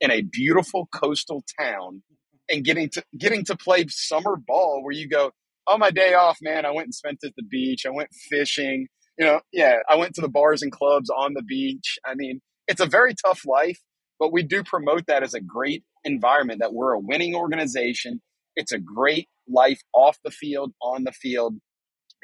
in 0.00 0.10
a 0.10 0.22
beautiful 0.22 0.88
coastal 0.92 1.44
town 1.58 2.02
and 2.48 2.64
getting 2.64 2.88
to 2.90 3.04
getting 3.16 3.44
to 3.44 3.56
play 3.56 3.86
summer 3.88 4.36
ball 4.36 4.82
where 4.82 4.92
you 4.92 5.08
go, 5.08 5.32
"Oh, 5.66 5.78
my 5.78 5.90
day 5.90 6.14
off, 6.14 6.38
man, 6.42 6.64
I 6.64 6.70
went 6.70 6.86
and 6.86 6.94
spent 6.94 7.18
it 7.22 7.28
at 7.28 7.36
the 7.36 7.44
beach. 7.44 7.86
I 7.86 7.90
went 7.90 8.10
fishing. 8.28 8.88
You 9.18 9.26
know, 9.26 9.40
yeah, 9.52 9.76
I 9.88 9.96
went 9.96 10.14
to 10.14 10.20
the 10.20 10.28
bars 10.28 10.62
and 10.62 10.72
clubs 10.72 11.10
on 11.10 11.34
the 11.34 11.42
beach. 11.42 11.98
I 12.04 12.14
mean, 12.14 12.40
it's 12.66 12.80
a 12.80 12.86
very 12.86 13.14
tough 13.14 13.42
life, 13.46 13.78
but 14.18 14.32
we 14.32 14.42
do 14.42 14.64
promote 14.64 15.06
that 15.06 15.22
as 15.22 15.34
a 15.34 15.40
great 15.40 15.84
environment 16.04 16.60
that 16.60 16.72
we're 16.72 16.92
a 16.92 16.98
winning 16.98 17.34
organization. 17.34 18.22
It's 18.56 18.72
a 18.72 18.78
great 18.78 19.28
life 19.52 19.80
off 19.94 20.18
the 20.24 20.30
field, 20.30 20.72
on 20.82 21.04
the 21.04 21.12
field. 21.12 21.56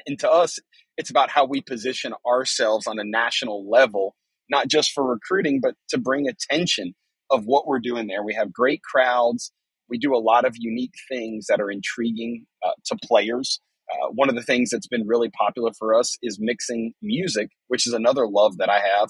And 0.05 0.19
to 0.19 0.29
us, 0.29 0.59
it's 0.97 1.09
about 1.09 1.29
how 1.29 1.45
we 1.45 1.61
position 1.61 2.13
ourselves 2.25 2.87
on 2.87 2.99
a 2.99 3.03
national 3.03 3.69
level, 3.69 4.15
not 4.49 4.67
just 4.67 4.91
for 4.91 5.03
recruiting, 5.03 5.59
but 5.61 5.75
to 5.89 5.97
bring 5.97 6.27
attention 6.27 6.93
of 7.29 7.43
what 7.45 7.67
we're 7.67 7.79
doing 7.79 8.07
there. 8.07 8.23
We 8.23 8.35
have 8.35 8.53
great 8.53 8.81
crowds. 8.83 9.51
We 9.89 9.97
do 9.97 10.15
a 10.15 10.19
lot 10.19 10.45
of 10.45 10.55
unique 10.57 10.93
things 11.09 11.47
that 11.47 11.61
are 11.61 11.71
intriguing 11.71 12.45
uh, 12.65 12.71
to 12.85 12.97
players. 13.03 13.59
Uh, 13.91 14.07
one 14.13 14.29
of 14.29 14.35
the 14.35 14.43
things 14.43 14.69
that's 14.69 14.87
been 14.87 15.07
really 15.07 15.29
popular 15.29 15.71
for 15.77 15.97
us 15.97 16.17
is 16.21 16.37
mixing 16.39 16.93
music, 17.01 17.49
which 17.67 17.87
is 17.87 17.93
another 17.93 18.27
love 18.27 18.57
that 18.57 18.69
I 18.69 18.79
have, 18.79 19.09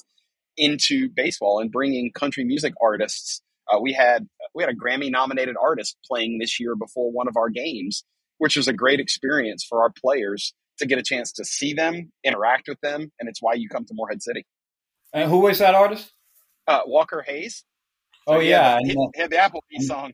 into 0.55 1.09
baseball 1.15 1.59
and 1.59 1.71
bringing 1.71 2.11
country 2.11 2.43
music 2.43 2.73
artists 2.81 3.41
uh, 3.69 3.79
we 3.79 3.93
had 3.93 4.27
we 4.53 4.63
had 4.63 4.71
a 4.71 4.75
Grammy 4.75 5.11
nominated 5.11 5.55
artist 5.61 5.97
playing 6.05 6.39
this 6.39 6.59
year 6.59 6.75
before 6.75 7.11
one 7.11 7.27
of 7.27 7.35
our 7.37 7.49
games, 7.49 8.03
which 8.37 8.55
was 8.55 8.67
a 8.67 8.73
great 8.73 8.99
experience 8.99 9.65
for 9.67 9.81
our 9.81 9.91
players 9.91 10.53
to 10.79 10.85
get 10.85 10.99
a 10.99 11.03
chance 11.03 11.31
to 11.33 11.45
see 11.45 11.73
them, 11.73 12.11
interact 12.23 12.67
with 12.67 12.79
them, 12.81 13.11
and 13.19 13.27
it's 13.27 13.41
why 13.41 13.53
you 13.53 13.67
come 13.69 13.85
to 13.85 13.93
Morehead 13.93 14.21
City. 14.21 14.45
And 15.13 15.29
who 15.29 15.39
was 15.39 15.59
that 15.59 15.75
artist? 15.75 16.11
Uh, 16.67 16.81
Walker 16.85 17.23
Hayes. 17.25 17.63
So 18.27 18.35
oh 18.35 18.39
yeah, 18.39 18.79
he 18.81 18.89
had, 18.89 18.95
the, 18.95 19.11
he 19.15 19.21
had 19.21 19.31
the 19.31 19.37
Applebee's 19.37 19.87
song. 19.87 20.13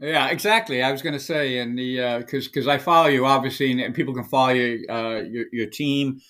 Yeah, 0.00 0.28
exactly. 0.28 0.82
I 0.82 0.92
was 0.92 1.02
going 1.02 1.14
to 1.14 1.20
say, 1.20 1.58
and 1.58 1.78
the 1.78 2.18
because 2.18 2.46
uh, 2.46 2.50
because 2.50 2.68
I 2.68 2.78
follow 2.78 3.06
you 3.06 3.26
obviously, 3.26 3.82
and, 3.82 3.94
people 3.94 4.14
can 4.14 4.24
follow 4.24 4.52
you, 4.52 4.84
uh, 4.88 5.22
your 5.22 5.46
your 5.52 5.66
team. 5.66 6.20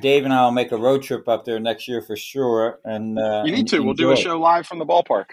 Dave 0.00 0.24
and 0.24 0.32
I 0.32 0.44
will 0.44 0.52
make 0.52 0.72
a 0.72 0.76
road 0.76 1.02
trip 1.02 1.28
up 1.28 1.44
there 1.44 1.60
next 1.60 1.88
year 1.88 2.02
for 2.02 2.16
sure. 2.16 2.80
And 2.84 3.18
uh, 3.18 3.42
you 3.44 3.52
need 3.52 3.68
to. 3.68 3.80
We'll 3.80 3.94
do 3.94 4.12
a 4.12 4.16
show 4.16 4.38
live 4.38 4.66
from 4.66 4.78
the 4.78 4.86
ballpark. 4.86 5.26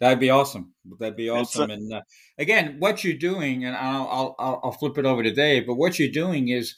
That'd 0.00 0.18
be 0.18 0.30
awesome. 0.30 0.72
That'd 0.98 1.16
be 1.16 1.28
awesome. 1.28 1.70
A- 1.70 1.74
and 1.74 1.92
uh, 1.92 2.00
again, 2.38 2.76
what 2.78 3.04
you're 3.04 3.14
doing, 3.18 3.64
and 3.64 3.76
I'll, 3.76 4.36
I'll 4.38 4.60
I'll 4.64 4.72
flip 4.72 4.96
it 4.98 5.04
over 5.04 5.22
to 5.22 5.32
Dave. 5.32 5.66
But 5.66 5.74
what 5.74 5.98
you're 5.98 6.08
doing 6.10 6.48
is 6.48 6.74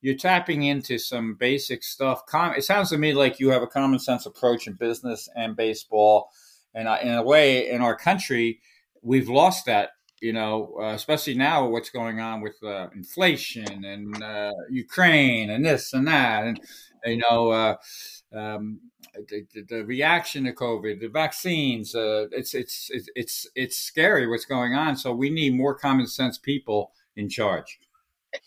you're 0.00 0.16
tapping 0.16 0.64
into 0.64 0.98
some 0.98 1.34
basic 1.34 1.82
stuff. 1.82 2.22
It 2.34 2.64
sounds 2.64 2.90
to 2.90 2.98
me 2.98 3.14
like 3.14 3.40
you 3.40 3.50
have 3.50 3.62
a 3.62 3.66
common 3.66 3.98
sense 3.98 4.26
approach 4.26 4.66
in 4.66 4.74
business 4.74 5.28
and 5.34 5.56
baseball. 5.56 6.30
And 6.74 6.88
in 7.02 7.14
a 7.14 7.22
way, 7.22 7.70
in 7.70 7.80
our 7.80 7.96
country, 7.96 8.60
we've 9.00 9.28
lost 9.28 9.66
that. 9.66 9.90
You 10.20 10.32
know, 10.32 10.76
uh, 10.80 10.94
especially 10.94 11.34
now, 11.34 11.68
what's 11.68 11.90
going 11.90 12.20
on 12.20 12.40
with 12.40 12.56
uh, 12.64 12.88
inflation 12.94 13.84
and 13.84 14.22
uh, 14.22 14.52
Ukraine 14.70 15.50
and 15.50 15.64
this 15.64 15.92
and 15.92 16.08
that, 16.08 16.44
and 16.44 16.60
you 17.04 17.18
know, 17.18 17.50
uh, 17.50 17.76
um, 18.34 18.80
the, 19.28 19.46
the, 19.68 19.84
reaction 19.84 20.44
to 20.44 20.52
COVID, 20.52 21.00
the 21.00 21.08
vaccines. 21.08 21.94
Uh, 21.94 22.26
it's 22.32 22.54
it's 22.54 22.90
it's 23.14 23.46
it's 23.54 23.76
scary 23.76 24.26
what's 24.26 24.46
going 24.46 24.74
on. 24.74 24.96
So 24.96 25.12
we 25.12 25.30
need 25.30 25.54
more 25.54 25.74
common 25.74 26.06
sense 26.06 26.38
people 26.38 26.92
in 27.14 27.28
charge. 27.28 27.78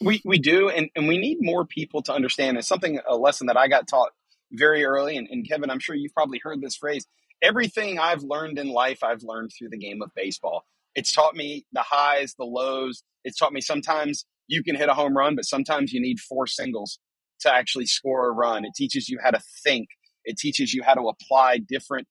We 0.02 0.22
we 0.26 0.40
do, 0.40 0.70
and, 0.70 0.90
and 0.96 1.08
we 1.08 1.18
need 1.18 1.38
more 1.40 1.66
people 1.66 2.02
to 2.04 2.14
understand. 2.14 2.58
It's 2.58 2.68
something 2.68 3.00
a 3.08 3.16
lesson 3.16 3.48
that 3.48 3.58
I 3.58 3.68
got 3.68 3.88
taught 3.88 4.12
very 4.52 4.86
early. 4.86 5.18
And, 5.18 5.28
and 5.30 5.48
Kevin, 5.48 5.70
I'm 5.70 5.80
sure 5.80 5.96
you've 5.96 6.14
probably 6.14 6.40
heard 6.44 6.62
this 6.62 6.76
phrase. 6.76 7.08
Everything 7.42 8.00
I've 8.00 8.24
learned 8.24 8.60
in 8.60 8.70
life, 8.70 9.04
I've 9.04 9.24
learned 9.24 9.52
through 9.58 9.70
the 9.70 9.78
game 9.78 10.02
of 10.02 10.14
baseball. 10.16 10.66
It's 10.96 11.14
taught 11.14 11.36
me 11.36 11.66
the 11.72 11.84
highs, 11.84 12.36
the 12.38 12.46
lows. 12.46 13.04
It's 13.24 13.38
taught 13.38 13.54
me 13.54 13.62
sometimes 13.62 14.26
you 14.48 14.64
can 14.64 14.76
hit 14.76 14.90
a 14.90 14.94
home 14.94 15.16
run, 15.16 15.36
but 15.36 15.46
sometimes 15.46 15.94
you 15.94 16.02
need 16.02 16.20
four 16.20 16.48
singles 16.48 17.00
to 17.42 17.54
actually 17.54 17.86
score 17.86 18.28
a 18.28 18.32
run. 18.32 18.66
It 18.66 18.74
teaches 18.76 19.08
you 19.08 19.20
how 19.24 19.32
to 19.32 19.40
think. 19.64 19.90
It 20.26 20.38
teaches 20.38 20.74
you 20.74 20.84
how 20.84 20.96
to 20.96 21.08
apply 21.08 21.60
different 21.60 22.08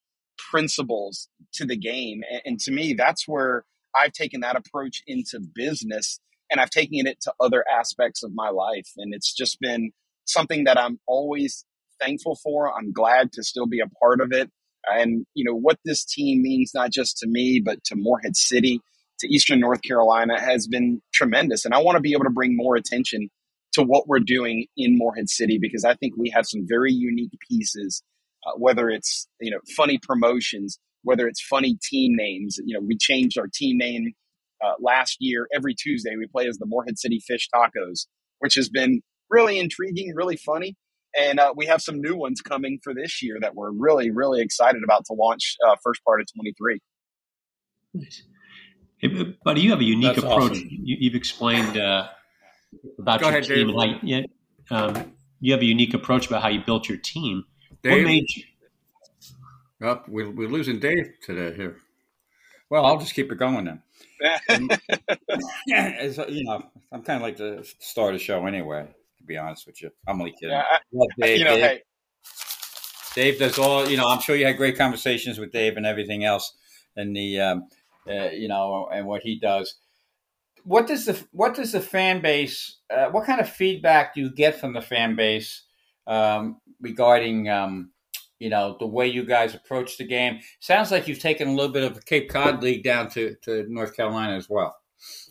principles 0.51 1.29
to 1.55 1.67
the 1.67 1.77
game. 1.77 2.23
And, 2.31 2.43
and 2.45 2.61
to 2.61 2.73
me, 2.73 2.95
that's 2.95 3.27
where 3.27 3.65
I've 3.95 4.13
taken 4.13 4.41
that 4.41 4.57
approach 4.57 5.03
into 5.07 5.41
business 5.55 6.21
and 6.51 6.61
I've 6.61 6.71
taken 6.71 7.07
it 7.07 7.21
to 7.23 7.33
other 7.41 7.65
aspects 7.71 8.23
of 8.23 8.33
my 8.35 8.49
life. 8.49 8.89
And 8.97 9.13
it's 9.15 9.35
just 9.35 9.59
been 9.61 9.91
something 10.25 10.65
that 10.65 10.79
I'm 10.79 10.99
always 11.07 11.65
thankful 12.01 12.39
for. 12.43 12.73
I'm 12.77 12.93
glad 12.93 13.33
to 13.33 13.43
still 13.43 13.67
be 13.67 13.81
a 13.81 13.89
part 14.01 14.21
of 14.21 14.33
it. 14.33 14.51
And, 14.91 15.27
you 15.35 15.45
know, 15.45 15.55
what 15.55 15.79
this 15.85 16.05
team 16.05 16.43
means, 16.43 16.73
not 16.75 16.91
just 16.91 17.19
to 17.19 17.27
me, 17.29 17.61
but 17.65 17.83
to 17.85 17.97
Morehead 17.97 18.37
City, 18.37 18.81
to 19.21 19.29
Eastern 19.29 19.61
North 19.61 19.83
Carolina, 19.83 20.41
has 20.41 20.67
been 20.67 21.03
tremendous. 21.13 21.65
And 21.65 21.75
I 21.75 21.79
want 21.79 21.97
to 21.97 22.01
be 22.01 22.13
able 22.13 22.25
to 22.25 22.31
bring 22.31 22.57
more 22.57 22.77
attention 22.77 23.29
to 23.73 23.83
what 23.83 24.09
we're 24.09 24.21
doing 24.21 24.67
in 24.77 24.97
Morehead 24.97 25.29
City 25.29 25.59
because 25.61 25.85
I 25.85 25.95
think 25.95 26.15
we 26.17 26.31
have 26.31 26.47
some 26.47 26.67
very 26.67 26.93
unique 26.93 27.37
pieces, 27.49 28.03
uh, 28.47 28.53
whether 28.57 28.89
it's, 28.89 29.29
you 29.41 29.51
know, 29.51 29.61
funny 29.77 29.99
promotions, 30.03 30.79
whether 31.03 31.29
it's 31.29 31.41
funny 31.41 31.79
team 31.83 32.17
names. 32.17 32.59
You 32.65 32.75
know, 32.79 32.85
we 32.87 32.97
changed 32.97 33.39
our 33.39 33.49
team 33.53 33.79
name 33.79 34.13
uh, 34.65 34.75
last 34.81 35.19
year. 35.21 35.47
Every 35.55 35.75
Tuesday, 35.75 36.17
we 36.17 36.27
play 36.27 36.49
as 36.49 36.59
the 36.59 36.67
Morehead 36.67 36.99
City 36.99 37.21
Fish 37.21 37.49
Tacos, 37.55 38.07
which 38.39 38.55
has 38.55 38.69
been 38.69 39.03
really 39.31 39.59
intriguing, 39.59 40.13
really 40.15 40.37
funny. 40.37 40.77
And 41.17 41.41
uh, 41.41 41.53
we 41.57 41.67
have 41.67 41.81
some 41.81 42.01
new 42.01 42.17
ones 42.17 42.41
coming 42.41 42.79
for 42.83 42.95
this 42.95 43.23
year 43.23 43.39
that 43.41 43.55
we're 43.55 43.71
really, 43.71 44.11
really 44.11 44.41
excited 44.41 44.83
about 44.85 45.05
to 45.07 45.15
launch 45.15 45.57
uh, 45.67 45.77
first 45.83 46.05
part 46.05 46.21
of 46.21 46.27
23. 46.35 46.81
Nice. 47.95 48.23
Hey, 48.99 49.09
buddy, 49.45 49.61
you 49.61 49.71
have 49.71 49.81
a 49.81 49.85
unique 49.85 50.17
That's 50.17 50.19
approach. 50.19 50.53
Awesome. 50.53 50.69
You, 50.71 51.11
have 51.11 51.17
explained 51.17 51.79
uh, 51.79 52.09
about 52.99 53.21
Go 53.21 53.27
your 53.27 53.39
ahead, 53.39 53.45
team. 53.45 53.69
Dave. 53.69 53.77
How, 53.77 53.99
yeah, 54.03 54.23
um, 54.71 55.13
you 55.41 55.53
have 55.53 55.63
a 55.63 55.65
unique 55.65 55.95
approach 55.95 56.27
about 56.27 56.43
how 56.43 56.49
you 56.49 56.63
built 56.65 56.89
your 56.89 56.99
team. 56.99 57.45
Dave, 57.83 58.03
what 58.03 58.09
made 58.09 58.25
you? 58.35 58.43
Oh, 59.81 60.03
we're, 60.09 60.31
we're 60.31 60.49
losing 60.49 60.81
Dave 60.81 61.13
today 61.23 61.55
here. 61.55 61.77
Well, 62.69 62.85
I'll 62.85 62.99
just 62.99 63.15
keep 63.15 63.31
it 63.31 63.37
going 63.37 63.65
then. 63.65 63.83
yeah, 65.67 66.03
you 66.29 66.45
know, 66.45 66.63
I'm 66.91 67.03
kind 67.03 67.17
of 67.17 67.23
like 67.23 67.37
the 67.37 67.67
start 67.79 68.15
of 68.15 68.21
the 68.21 68.25
show 68.25 68.45
anyway 68.47 68.89
be 69.29 69.37
honest 69.37 69.67
with 69.67 69.81
you. 69.83 69.91
I'm 70.07 70.21
only 70.21 70.33
kidding. 70.33 70.51
Yeah, 70.51 70.65
I, 70.71 71.07
Dave, 71.21 71.39
you 71.39 71.45
know, 71.45 71.57
Dave, 71.57 71.65
hey. 71.65 71.83
Dave 73.15 73.39
does 73.39 73.59
all. 73.59 73.89
You 73.89 73.97
know, 73.97 74.09
I'm 74.09 74.21
sure 74.21 74.35
you 74.35 74.47
had 74.47 74.57
great 74.57 74.77
conversations 74.77 75.39
with 75.39 75.53
Dave 75.53 75.77
and 75.77 75.87
everything 75.87 76.25
else, 76.25 76.57
and 76.97 77.15
the, 77.15 77.41
um, 77.41 77.69
uh, 78.09 78.31
you 78.31 78.49
know, 78.49 78.89
and 78.93 79.07
what 79.07 79.23
he 79.23 79.39
does. 79.39 79.77
What 80.65 80.87
does 80.87 81.05
the 81.07 81.25
what 81.33 81.55
does 81.55 81.73
the 81.73 81.81
fan 81.81 82.21
base? 82.21 82.79
Uh, 82.91 83.07
what 83.07 83.27
kind 83.27 83.41
of 83.41 83.49
feedback 83.49 84.15
do 84.15 84.21
you 84.21 84.31
get 84.31 84.59
from 84.59 84.73
the 84.73 84.83
fan 84.83 85.15
base 85.15 85.63
um, 86.07 86.61
regarding? 86.81 87.49
Um, 87.49 87.93
you 88.39 88.51
know 88.51 88.77
the 88.79 88.87
way 88.87 89.07
you 89.07 89.25
guys 89.25 89.55
approach 89.55 89.99
the 89.99 90.07
game 90.07 90.39
sounds 90.61 90.91
like 90.91 91.09
you've 91.09 91.19
taken 91.19 91.49
a 91.49 91.53
little 91.53 91.73
bit 91.73 91.83
of 91.83 91.95
the 91.95 92.03
cape 92.03 92.31
cod 92.31 92.63
league 92.63 92.85
down 92.85 93.09
to, 93.11 93.35
to 93.43 93.65
north 93.69 93.97
carolina 93.97 94.37
as 94.37 94.49
well 94.49 94.77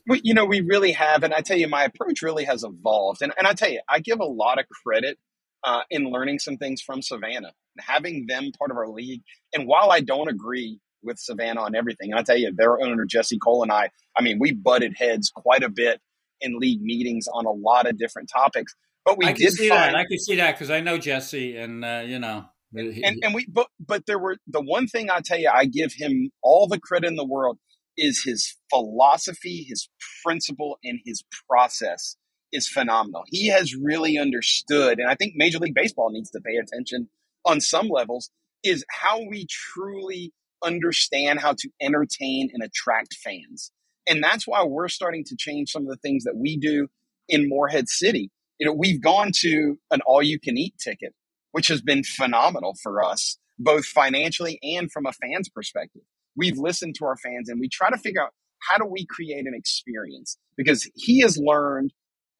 we, 0.08 0.22
you 0.24 0.34
know, 0.34 0.46
we 0.46 0.62
really 0.62 0.94
have. 0.94 1.24
And 1.24 1.34
I 1.34 1.42
tell 1.42 1.58
you, 1.58 1.68
my 1.68 1.84
approach 1.84 2.22
really 2.22 2.46
has 2.46 2.64
evolved. 2.64 3.22
And, 3.22 3.34
and 3.38 3.48
I 3.48 3.54
tell 3.54 3.70
you, 3.70 3.82
I 3.90 4.00
give 4.00 4.20
a 4.20 4.26
lot 4.26 4.60
of 4.60 4.66
credit 4.84 5.18
uh, 5.64 5.82
in 5.90 6.10
learning 6.12 6.40
some 6.40 6.58
things 6.58 6.82
from 6.82 7.02
Savannah, 7.02 7.54
having 7.80 8.26
them 8.28 8.52
part 8.58 8.72
of 8.72 8.78
our 8.78 8.88
league. 8.88 9.22
And 9.54 9.68
while 9.68 9.92
I 9.92 10.02
don't 10.02 10.30
agree 10.30 10.80
with 11.04 11.20
Savannah 11.20 11.62
on 11.62 11.76
everything, 11.76 12.12
and 12.12 12.20
I 12.20 12.24
tell 12.24 12.38
you, 12.38 12.54
their 12.56 12.82
owner, 12.82 13.06
Jesse 13.06 13.40
Cole, 13.40 13.64
and 13.64 13.72
I, 13.72 13.90
I 14.18 14.22
mean, 14.22 14.40
we 14.40 14.52
butted 14.52 14.94
heads 14.98 15.32
quite 15.34 15.64
a 15.64 15.70
bit 15.70 16.00
in 16.42 16.60
league 16.60 16.82
meetings 16.82 17.28
on 17.32 17.46
a 17.46 17.52
lot 17.52 17.88
of 17.88 17.98
different 17.98 18.30
topics. 18.34 18.76
But 19.06 19.18
we 19.18 19.26
I 19.26 19.34
did 19.34 19.54
see 19.54 19.70
find, 19.70 19.94
that. 19.94 19.96
I 19.96 20.06
can 20.06 20.20
see 20.20 20.36
that 20.36 20.56
because 20.56 20.70
I 20.70 20.82
know 20.82 20.98
Jesse, 20.98 21.56
and 21.56 21.84
uh, 21.84 22.04
you 22.06 22.20
know, 22.20 22.46
and, 22.74 23.24
and 23.24 23.34
we 23.34 23.46
but 23.48 23.68
but 23.80 24.06
there 24.06 24.20
were 24.20 24.36
the 24.48 24.62
one 24.62 24.88
thing 24.88 25.10
I 25.10 25.22
tell 25.22 25.40
you, 25.40 25.50
I 25.54 25.66
give 25.66 25.94
him 25.94 26.30
all 26.44 26.68
the 26.68 26.78
credit 26.78 27.08
in 27.08 27.16
the 27.16 27.26
world 27.26 27.58
is 27.98 28.24
his 28.24 28.56
philosophy, 28.70 29.66
his 29.68 29.90
principle, 30.24 30.78
and 30.84 31.00
his 31.06 31.24
process 31.50 32.16
is 32.52 32.68
phenomenal. 32.68 33.24
He 33.28 33.48
has 33.48 33.76
really 33.76 34.18
understood, 34.18 35.00
and 35.00 35.10
I 35.10 35.16
think 35.16 35.34
Major 35.36 35.58
League 35.58 35.74
Baseball 35.74 36.12
needs 36.12 36.30
to 36.32 36.40
pay 36.40 36.56
attention 36.56 37.10
on 37.46 37.60
some 37.60 37.90
levels, 37.90 38.30
is 38.64 38.86
how 38.90 39.22
we 39.22 39.48
truly 39.50 40.34
understand 40.64 41.40
how 41.40 41.54
to 41.54 41.70
entertain 41.82 42.50
and 42.54 42.64
attract 42.64 43.16
fans. 43.16 43.72
And 44.08 44.24
that's 44.24 44.48
why 44.48 44.64
we're 44.64 44.88
starting 44.88 45.24
to 45.26 45.36
change 45.38 45.72
some 45.72 45.84
of 45.84 45.90
the 45.90 45.98
things 45.98 46.24
that 46.24 46.38
we 46.38 46.58
do 46.58 46.88
in 47.28 47.50
Morehead 47.50 47.90
City. 47.90 48.32
You 48.60 48.68
know, 48.68 48.74
we've 48.74 49.02
gone 49.02 49.32
to 49.42 49.78
an 49.92 50.02
all 50.06 50.24
you 50.24 50.40
can 50.40 50.58
eat 50.58 50.76
ticket, 50.80 51.14
which 51.52 51.68
has 51.68 51.82
been 51.82 52.04
phenomenal 52.04 52.76
for 52.82 53.04
us, 53.04 53.38
both 53.60 53.86
financially 53.86 54.60
and 54.64 54.92
from 54.92 55.06
a 55.06 55.12
fan's 55.12 55.50
perspective 55.50 56.04
we've 56.38 56.58
listened 56.58 56.96
to 57.00 57.06
our 57.06 57.18
fans 57.18 57.50
and 57.50 57.60
we 57.60 57.68
try 57.70 57.90
to 57.90 57.98
figure 57.98 58.22
out 58.24 58.32
how 58.70 58.78
do 58.78 58.86
we 58.86 59.06
create 59.06 59.46
an 59.46 59.54
experience? 59.54 60.38
Because 60.56 60.90
he 60.96 61.22
has 61.22 61.38
learned 61.38 61.94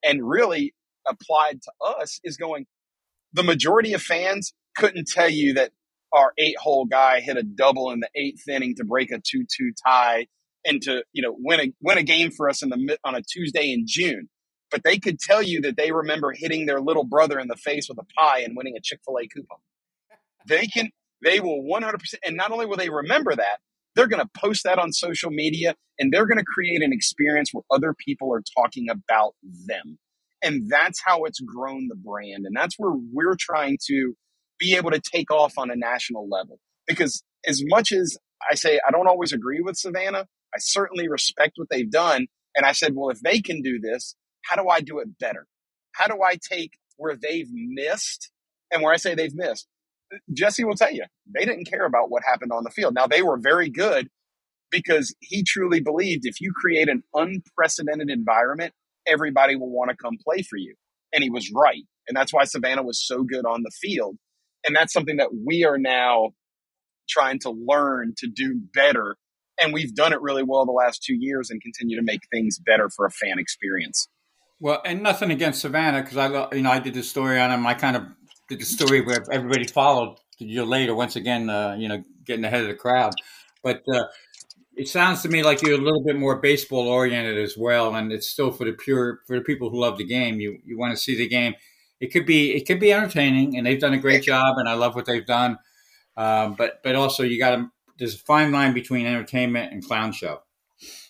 and 0.04 0.26
really 0.26 0.74
applied 1.06 1.60
to 1.62 1.72
us 1.84 2.20
is 2.24 2.36
going 2.36 2.66
the 3.32 3.42
majority 3.42 3.92
of 3.92 4.02
fans 4.02 4.52
couldn't 4.76 5.08
tell 5.08 5.28
you 5.28 5.54
that 5.54 5.70
our 6.12 6.32
eight 6.38 6.56
hole 6.58 6.86
guy 6.86 7.20
hit 7.20 7.36
a 7.36 7.42
double 7.42 7.90
in 7.90 8.00
the 8.00 8.08
eighth 8.14 8.48
inning 8.48 8.74
to 8.76 8.84
break 8.84 9.10
a 9.10 9.18
2-2 9.18 9.44
tie 9.86 10.26
and 10.64 10.80
to 10.82 11.02
you 11.12 11.22
know 11.22 11.34
win 11.38 11.60
a 11.60 11.72
win 11.80 11.98
a 11.98 12.02
game 12.02 12.30
for 12.30 12.48
us 12.48 12.62
in 12.62 12.70
the 12.70 12.98
on 13.04 13.14
a 13.14 13.22
Tuesday 13.22 13.72
in 13.72 13.84
June. 13.86 14.28
But 14.70 14.82
they 14.84 14.98
could 14.98 15.18
tell 15.18 15.42
you 15.42 15.62
that 15.62 15.76
they 15.76 15.92
remember 15.92 16.32
hitting 16.36 16.66
their 16.66 16.80
little 16.80 17.04
brother 17.04 17.38
in 17.38 17.48
the 17.48 17.56
face 17.56 17.88
with 17.88 17.98
a 17.98 18.06
pie 18.18 18.40
and 18.40 18.54
winning 18.54 18.74
a 18.76 18.80
Chick-fil-A 18.82 19.28
coupon. 19.28 19.58
They 20.46 20.66
can 20.66 20.90
they 21.24 21.40
will 21.40 21.62
100% 21.62 21.96
and 22.24 22.36
not 22.36 22.52
only 22.52 22.66
will 22.66 22.76
they 22.76 22.90
remember 22.90 23.34
that 23.34 23.58
they're 23.94 24.06
going 24.06 24.22
to 24.22 24.40
post 24.40 24.64
that 24.64 24.78
on 24.78 24.92
social 24.92 25.30
media 25.30 25.74
and 25.98 26.12
they're 26.12 26.26
going 26.26 26.38
to 26.38 26.44
create 26.44 26.82
an 26.82 26.92
experience 26.92 27.50
where 27.52 27.64
other 27.70 27.94
people 27.94 28.32
are 28.32 28.42
talking 28.56 28.88
about 28.90 29.34
them. 29.66 29.98
And 30.42 30.70
that's 30.70 31.00
how 31.04 31.24
it's 31.24 31.40
grown 31.40 31.88
the 31.88 31.96
brand. 31.96 32.46
And 32.46 32.54
that's 32.56 32.76
where 32.78 32.92
we're 33.12 33.36
trying 33.38 33.78
to 33.88 34.14
be 34.58 34.76
able 34.76 34.90
to 34.90 35.00
take 35.00 35.30
off 35.30 35.58
on 35.58 35.70
a 35.70 35.76
national 35.76 36.28
level. 36.28 36.58
Because 36.86 37.22
as 37.46 37.62
much 37.64 37.92
as 37.92 38.16
I 38.48 38.54
say 38.54 38.80
I 38.86 38.90
don't 38.92 39.08
always 39.08 39.32
agree 39.32 39.60
with 39.60 39.76
Savannah, 39.76 40.26
I 40.54 40.58
certainly 40.58 41.08
respect 41.08 41.52
what 41.56 41.68
they've 41.70 41.90
done. 41.90 42.26
And 42.56 42.64
I 42.64 42.72
said, 42.72 42.94
well, 42.94 43.10
if 43.10 43.20
they 43.20 43.40
can 43.40 43.62
do 43.62 43.78
this, 43.80 44.14
how 44.44 44.56
do 44.56 44.68
I 44.68 44.80
do 44.80 44.98
it 45.00 45.18
better? 45.18 45.46
How 45.92 46.06
do 46.06 46.22
I 46.22 46.36
take 46.36 46.72
where 46.96 47.16
they've 47.16 47.48
missed 47.52 48.30
and 48.72 48.82
where 48.82 48.92
I 48.92 48.96
say 48.96 49.14
they've 49.14 49.34
missed? 49.34 49.66
Jesse 50.32 50.64
will 50.64 50.74
tell 50.74 50.92
you 50.92 51.04
they 51.32 51.44
didn't 51.44 51.66
care 51.66 51.84
about 51.84 52.10
what 52.10 52.22
happened 52.24 52.52
on 52.52 52.64
the 52.64 52.70
field. 52.70 52.94
Now 52.94 53.06
they 53.06 53.22
were 53.22 53.38
very 53.38 53.70
good 53.70 54.08
because 54.70 55.14
he 55.20 55.42
truly 55.42 55.80
believed 55.80 56.26
if 56.26 56.40
you 56.40 56.52
create 56.52 56.88
an 56.88 57.02
unprecedented 57.14 58.10
environment, 58.10 58.72
everybody 59.06 59.56
will 59.56 59.70
want 59.70 59.90
to 59.90 59.96
come 59.96 60.18
play 60.22 60.42
for 60.42 60.56
you. 60.56 60.74
And 61.12 61.22
he 61.22 61.30
was 61.30 61.50
right. 61.54 61.84
And 62.06 62.16
that's 62.16 62.32
why 62.32 62.44
Savannah 62.44 62.82
was 62.82 63.06
so 63.06 63.22
good 63.22 63.46
on 63.46 63.62
the 63.62 63.70
field. 63.80 64.16
And 64.66 64.76
that's 64.76 64.92
something 64.92 65.16
that 65.16 65.30
we 65.46 65.64
are 65.64 65.78
now 65.78 66.30
trying 67.08 67.38
to 67.40 67.50
learn 67.50 68.14
to 68.18 68.28
do 68.28 68.60
better 68.74 69.16
and 69.60 69.72
we've 69.72 69.94
done 69.94 70.12
it 70.12 70.20
really 70.20 70.42
well 70.42 70.64
the 70.64 70.72
last 70.72 71.02
two 71.02 71.14
years 71.14 71.50
and 71.50 71.60
continue 71.60 71.96
to 71.96 72.02
make 72.02 72.20
things 72.30 72.58
better 72.58 72.88
for 72.88 73.06
a 73.06 73.10
fan 73.10 73.38
experience. 73.38 74.08
Well, 74.60 74.80
and 74.84 75.02
nothing 75.02 75.30
against 75.30 75.60
Savannah 75.60 76.02
because 76.02 76.16
I, 76.16 76.54
you 76.54 76.62
know, 76.62 76.70
I 76.70 76.80
did 76.80 76.94
the 76.94 77.02
story 77.02 77.40
on 77.40 77.50
him. 77.50 77.66
I 77.66 77.74
kind 77.74 77.96
of 77.96 78.02
the 78.48 78.60
story 78.60 79.00
where 79.00 79.24
everybody 79.30 79.66
followed 79.66 80.18
a 80.40 80.44
year 80.44 80.64
later. 80.64 80.94
Once 80.94 81.16
again, 81.16 81.50
uh, 81.50 81.76
you 81.78 81.88
know, 81.88 82.02
getting 82.24 82.44
ahead 82.44 82.62
of 82.62 82.68
the 82.68 82.74
crowd. 82.74 83.12
But 83.62 83.82
uh, 83.92 84.04
it 84.76 84.88
sounds 84.88 85.22
to 85.22 85.28
me 85.28 85.42
like 85.42 85.62
you're 85.62 85.74
a 85.78 85.82
little 85.82 86.04
bit 86.04 86.16
more 86.16 86.40
baseball 86.40 86.88
oriented 86.88 87.38
as 87.38 87.56
well, 87.56 87.94
and 87.94 88.12
it's 88.12 88.28
still 88.28 88.50
for 88.50 88.64
the 88.64 88.72
pure 88.72 89.20
for 89.26 89.36
the 89.36 89.44
people 89.44 89.70
who 89.70 89.80
love 89.80 89.98
the 89.98 90.04
game. 90.04 90.40
You 90.40 90.58
you 90.64 90.78
want 90.78 90.96
to 90.96 91.02
see 91.02 91.16
the 91.16 91.28
game. 91.28 91.54
It 92.00 92.12
could 92.12 92.26
be 92.26 92.54
it 92.54 92.66
could 92.66 92.80
be 92.80 92.92
entertaining, 92.92 93.56
and 93.56 93.66
they've 93.66 93.80
done 93.80 93.94
a 93.94 93.98
great 93.98 94.22
job, 94.22 94.58
and 94.58 94.68
I 94.68 94.74
love 94.74 94.94
what 94.94 95.06
they've 95.06 95.26
done. 95.26 95.58
Um, 96.16 96.54
but 96.54 96.80
but 96.82 96.94
also 96.94 97.22
you 97.22 97.38
got 97.38 97.56
to 97.56 97.70
there's 97.98 98.14
a 98.14 98.18
fine 98.18 98.52
line 98.52 98.72
between 98.72 99.06
entertainment 99.06 99.72
and 99.72 99.84
clown 99.84 100.12
show. 100.12 100.42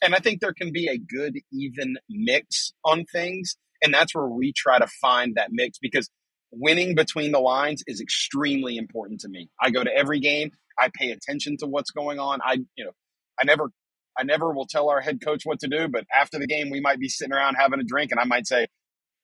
And 0.03 0.15
I 0.15 0.19
think 0.19 0.41
there 0.41 0.55
can 0.55 0.73
be 0.73 0.89
a 0.89 0.97
good, 0.97 1.39
even 1.53 1.97
mix 2.09 2.73
on 2.85 3.05
things. 3.05 3.57
And 3.83 3.93
that's 3.93 4.15
where 4.15 4.27
we 4.27 4.53
try 4.53 4.79
to 4.79 4.87
find 4.87 5.35
that 5.37 5.53
mix 5.53 5.79
because 5.79 6.09
winning 6.51 6.95
between 6.95 7.33
the 7.33 7.41
lines 7.41 7.83
is 7.87 8.01
extremely 8.01 8.77
important 8.77 9.21
to 9.21 9.29
me. 9.29 9.51
I 9.61 9.71
go 9.71 9.85
to 9.85 9.95
every 9.95 10.21
game. 10.21 10.53
I 10.79 10.91
pay 10.95 11.11
attention 11.11 11.57
to 11.59 11.67
what's 11.67 11.91
going 11.91 12.19
on. 12.19 12.41
I, 12.45 12.59
you 12.77 12.85
know, 12.85 12.93
I 13.41 13.45
never, 13.45 13.71
I 14.17 14.23
never 14.23 14.53
will 14.53 14.67
tell 14.67 14.89
our 14.89 15.01
head 15.01 15.21
coach 15.21 15.43
what 15.45 15.61
to 15.61 15.69
do, 15.69 15.89
but 15.89 16.05
after 16.15 16.39
the 16.39 16.47
game, 16.47 16.71
we 16.71 16.81
might 16.81 16.99
be 16.99 17.09
sitting 17.09 17.33
around 17.33 17.57
having 17.57 17.81
a 17.81 17.85
drink 17.85 18.11
and 18.11 18.21
I 18.21 18.25
might 18.25 18.47
say, 18.47 18.67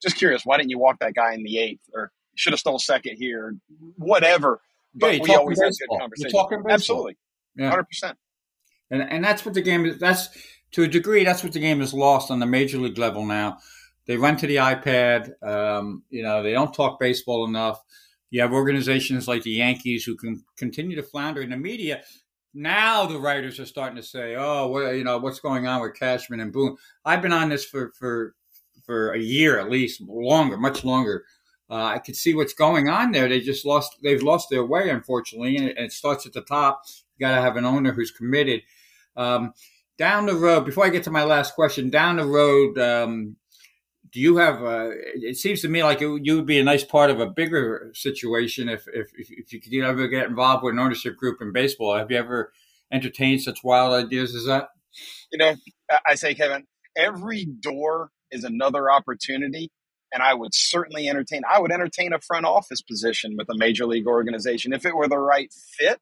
just 0.03 0.17
curious, 0.17 0.43
why 0.45 0.57
didn't 0.57 0.71
you 0.71 0.79
walk 0.79 0.99
that 1.01 1.15
guy 1.15 1.35
in 1.35 1.43
the 1.43 1.59
eighth 1.59 1.83
or 1.95 2.11
should 2.37 2.53
have 2.53 2.61
stole 2.61 2.79
second 2.79 3.17
here, 3.17 3.55
whatever. 3.97 4.61
But 4.95 5.15
yeah, 5.15 5.23
we 5.23 5.35
always 5.35 5.59
baseball. 5.59 5.69
have 5.69 5.77
good 5.79 6.03
conversations. 6.03 6.33
You're 6.33 6.43
talking 6.43 6.59
baseball. 6.59 6.75
Absolutely. 6.75 7.17
Yeah. 7.57 7.83
100%. 8.03 8.15
And 8.91 9.03
and 9.03 9.25
that's 9.25 9.45
what 9.45 9.55
the 9.55 9.63
game 9.63 9.87
is. 9.87 9.99
That's 9.99 10.29
to 10.73 10.83
a 10.83 10.89
degree. 10.89 11.25
That's 11.25 11.43
what 11.43 11.53
the 11.53 11.61
game 11.61 11.81
is 11.81 11.95
lost 11.95 12.31
on 12.31 12.39
the 12.39 12.47
major 12.47 12.79
league 12.79 12.99
level 12.99 13.25
now. 13.25 13.59
They 14.07 14.17
run 14.17 14.37
to 14.37 14.47
the 14.47 14.57
iPad. 14.57 15.43
Um, 15.43 16.03
you 16.11 16.23
know, 16.23 16.43
they 16.43 16.53
don't 16.53 16.75
talk 16.75 17.01
baseball 17.01 17.47
enough. 17.47 17.83
You 18.31 18.41
have 18.43 18.53
organizations 18.53 19.29
like 19.29 19.43
the 19.43 19.53
Yankees 19.53 20.05
who 20.05 20.17
can 20.17 20.45
continue 20.57 20.97
to 20.97 21.03
flounder 21.03 21.41
in 21.41 21.51
the 21.51 21.57
media. 21.57 22.03
Now 22.53 23.07
the 23.07 23.19
writers 23.19 23.59
are 23.59 23.67
starting 23.67 23.97
to 23.97 24.03
say, 24.03 24.37
"Oh, 24.37 24.91
you 24.91 25.05
know, 25.05 25.19
what's 25.19 25.41
going 25.41 25.67
on 25.67 25.83
with 25.83 25.95
Cashman 25.95 26.41
and 26.41 26.53
Boone?" 26.53 26.77
I've 27.05 27.23
been 27.23 27.33
on 27.33 27.49
this 27.49 27.65
for 27.65 27.93
for 27.99 28.35
for 28.85 29.13
a 29.13 29.19
year 29.19 29.59
at 29.59 29.71
least, 29.71 30.01
longer, 30.03 30.57
much 30.57 30.85
longer. 30.85 31.25
Uh, 31.71 31.85
I 31.85 31.99
could 31.99 32.17
see 32.17 32.35
what's 32.35 32.53
going 32.53 32.89
on 32.89 33.13
there. 33.13 33.29
They 33.29 33.41
just 33.41 33.65
lost. 33.65 33.97
They've 34.03 34.23
lost 34.23 34.51
their 34.51 34.65
way, 34.65 34.91
unfortunately, 34.91 35.57
and 35.57 35.69
it, 35.69 35.77
and 35.77 35.87
it 35.87 35.93
starts 35.93 36.27
at 36.27 36.33
the 36.33 36.43
top. 36.43 36.83
You 37.17 37.27
got 37.27 37.35
to 37.35 37.43
have 37.43 37.57
an 37.57 37.65
owner 37.65 37.93
who's 37.93 38.11
committed. 38.11 38.63
Um, 39.17 39.55
down 39.97 40.27
the 40.27 40.35
road, 40.35 40.65
before 40.65 40.85
I 40.85 40.91
get 40.91 41.05
to 41.05 41.11
my 41.11 41.25
last 41.25 41.55
question, 41.55 41.89
down 41.89 42.17
the 42.17 42.27
road, 42.27 42.79
um, 42.79 43.37
do 44.15 44.21
you 44.21 44.37
have? 44.37 44.63
Uh, 44.63 44.91
it 44.93 45.37
seems 45.37 45.61
to 45.63 45.69
me 45.69 45.83
like 45.83 46.01
you 46.01 46.37
would 46.37 46.47
be 46.47 46.61
a 46.61 46.65
nice 46.65 46.85
part 46.85 47.11
of 47.11 47.19
a 47.19 47.27
bigger 47.27 47.91
situation 47.95 48.69
if 48.69 48.87
if 48.95 49.11
if 49.19 49.53
you 49.53 49.61
could 49.61 49.75
ever 49.75 50.07
get 50.07 50.29
involved 50.29 50.63
with 50.63 50.73
an 50.73 50.79
ownership 50.79 51.17
group 51.17 51.43
in 51.43 51.53
baseball. 51.53 51.97
Have 51.97 52.13
you 52.13 52.17
ever 52.17 52.53
entertained 52.93 53.43
such 53.43 53.65
wild 53.65 53.93
ideas 53.93 54.33
as 54.37 54.47
that? 54.47 54.69
You 55.33 55.39
know, 55.39 55.55
I 56.07 56.15
say, 56.15 56.33
Kevin, 56.35 56.65
every 56.97 57.45
door 57.45 58.11
is 58.31 58.45
another 58.45 58.89
opportunity. 58.89 59.71
And 60.13 60.23
I 60.23 60.33
would 60.33 60.55
certainly 60.55 61.09
entertain, 61.09 61.43
I 61.51 61.59
would 61.59 61.73
entertain 61.73 62.13
a 62.13 62.21
front 62.21 62.47
office 62.47 62.81
position 62.83 63.35
with 63.37 63.49
a 63.49 63.57
major 63.57 63.85
league 63.85 64.07
organization 64.07 64.73
if 64.73 64.87
it 64.87 64.95
were 64.95 65.09
the 65.09 65.19
right 65.19 65.53
fit 65.53 65.99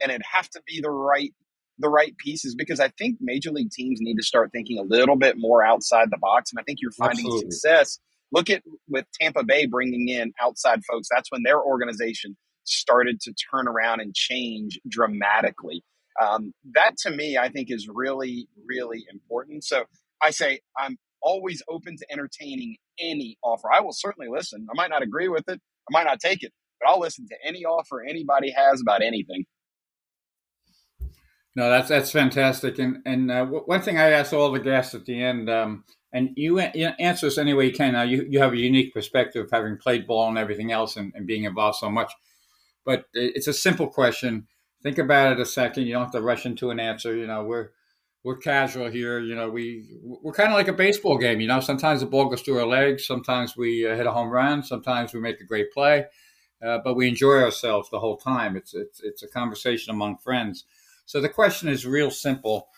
and 0.00 0.10
it'd 0.10 0.22
have 0.32 0.48
to 0.50 0.62
be 0.66 0.80
the 0.80 0.90
right 0.90 1.34
the 1.78 1.88
right 1.88 2.16
pieces 2.16 2.54
because 2.54 2.80
I 2.80 2.88
think 2.88 3.18
major 3.20 3.50
league 3.50 3.70
teams 3.70 3.98
need 4.00 4.16
to 4.16 4.22
start 4.22 4.52
thinking 4.52 4.78
a 4.78 4.82
little 4.82 5.16
bit 5.16 5.36
more 5.36 5.64
outside 5.64 6.10
the 6.10 6.18
box. 6.18 6.52
And 6.52 6.60
I 6.60 6.62
think 6.62 6.78
you're 6.80 6.92
finding 6.92 7.26
Absolutely. 7.26 7.50
success. 7.50 7.98
Look 8.32 8.50
at 8.50 8.62
with 8.88 9.06
Tampa 9.20 9.44
Bay 9.44 9.66
bringing 9.66 10.08
in 10.08 10.32
outside 10.40 10.84
folks. 10.84 11.08
That's 11.10 11.30
when 11.30 11.42
their 11.42 11.60
organization 11.60 12.36
started 12.64 13.20
to 13.20 13.34
turn 13.50 13.68
around 13.68 14.00
and 14.00 14.14
change 14.14 14.80
dramatically. 14.88 15.84
Um, 16.20 16.52
that 16.74 16.96
to 16.98 17.10
me, 17.10 17.36
I 17.36 17.48
think 17.48 17.70
is 17.70 17.88
really, 17.92 18.48
really 18.66 19.04
important. 19.12 19.64
So 19.64 19.84
I 20.22 20.30
say 20.30 20.60
I'm 20.78 20.96
always 21.20 21.62
open 21.68 21.96
to 21.96 22.06
entertaining 22.10 22.76
any 23.00 23.36
offer. 23.42 23.68
I 23.72 23.80
will 23.80 23.92
certainly 23.92 24.28
listen. 24.30 24.66
I 24.70 24.74
might 24.74 24.90
not 24.90 25.02
agree 25.02 25.28
with 25.28 25.48
it. 25.48 25.60
I 25.88 25.90
might 25.90 26.04
not 26.04 26.20
take 26.20 26.42
it, 26.42 26.52
but 26.80 26.88
I'll 26.88 27.00
listen 27.00 27.26
to 27.28 27.36
any 27.44 27.64
offer 27.64 28.02
anybody 28.02 28.52
has 28.52 28.80
about 28.80 29.02
anything. 29.02 29.44
No, 31.56 31.70
that's 31.70 31.88
that's 31.88 32.10
fantastic. 32.10 32.78
And 32.78 32.98
and 33.06 33.30
uh, 33.30 33.46
one 33.46 33.80
thing 33.82 33.98
I 33.98 34.10
ask 34.10 34.32
all 34.32 34.50
the 34.50 34.58
guests 34.58 34.94
at 34.94 35.04
the 35.04 35.22
end, 35.22 35.48
um, 35.48 35.84
and 36.12 36.30
you, 36.36 36.60
you 36.74 36.88
answer 36.98 37.26
this 37.26 37.38
any 37.38 37.54
way 37.54 37.66
you 37.66 37.72
can. 37.72 37.92
Now 37.92 38.02
you 38.02 38.26
you 38.28 38.40
have 38.40 38.52
a 38.52 38.56
unique 38.58 38.92
perspective, 38.92 39.48
having 39.52 39.76
played 39.76 40.06
ball 40.06 40.28
and 40.28 40.38
everything 40.38 40.72
else, 40.72 40.96
and, 40.96 41.12
and 41.14 41.26
being 41.26 41.44
involved 41.44 41.78
so 41.78 41.90
much. 41.90 42.12
But 42.84 43.06
it's 43.14 43.46
a 43.48 43.52
simple 43.52 43.88
question. 43.88 44.48
Think 44.82 44.98
about 44.98 45.32
it 45.32 45.40
a 45.40 45.46
second. 45.46 45.84
You 45.84 45.94
don't 45.94 46.04
have 46.04 46.12
to 46.12 46.22
rush 46.22 46.44
into 46.46 46.70
an 46.70 46.80
answer. 46.80 47.16
You 47.16 47.26
know, 47.28 47.44
we're 47.44 47.70
we're 48.24 48.38
casual 48.38 48.90
here. 48.90 49.20
You 49.20 49.36
know, 49.36 49.48
we 49.48 49.86
we're 50.02 50.32
kind 50.32 50.50
of 50.50 50.54
like 50.56 50.68
a 50.68 50.72
baseball 50.72 51.18
game. 51.18 51.40
You 51.40 51.48
know, 51.48 51.60
sometimes 51.60 52.00
the 52.00 52.06
ball 52.06 52.28
goes 52.28 52.42
through 52.42 52.58
our 52.58 52.66
legs. 52.66 53.06
Sometimes 53.06 53.56
we 53.56 53.86
uh, 53.88 53.94
hit 53.96 54.06
a 54.06 54.12
home 54.12 54.30
run. 54.30 54.64
Sometimes 54.64 55.14
we 55.14 55.20
make 55.20 55.40
a 55.40 55.44
great 55.44 55.72
play. 55.72 56.06
Uh, 56.64 56.78
but 56.82 56.94
we 56.94 57.08
enjoy 57.08 57.42
ourselves 57.42 57.90
the 57.90 58.00
whole 58.00 58.16
time. 58.16 58.56
It's 58.56 58.74
it's 58.74 59.00
it's 59.02 59.22
a 59.22 59.28
conversation 59.28 59.92
among 59.92 60.18
friends. 60.18 60.64
So 61.06 61.20
the 61.20 61.28
question 61.28 61.68
is 61.68 61.86
real 61.86 62.10
simple. 62.10 62.68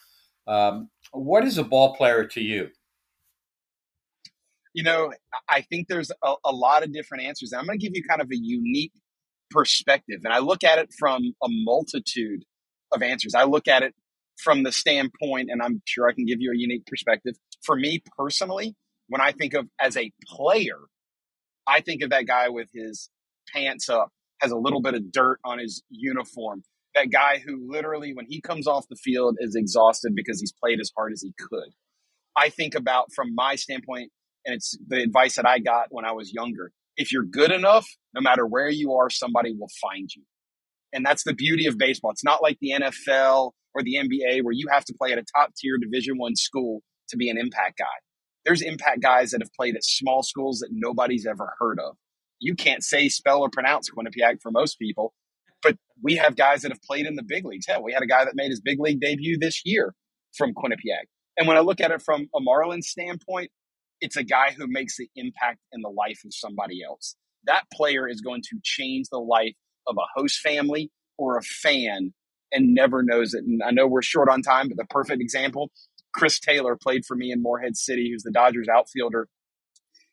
Um, 0.46 0.90
what 1.12 1.44
is 1.44 1.58
a 1.58 1.64
ball 1.64 1.94
player 1.96 2.26
to 2.26 2.40
you? 2.40 2.68
You 4.74 4.82
know, 4.82 5.12
I 5.48 5.62
think 5.62 5.88
there's 5.88 6.10
a, 6.22 6.34
a 6.44 6.52
lot 6.52 6.82
of 6.82 6.92
different 6.92 7.24
answers. 7.24 7.52
And 7.52 7.60
I'm 7.60 7.66
going 7.66 7.78
to 7.78 7.86
give 7.86 7.96
you 7.96 8.02
kind 8.08 8.20
of 8.20 8.28
a 8.30 8.36
unique 8.36 8.92
perspective. 9.50 10.20
And 10.24 10.32
I 10.32 10.38
look 10.38 10.64
at 10.64 10.78
it 10.78 10.90
from 10.98 11.22
a 11.42 11.48
multitude 11.48 12.44
of 12.92 13.02
answers. 13.02 13.34
I 13.34 13.44
look 13.44 13.68
at 13.68 13.82
it 13.82 13.94
from 14.42 14.62
the 14.64 14.72
standpoint, 14.72 15.48
and 15.50 15.62
I'm 15.62 15.80
sure 15.86 16.08
I 16.08 16.12
can 16.12 16.26
give 16.26 16.38
you 16.40 16.52
a 16.52 16.56
unique 16.56 16.86
perspective. 16.86 17.34
For 17.64 17.74
me 17.76 18.02
personally, 18.18 18.74
when 19.08 19.20
I 19.20 19.32
think 19.32 19.54
of 19.54 19.66
as 19.80 19.96
a 19.96 20.12
player, 20.26 20.78
I 21.66 21.80
think 21.80 22.02
of 22.02 22.10
that 22.10 22.26
guy 22.26 22.48
with 22.48 22.68
his 22.74 23.08
pants 23.52 23.88
up, 23.88 24.10
has 24.40 24.52
a 24.52 24.56
little 24.56 24.82
bit 24.82 24.94
of 24.94 25.10
dirt 25.10 25.38
on 25.44 25.58
his 25.58 25.82
uniform, 25.88 26.62
that 26.96 27.10
guy 27.12 27.40
who 27.44 27.70
literally, 27.70 28.12
when 28.14 28.26
he 28.28 28.40
comes 28.40 28.66
off 28.66 28.88
the 28.88 28.96
field, 28.96 29.36
is 29.38 29.54
exhausted 29.54 30.14
because 30.16 30.40
he's 30.40 30.52
played 30.52 30.80
as 30.80 30.90
hard 30.96 31.12
as 31.12 31.22
he 31.22 31.32
could. 31.38 31.70
I 32.36 32.48
think 32.48 32.74
about 32.74 33.12
from 33.14 33.34
my 33.34 33.54
standpoint, 33.54 34.10
and 34.44 34.54
it's 34.54 34.76
the 34.88 35.02
advice 35.02 35.36
that 35.36 35.46
I 35.46 35.58
got 35.60 35.88
when 35.90 36.04
I 36.04 36.12
was 36.12 36.32
younger. 36.32 36.72
If 36.96 37.12
you're 37.12 37.24
good 37.24 37.52
enough, 37.52 37.86
no 38.14 38.20
matter 38.20 38.46
where 38.46 38.70
you 38.70 38.94
are, 38.94 39.10
somebody 39.10 39.54
will 39.56 39.70
find 39.80 40.08
you. 40.14 40.22
And 40.92 41.04
that's 41.04 41.24
the 41.24 41.34
beauty 41.34 41.66
of 41.66 41.76
baseball. 41.76 42.10
It's 42.10 42.24
not 42.24 42.42
like 42.42 42.58
the 42.60 42.72
NFL 42.72 43.52
or 43.74 43.82
the 43.82 43.96
NBA 43.96 44.42
where 44.42 44.54
you 44.54 44.68
have 44.70 44.84
to 44.86 44.94
play 44.98 45.12
at 45.12 45.18
a 45.18 45.24
top 45.36 45.52
tier 45.54 45.76
division 45.78 46.16
one 46.16 46.36
school 46.36 46.82
to 47.10 47.16
be 47.16 47.28
an 47.28 47.36
impact 47.38 47.78
guy. 47.78 47.84
There's 48.46 48.62
impact 48.62 49.02
guys 49.02 49.32
that 49.32 49.42
have 49.42 49.52
played 49.52 49.76
at 49.76 49.84
small 49.84 50.22
schools 50.22 50.60
that 50.60 50.70
nobody's 50.72 51.26
ever 51.26 51.54
heard 51.58 51.78
of. 51.78 51.96
You 52.38 52.54
can't 52.54 52.82
say, 52.82 53.08
spell, 53.08 53.40
or 53.40 53.50
pronounce 53.50 53.90
Quinnipiac 53.90 54.40
for 54.40 54.50
most 54.50 54.78
people, 54.78 55.12
but 55.66 55.76
we 56.02 56.16
have 56.16 56.36
guys 56.36 56.62
that 56.62 56.70
have 56.70 56.82
played 56.82 57.06
in 57.06 57.16
the 57.16 57.22
big 57.22 57.44
leagues. 57.44 57.66
Hell, 57.66 57.82
we 57.82 57.92
had 57.92 58.02
a 58.02 58.06
guy 58.06 58.24
that 58.24 58.34
made 58.36 58.50
his 58.50 58.60
big 58.60 58.78
league 58.78 59.00
debut 59.00 59.36
this 59.38 59.62
year 59.64 59.94
from 60.36 60.52
Quinnipiac. 60.54 61.06
And 61.36 61.48
when 61.48 61.56
I 61.56 61.60
look 61.60 61.80
at 61.80 61.90
it 61.90 62.02
from 62.02 62.28
a 62.34 62.40
Marlins 62.40 62.84
standpoint, 62.84 63.50
it's 64.00 64.16
a 64.16 64.22
guy 64.22 64.54
who 64.56 64.66
makes 64.68 64.96
the 64.96 65.08
impact 65.16 65.58
in 65.72 65.82
the 65.82 65.88
life 65.88 66.20
of 66.24 66.32
somebody 66.32 66.82
else. 66.84 67.16
That 67.44 67.64
player 67.72 68.08
is 68.08 68.20
going 68.20 68.42
to 68.42 68.58
change 68.62 69.06
the 69.10 69.18
life 69.18 69.54
of 69.86 69.96
a 69.96 70.20
host 70.20 70.40
family 70.40 70.90
or 71.18 71.36
a 71.36 71.42
fan 71.42 72.12
and 72.52 72.74
never 72.74 73.02
knows 73.02 73.34
it. 73.34 73.44
And 73.44 73.62
I 73.62 73.70
know 73.70 73.86
we're 73.86 74.02
short 74.02 74.28
on 74.28 74.42
time, 74.42 74.68
but 74.68 74.76
the 74.76 74.86
perfect 74.86 75.20
example 75.20 75.70
Chris 76.14 76.38
Taylor 76.38 76.76
played 76.80 77.04
for 77.04 77.16
me 77.16 77.30
in 77.30 77.42
Morehead 77.42 77.76
City, 77.76 78.10
who's 78.10 78.22
the 78.22 78.30
Dodgers 78.30 78.68
outfielder. 78.68 79.28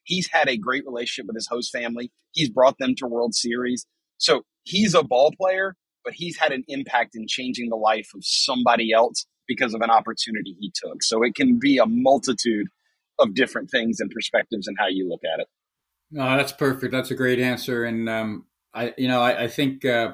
He's 0.04 0.30
had 0.32 0.50
a 0.50 0.58
great 0.58 0.86
relationship 0.86 1.28
with 1.28 1.36
his 1.36 1.48
host 1.48 1.72
family. 1.72 2.12
He's 2.32 2.50
brought 2.50 2.78
them 2.78 2.94
to 2.98 3.08
World 3.08 3.34
Series. 3.34 3.86
So 4.24 4.44
he's 4.64 4.96
a 4.96 5.04
ball 5.04 5.34
player, 5.38 5.76
but 6.06 6.14
he's 6.14 6.38
had 6.38 6.54
an 6.54 6.64
impact 6.70 7.12
in 7.14 7.26
changing 7.28 7.70
the 7.70 7.76
life 7.76 8.10
of 8.16 8.22
somebody 8.24 8.94
else 8.94 9.26
because 9.48 9.74
of 9.74 9.82
an 9.82 9.90
opportunity 9.90 10.56
he 10.60 10.72
took. 10.74 11.04
So 11.04 11.24
it 11.24 11.36
can 11.36 11.60
be 11.60 11.78
a 11.78 11.86
multitude 11.86 12.68
of 13.20 13.36
different 13.36 13.70
things 13.70 14.00
and 14.00 14.10
perspectives 14.10 14.66
and 14.68 14.78
how 14.80 14.88
you 14.88 15.10
look 15.10 15.20
at 15.26 15.42
it. 15.42 15.48
No, 16.10 16.38
that's 16.38 16.54
perfect. 16.54 16.94
That's 16.94 17.12
a 17.12 17.16
great 17.16 17.40
answer. 17.40 17.84
And 17.84 18.08
um, 18.08 18.46
I, 18.74 18.94
you 18.98 19.10
know, 19.10 19.22
I, 19.22 19.44
I 19.44 19.48
think 19.50 19.84
uh, 19.84 20.14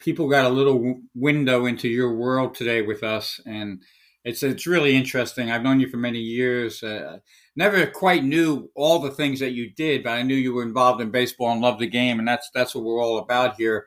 people 0.00 0.28
got 0.28 0.44
a 0.44 0.50
little 0.50 1.00
window 1.14 1.64
into 1.64 1.88
your 1.88 2.14
world 2.14 2.54
today 2.54 2.82
with 2.82 3.02
us, 3.02 3.40
and 3.46 3.80
it's 4.26 4.42
it's 4.42 4.66
really 4.66 4.96
interesting. 4.96 5.52
I've 5.52 5.62
known 5.62 5.78
you 5.78 5.88
for 5.88 5.98
many 5.98 6.18
years. 6.18 6.82
Uh, 6.82 7.20
never 7.54 7.86
quite 7.86 8.24
knew 8.24 8.68
all 8.74 8.98
the 8.98 9.12
things 9.12 9.38
that 9.38 9.52
you 9.52 9.70
did, 9.70 10.02
but 10.02 10.10
I 10.10 10.22
knew 10.22 10.34
you 10.34 10.52
were 10.52 10.64
involved 10.64 11.00
in 11.00 11.12
baseball 11.12 11.52
and 11.52 11.60
loved 11.60 11.80
the 11.80 11.86
game, 11.86 12.18
and 12.18 12.26
that's 12.26 12.50
that's 12.52 12.74
what 12.74 12.82
we're 12.82 13.00
all 13.00 13.18
about 13.18 13.54
here. 13.54 13.86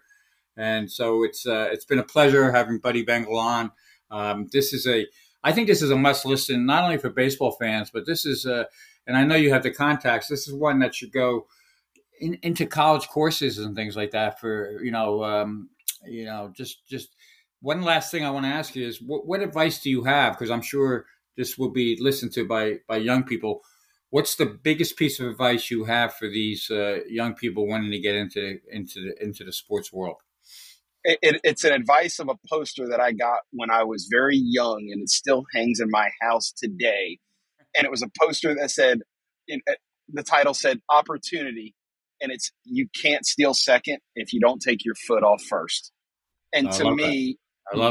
And 0.55 0.89
so 0.89 1.25
it's 1.25 1.45
uh, 1.45 1.67
it's 1.73 1.83
been 1.83 1.99
a 1.99 2.05
pleasure 2.05 2.53
having 2.53 2.79
Buddy 2.79 3.05
Bengel 3.05 3.37
on. 3.37 3.71
Um, 4.11 4.47
this 4.53 4.71
is 4.71 4.87
a, 4.87 5.05
I 5.43 5.51
think 5.51 5.67
this 5.67 5.81
is 5.81 5.91
a 5.91 5.97
must 5.97 6.25
listen, 6.25 6.65
not 6.65 6.85
only 6.85 6.97
for 6.97 7.09
baseball 7.09 7.51
fans, 7.59 7.91
but 7.93 8.05
this 8.05 8.25
is 8.25 8.45
a, 8.45 8.65
and 9.05 9.17
I 9.17 9.25
know 9.25 9.35
you 9.35 9.51
have 9.51 9.63
the 9.63 9.71
contacts. 9.71 10.29
This 10.29 10.47
is 10.47 10.53
one 10.53 10.79
that 10.79 10.95
should 10.95 11.11
go 11.11 11.47
in, 12.21 12.39
into 12.43 12.65
college 12.65 13.09
courses 13.09 13.57
and 13.57 13.75
things 13.75 13.97
like 13.97 14.11
that 14.11 14.39
for 14.39 14.81
you 14.81 14.91
know, 14.91 15.21
um, 15.21 15.69
you 16.07 16.23
know, 16.23 16.49
just 16.55 16.87
just 16.87 17.09
one 17.61 17.81
last 17.81 18.11
thing 18.11 18.25
I 18.25 18.31
want 18.31 18.45
to 18.45 18.51
ask 18.51 18.75
you 18.75 18.87
is 18.87 19.01
what, 19.01 19.25
what 19.27 19.41
advice 19.41 19.81
do 19.81 19.89
you 19.89 20.03
have? 20.03 20.33
Because 20.33 20.49
I'm 20.49 20.61
sure 20.61 21.05
this 21.35 21.57
will 21.57 21.71
be 21.71 21.97
listened 21.99 22.33
to 22.33 22.47
by 22.47 22.77
by 22.87 22.97
young 22.97 23.23
people. 23.23 23.61
What's 24.11 24.35
the 24.35 24.45
biggest 24.45 24.97
piece 24.97 25.19
of 25.19 25.27
advice 25.27 25.69
you 25.69 25.83
have 25.83 26.15
for 26.15 26.27
these 26.27 26.69
uh, 26.71 26.99
young 27.07 27.35
people 27.35 27.67
wanting 27.67 27.91
to 27.91 27.99
get 27.99 28.15
into 28.15 28.57
into 28.71 29.01
the 29.01 29.23
into 29.23 29.43
the 29.43 29.53
sports 29.53 29.91
world? 29.93 30.17
It, 31.03 31.19
it, 31.21 31.41
it's 31.43 31.63
an 31.63 31.71
advice 31.71 32.19
of 32.19 32.27
a 32.27 32.35
poster 32.49 32.87
that 32.89 32.99
I 32.99 33.13
got 33.13 33.39
when 33.51 33.71
I 33.71 33.83
was 33.83 34.09
very 34.11 34.37
young, 34.37 34.89
and 34.91 35.01
it 35.01 35.09
still 35.09 35.45
hangs 35.55 35.79
in 35.79 35.89
my 35.89 36.09
house 36.21 36.51
today. 36.51 37.19
And 37.75 37.85
it 37.85 37.91
was 37.91 38.01
a 38.01 38.09
poster 38.19 38.53
that 38.55 38.71
said, 38.71 38.99
in, 39.47 39.61
uh, 39.69 39.75
the 40.09 40.23
title 40.23 40.53
said 40.53 40.81
"Opportunity," 40.89 41.75
and 42.19 42.31
it's 42.31 42.51
you 42.65 42.87
can't 43.01 43.25
steal 43.25 43.53
second 43.53 43.99
if 44.15 44.33
you 44.33 44.39
don't 44.39 44.61
take 44.61 44.83
your 44.83 44.95
foot 44.95 45.23
off 45.23 45.41
first. 45.43 45.91
And 46.51 46.67
I 46.67 46.71
to 46.71 46.95
me, 46.95 47.37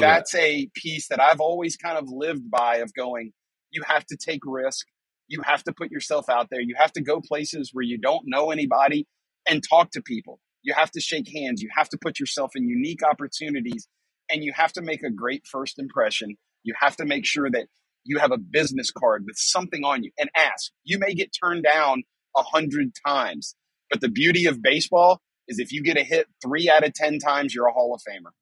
that's 0.01 0.33
that. 0.33 0.43
a 0.43 0.71
piece 0.75 1.09
that 1.09 1.21
I've 1.21 1.41
always 1.41 1.77
kind 1.77 1.99
of 1.99 2.05
lived 2.09 2.51
by 2.51 2.77
of 2.77 2.93
going, 2.95 3.33
you 3.71 3.83
have 3.87 4.05
to 4.07 4.17
take 4.17 4.41
risk. 4.45 4.87
You 5.29 5.43
have 5.43 5.63
to 5.65 5.73
put 5.73 5.91
yourself 5.91 6.29
out 6.29 6.49
there. 6.51 6.61
You 6.61 6.75
have 6.79 6.93
to 6.93 7.03
go 7.03 7.21
places 7.21 7.71
where 7.73 7.85
you 7.85 7.99
don't 7.99 8.23
know 8.27 8.51
anybody 8.51 9.07
and 9.49 9.63
talk 9.63 9.91
to 9.93 10.03
people. 10.03 10.41
You 10.63 10.75
have 10.75 10.91
to 10.93 11.01
shake 11.01 11.29
hands. 11.35 11.63
You 11.63 11.69
have 11.77 11.89
to 11.91 11.99
put 11.99 12.19
yourself 12.19 12.53
in 12.57 12.69
unique 12.69 13.03
opportunities 13.03 13.87
and 14.31 14.45
you 14.45 14.53
have 14.55 14.73
to 14.73 14.83
make 14.83 15.03
a 15.03 15.11
great 15.11 15.47
first 15.47 15.79
impression. 15.79 16.37
You 16.63 16.75
have 16.79 16.97
to 16.97 17.05
make 17.05 17.25
sure 17.25 17.51
that 17.51 17.67
you 18.05 18.19
have 18.19 18.33
a 18.33 18.39
business 18.39 18.91
card 18.91 19.25
with 19.27 19.37
something 19.37 19.85
on 19.85 20.03
you 20.03 20.11
and 20.19 20.31
ask. 20.37 20.73
You 20.85 20.99
may 20.99 21.15
get 21.15 21.31
turned 21.39 21.65
down 21.65 22.05
a 22.37 22.43
hundred 22.43 22.93
times, 23.07 23.55
but 23.91 24.01
the 24.01 24.09
beauty 24.09 24.47
of 24.47 24.63
baseball 24.63 25.21
is 25.47 25.59
if 25.59 25.73
you 25.73 25.83
get 25.83 25.97
a 25.97 26.03
hit 26.03 26.27
three 26.43 26.69
out 26.69 26.87
of 26.87 26.95
10 26.95 27.19
times, 27.19 27.55
you're 27.55 27.67
a 27.67 27.73
Hall 27.73 27.95
of 27.95 28.01
Famer. 28.01 28.33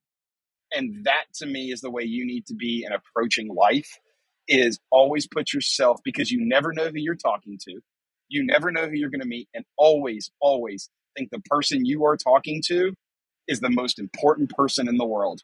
And 0.73 1.05
that 1.05 1.25
to 1.37 1.47
me 1.47 1.71
is 1.71 1.81
the 1.81 1.91
way 1.91 2.03
you 2.03 2.27
need 2.27 2.47
to 2.47 2.55
be 2.55 2.85
in 2.87 2.93
approaching 2.93 3.55
life 3.55 3.99
is 4.49 4.79
always 4.91 5.27
put 5.27 5.53
yourself 5.53 6.01
because 6.05 6.31
you 6.31 6.39
never 6.41 6.73
know 6.73 6.87
who 6.87 6.99
you're 6.99 7.15
talking 7.15 7.59
to. 7.67 7.81
You 8.29 8.45
never 8.45 8.71
know 8.73 8.87
who 8.87 8.95
you're 8.95 9.11
going 9.11 9.21
to 9.21 9.27
meet 9.27 9.49
and 9.55 9.65
always, 9.77 10.31
always 10.41 10.91
think 11.17 11.31
the 11.31 11.41
person 11.41 11.85
you 11.85 12.05
are 12.05 12.17
talking 12.17 12.63
to 12.67 12.93
is 13.49 13.61
the 13.61 13.71
most 13.71 13.99
important 13.99 14.51
person 14.51 14.89
in 14.89 14.97
the 14.97 15.07
world, 15.07 15.43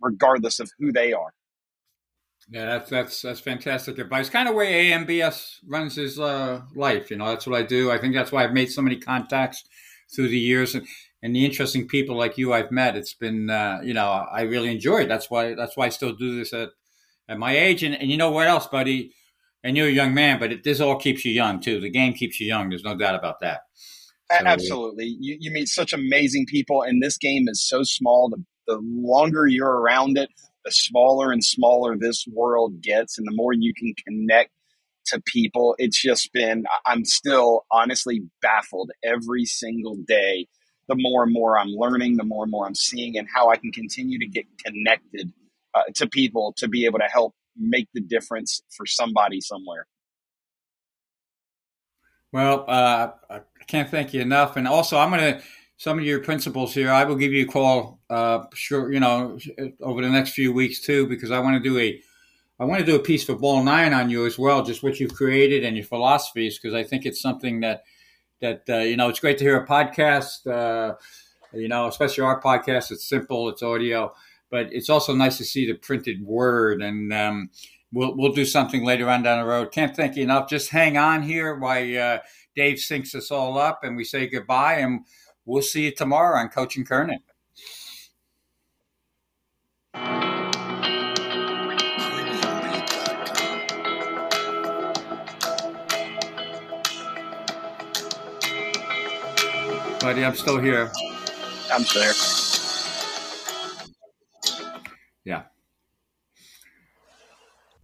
regardless 0.00 0.60
of 0.60 0.70
who 0.78 0.92
they 0.92 1.12
are. 1.12 1.32
Yeah, 2.50 2.64
that's 2.64 2.90
that's 2.90 3.22
that's 3.22 3.40
fantastic 3.40 3.98
advice. 3.98 4.30
Kind 4.30 4.48
of 4.48 4.54
way 4.54 4.90
AMBS 4.90 5.58
runs 5.66 5.96
his 5.96 6.18
uh, 6.18 6.62
life. 6.74 7.10
You 7.10 7.16
know, 7.16 7.26
that's 7.26 7.46
what 7.46 7.58
I 7.58 7.62
do. 7.62 7.90
I 7.90 7.98
think 7.98 8.14
that's 8.14 8.32
why 8.32 8.44
I've 8.44 8.54
made 8.54 8.70
so 8.70 8.80
many 8.80 8.96
contacts 8.96 9.64
through 10.14 10.28
the 10.28 10.38
years. 10.38 10.74
And 10.74 10.86
and 11.22 11.34
the 11.34 11.44
interesting 11.44 11.88
people 11.88 12.16
like 12.16 12.38
you 12.38 12.52
I've 12.52 12.70
met. 12.70 12.96
It's 12.96 13.14
been, 13.14 13.50
uh, 13.50 13.80
you 13.82 13.94
know, 13.94 14.08
I 14.08 14.42
really 14.42 14.70
enjoy 14.70 15.02
it. 15.02 15.08
That's 15.08 15.30
why 15.30 15.54
that's 15.54 15.76
why 15.76 15.86
I 15.86 15.88
still 15.88 16.12
do 16.12 16.36
this 16.36 16.52
at 16.52 16.70
at 17.28 17.38
my 17.38 17.56
age. 17.56 17.82
And, 17.82 17.94
and 17.94 18.10
you 18.10 18.16
know 18.16 18.30
what 18.30 18.46
else, 18.46 18.66
buddy? 18.66 19.12
And 19.64 19.76
you're 19.76 19.88
a 19.88 19.92
young 19.92 20.14
man, 20.14 20.38
but 20.38 20.52
it, 20.52 20.64
this 20.64 20.80
all 20.80 20.96
keeps 20.96 21.24
you 21.24 21.32
young 21.32 21.60
too. 21.60 21.80
The 21.80 21.90
game 21.90 22.12
keeps 22.12 22.38
you 22.40 22.46
young. 22.46 22.68
There's 22.68 22.84
no 22.84 22.96
doubt 22.96 23.16
about 23.16 23.40
that. 23.40 23.62
So, 24.30 24.46
Absolutely, 24.46 25.16
you, 25.18 25.38
you 25.40 25.50
meet 25.50 25.68
such 25.68 25.94
amazing 25.94 26.44
people, 26.46 26.82
and 26.82 27.02
this 27.02 27.16
game 27.16 27.48
is 27.48 27.66
so 27.66 27.82
small. 27.82 28.28
The 28.28 28.44
the 28.66 28.78
longer 28.82 29.46
you're 29.46 29.80
around 29.80 30.18
it, 30.18 30.28
the 30.66 30.70
smaller 30.70 31.32
and 31.32 31.42
smaller 31.42 31.96
this 31.96 32.26
world 32.30 32.82
gets, 32.82 33.18
and 33.18 33.26
the 33.26 33.34
more 33.34 33.54
you 33.54 33.72
can 33.74 33.94
connect 34.06 34.50
to 35.06 35.20
people. 35.24 35.74
It's 35.78 36.00
just 36.00 36.30
been. 36.32 36.64
I'm 36.86 37.04
still 37.04 37.64
honestly 37.72 38.22
baffled 38.42 38.90
every 39.02 39.46
single 39.46 39.96
day 40.06 40.46
the 40.88 40.96
more 40.96 41.22
and 41.22 41.32
more 41.32 41.58
I'm 41.58 41.68
learning, 41.68 42.16
the 42.16 42.24
more 42.24 42.44
and 42.44 42.50
more 42.50 42.66
I'm 42.66 42.74
seeing, 42.74 43.18
and 43.18 43.28
how 43.32 43.50
I 43.50 43.56
can 43.56 43.70
continue 43.72 44.18
to 44.18 44.26
get 44.26 44.46
connected 44.64 45.32
uh, 45.74 45.82
to 45.94 46.08
people 46.08 46.54
to 46.56 46.68
be 46.68 46.86
able 46.86 46.98
to 46.98 47.04
help 47.04 47.34
make 47.56 47.88
the 47.94 48.00
difference 48.00 48.62
for 48.70 48.86
somebody 48.86 49.40
somewhere. 49.40 49.86
Well, 52.32 52.64
uh, 52.68 53.10
I 53.30 53.40
can't 53.66 53.90
thank 53.90 54.12
you 54.12 54.20
enough. 54.20 54.56
And 54.56 54.68
also, 54.68 54.98
I'm 54.98 55.10
going 55.10 55.34
to 55.34 55.42
some 55.78 55.98
of 55.98 56.04
your 56.04 56.20
principles 56.20 56.74
here. 56.74 56.90
I 56.90 57.04
will 57.04 57.16
give 57.16 57.32
you 57.32 57.44
a 57.44 57.48
call, 57.48 58.00
uh, 58.10 58.44
sure, 58.52 58.92
you 58.92 59.00
know, 59.00 59.38
over 59.80 60.02
the 60.02 60.10
next 60.10 60.32
few 60.32 60.52
weeks 60.52 60.80
too, 60.80 61.06
because 61.06 61.30
I 61.30 61.38
want 61.38 61.62
to 61.62 61.68
do 61.68 61.78
a, 61.78 62.00
I 62.58 62.64
want 62.64 62.80
to 62.80 62.86
do 62.86 62.96
a 62.96 63.02
piece 63.02 63.24
for 63.24 63.36
Ball 63.36 63.62
Nine 63.62 63.94
on 63.94 64.10
you 64.10 64.26
as 64.26 64.38
well, 64.38 64.64
just 64.64 64.82
what 64.82 64.98
you've 64.98 65.14
created 65.14 65.64
and 65.64 65.76
your 65.76 65.86
philosophies, 65.86 66.58
because 66.58 66.74
I 66.74 66.82
think 66.82 67.06
it's 67.06 67.20
something 67.20 67.60
that 67.60 67.84
that 68.40 68.62
uh, 68.68 68.78
you 68.78 68.96
know 68.96 69.08
it's 69.08 69.20
great 69.20 69.38
to 69.38 69.44
hear 69.44 69.56
a 69.56 69.66
podcast. 69.66 70.46
Uh, 70.46 70.94
you 71.52 71.68
know, 71.68 71.86
especially 71.86 72.24
our 72.24 72.40
podcast. 72.40 72.90
It's 72.90 73.08
simple, 73.08 73.48
it's 73.48 73.62
audio, 73.62 74.12
but 74.50 74.72
it's 74.72 74.90
also 74.90 75.14
nice 75.14 75.38
to 75.38 75.44
see 75.44 75.66
the 75.66 75.74
printed 75.74 76.22
word. 76.22 76.82
And 76.82 77.12
um, 77.12 77.50
we'll 77.92 78.16
we'll 78.16 78.32
do 78.32 78.44
something 78.44 78.84
later 78.84 79.08
on 79.08 79.22
down 79.22 79.40
the 79.40 79.46
road. 79.46 79.72
Can't 79.72 79.94
thank 79.94 80.16
you 80.16 80.22
enough. 80.22 80.48
Just 80.48 80.70
hang 80.70 80.96
on 80.96 81.22
here 81.22 81.56
while 81.56 81.98
uh, 81.98 82.18
Dave 82.54 82.78
syncs 82.78 83.14
us 83.14 83.30
all 83.30 83.58
up, 83.58 83.80
and 83.82 83.96
we 83.96 84.04
say 84.04 84.26
goodbye. 84.26 84.74
And 84.74 85.00
we'll 85.44 85.62
see 85.62 85.86
you 85.86 85.94
tomorrow 85.94 86.38
on 86.38 86.48
Coach 86.48 86.76
and 86.76 86.86
Kernan. 86.86 87.20
Buddy. 100.00 100.24
I'm 100.24 100.34
still 100.34 100.58
here. 100.58 100.90
I'm 101.72 101.84
still 101.84 102.02
here. 102.02 102.12
Yeah. 105.24 105.42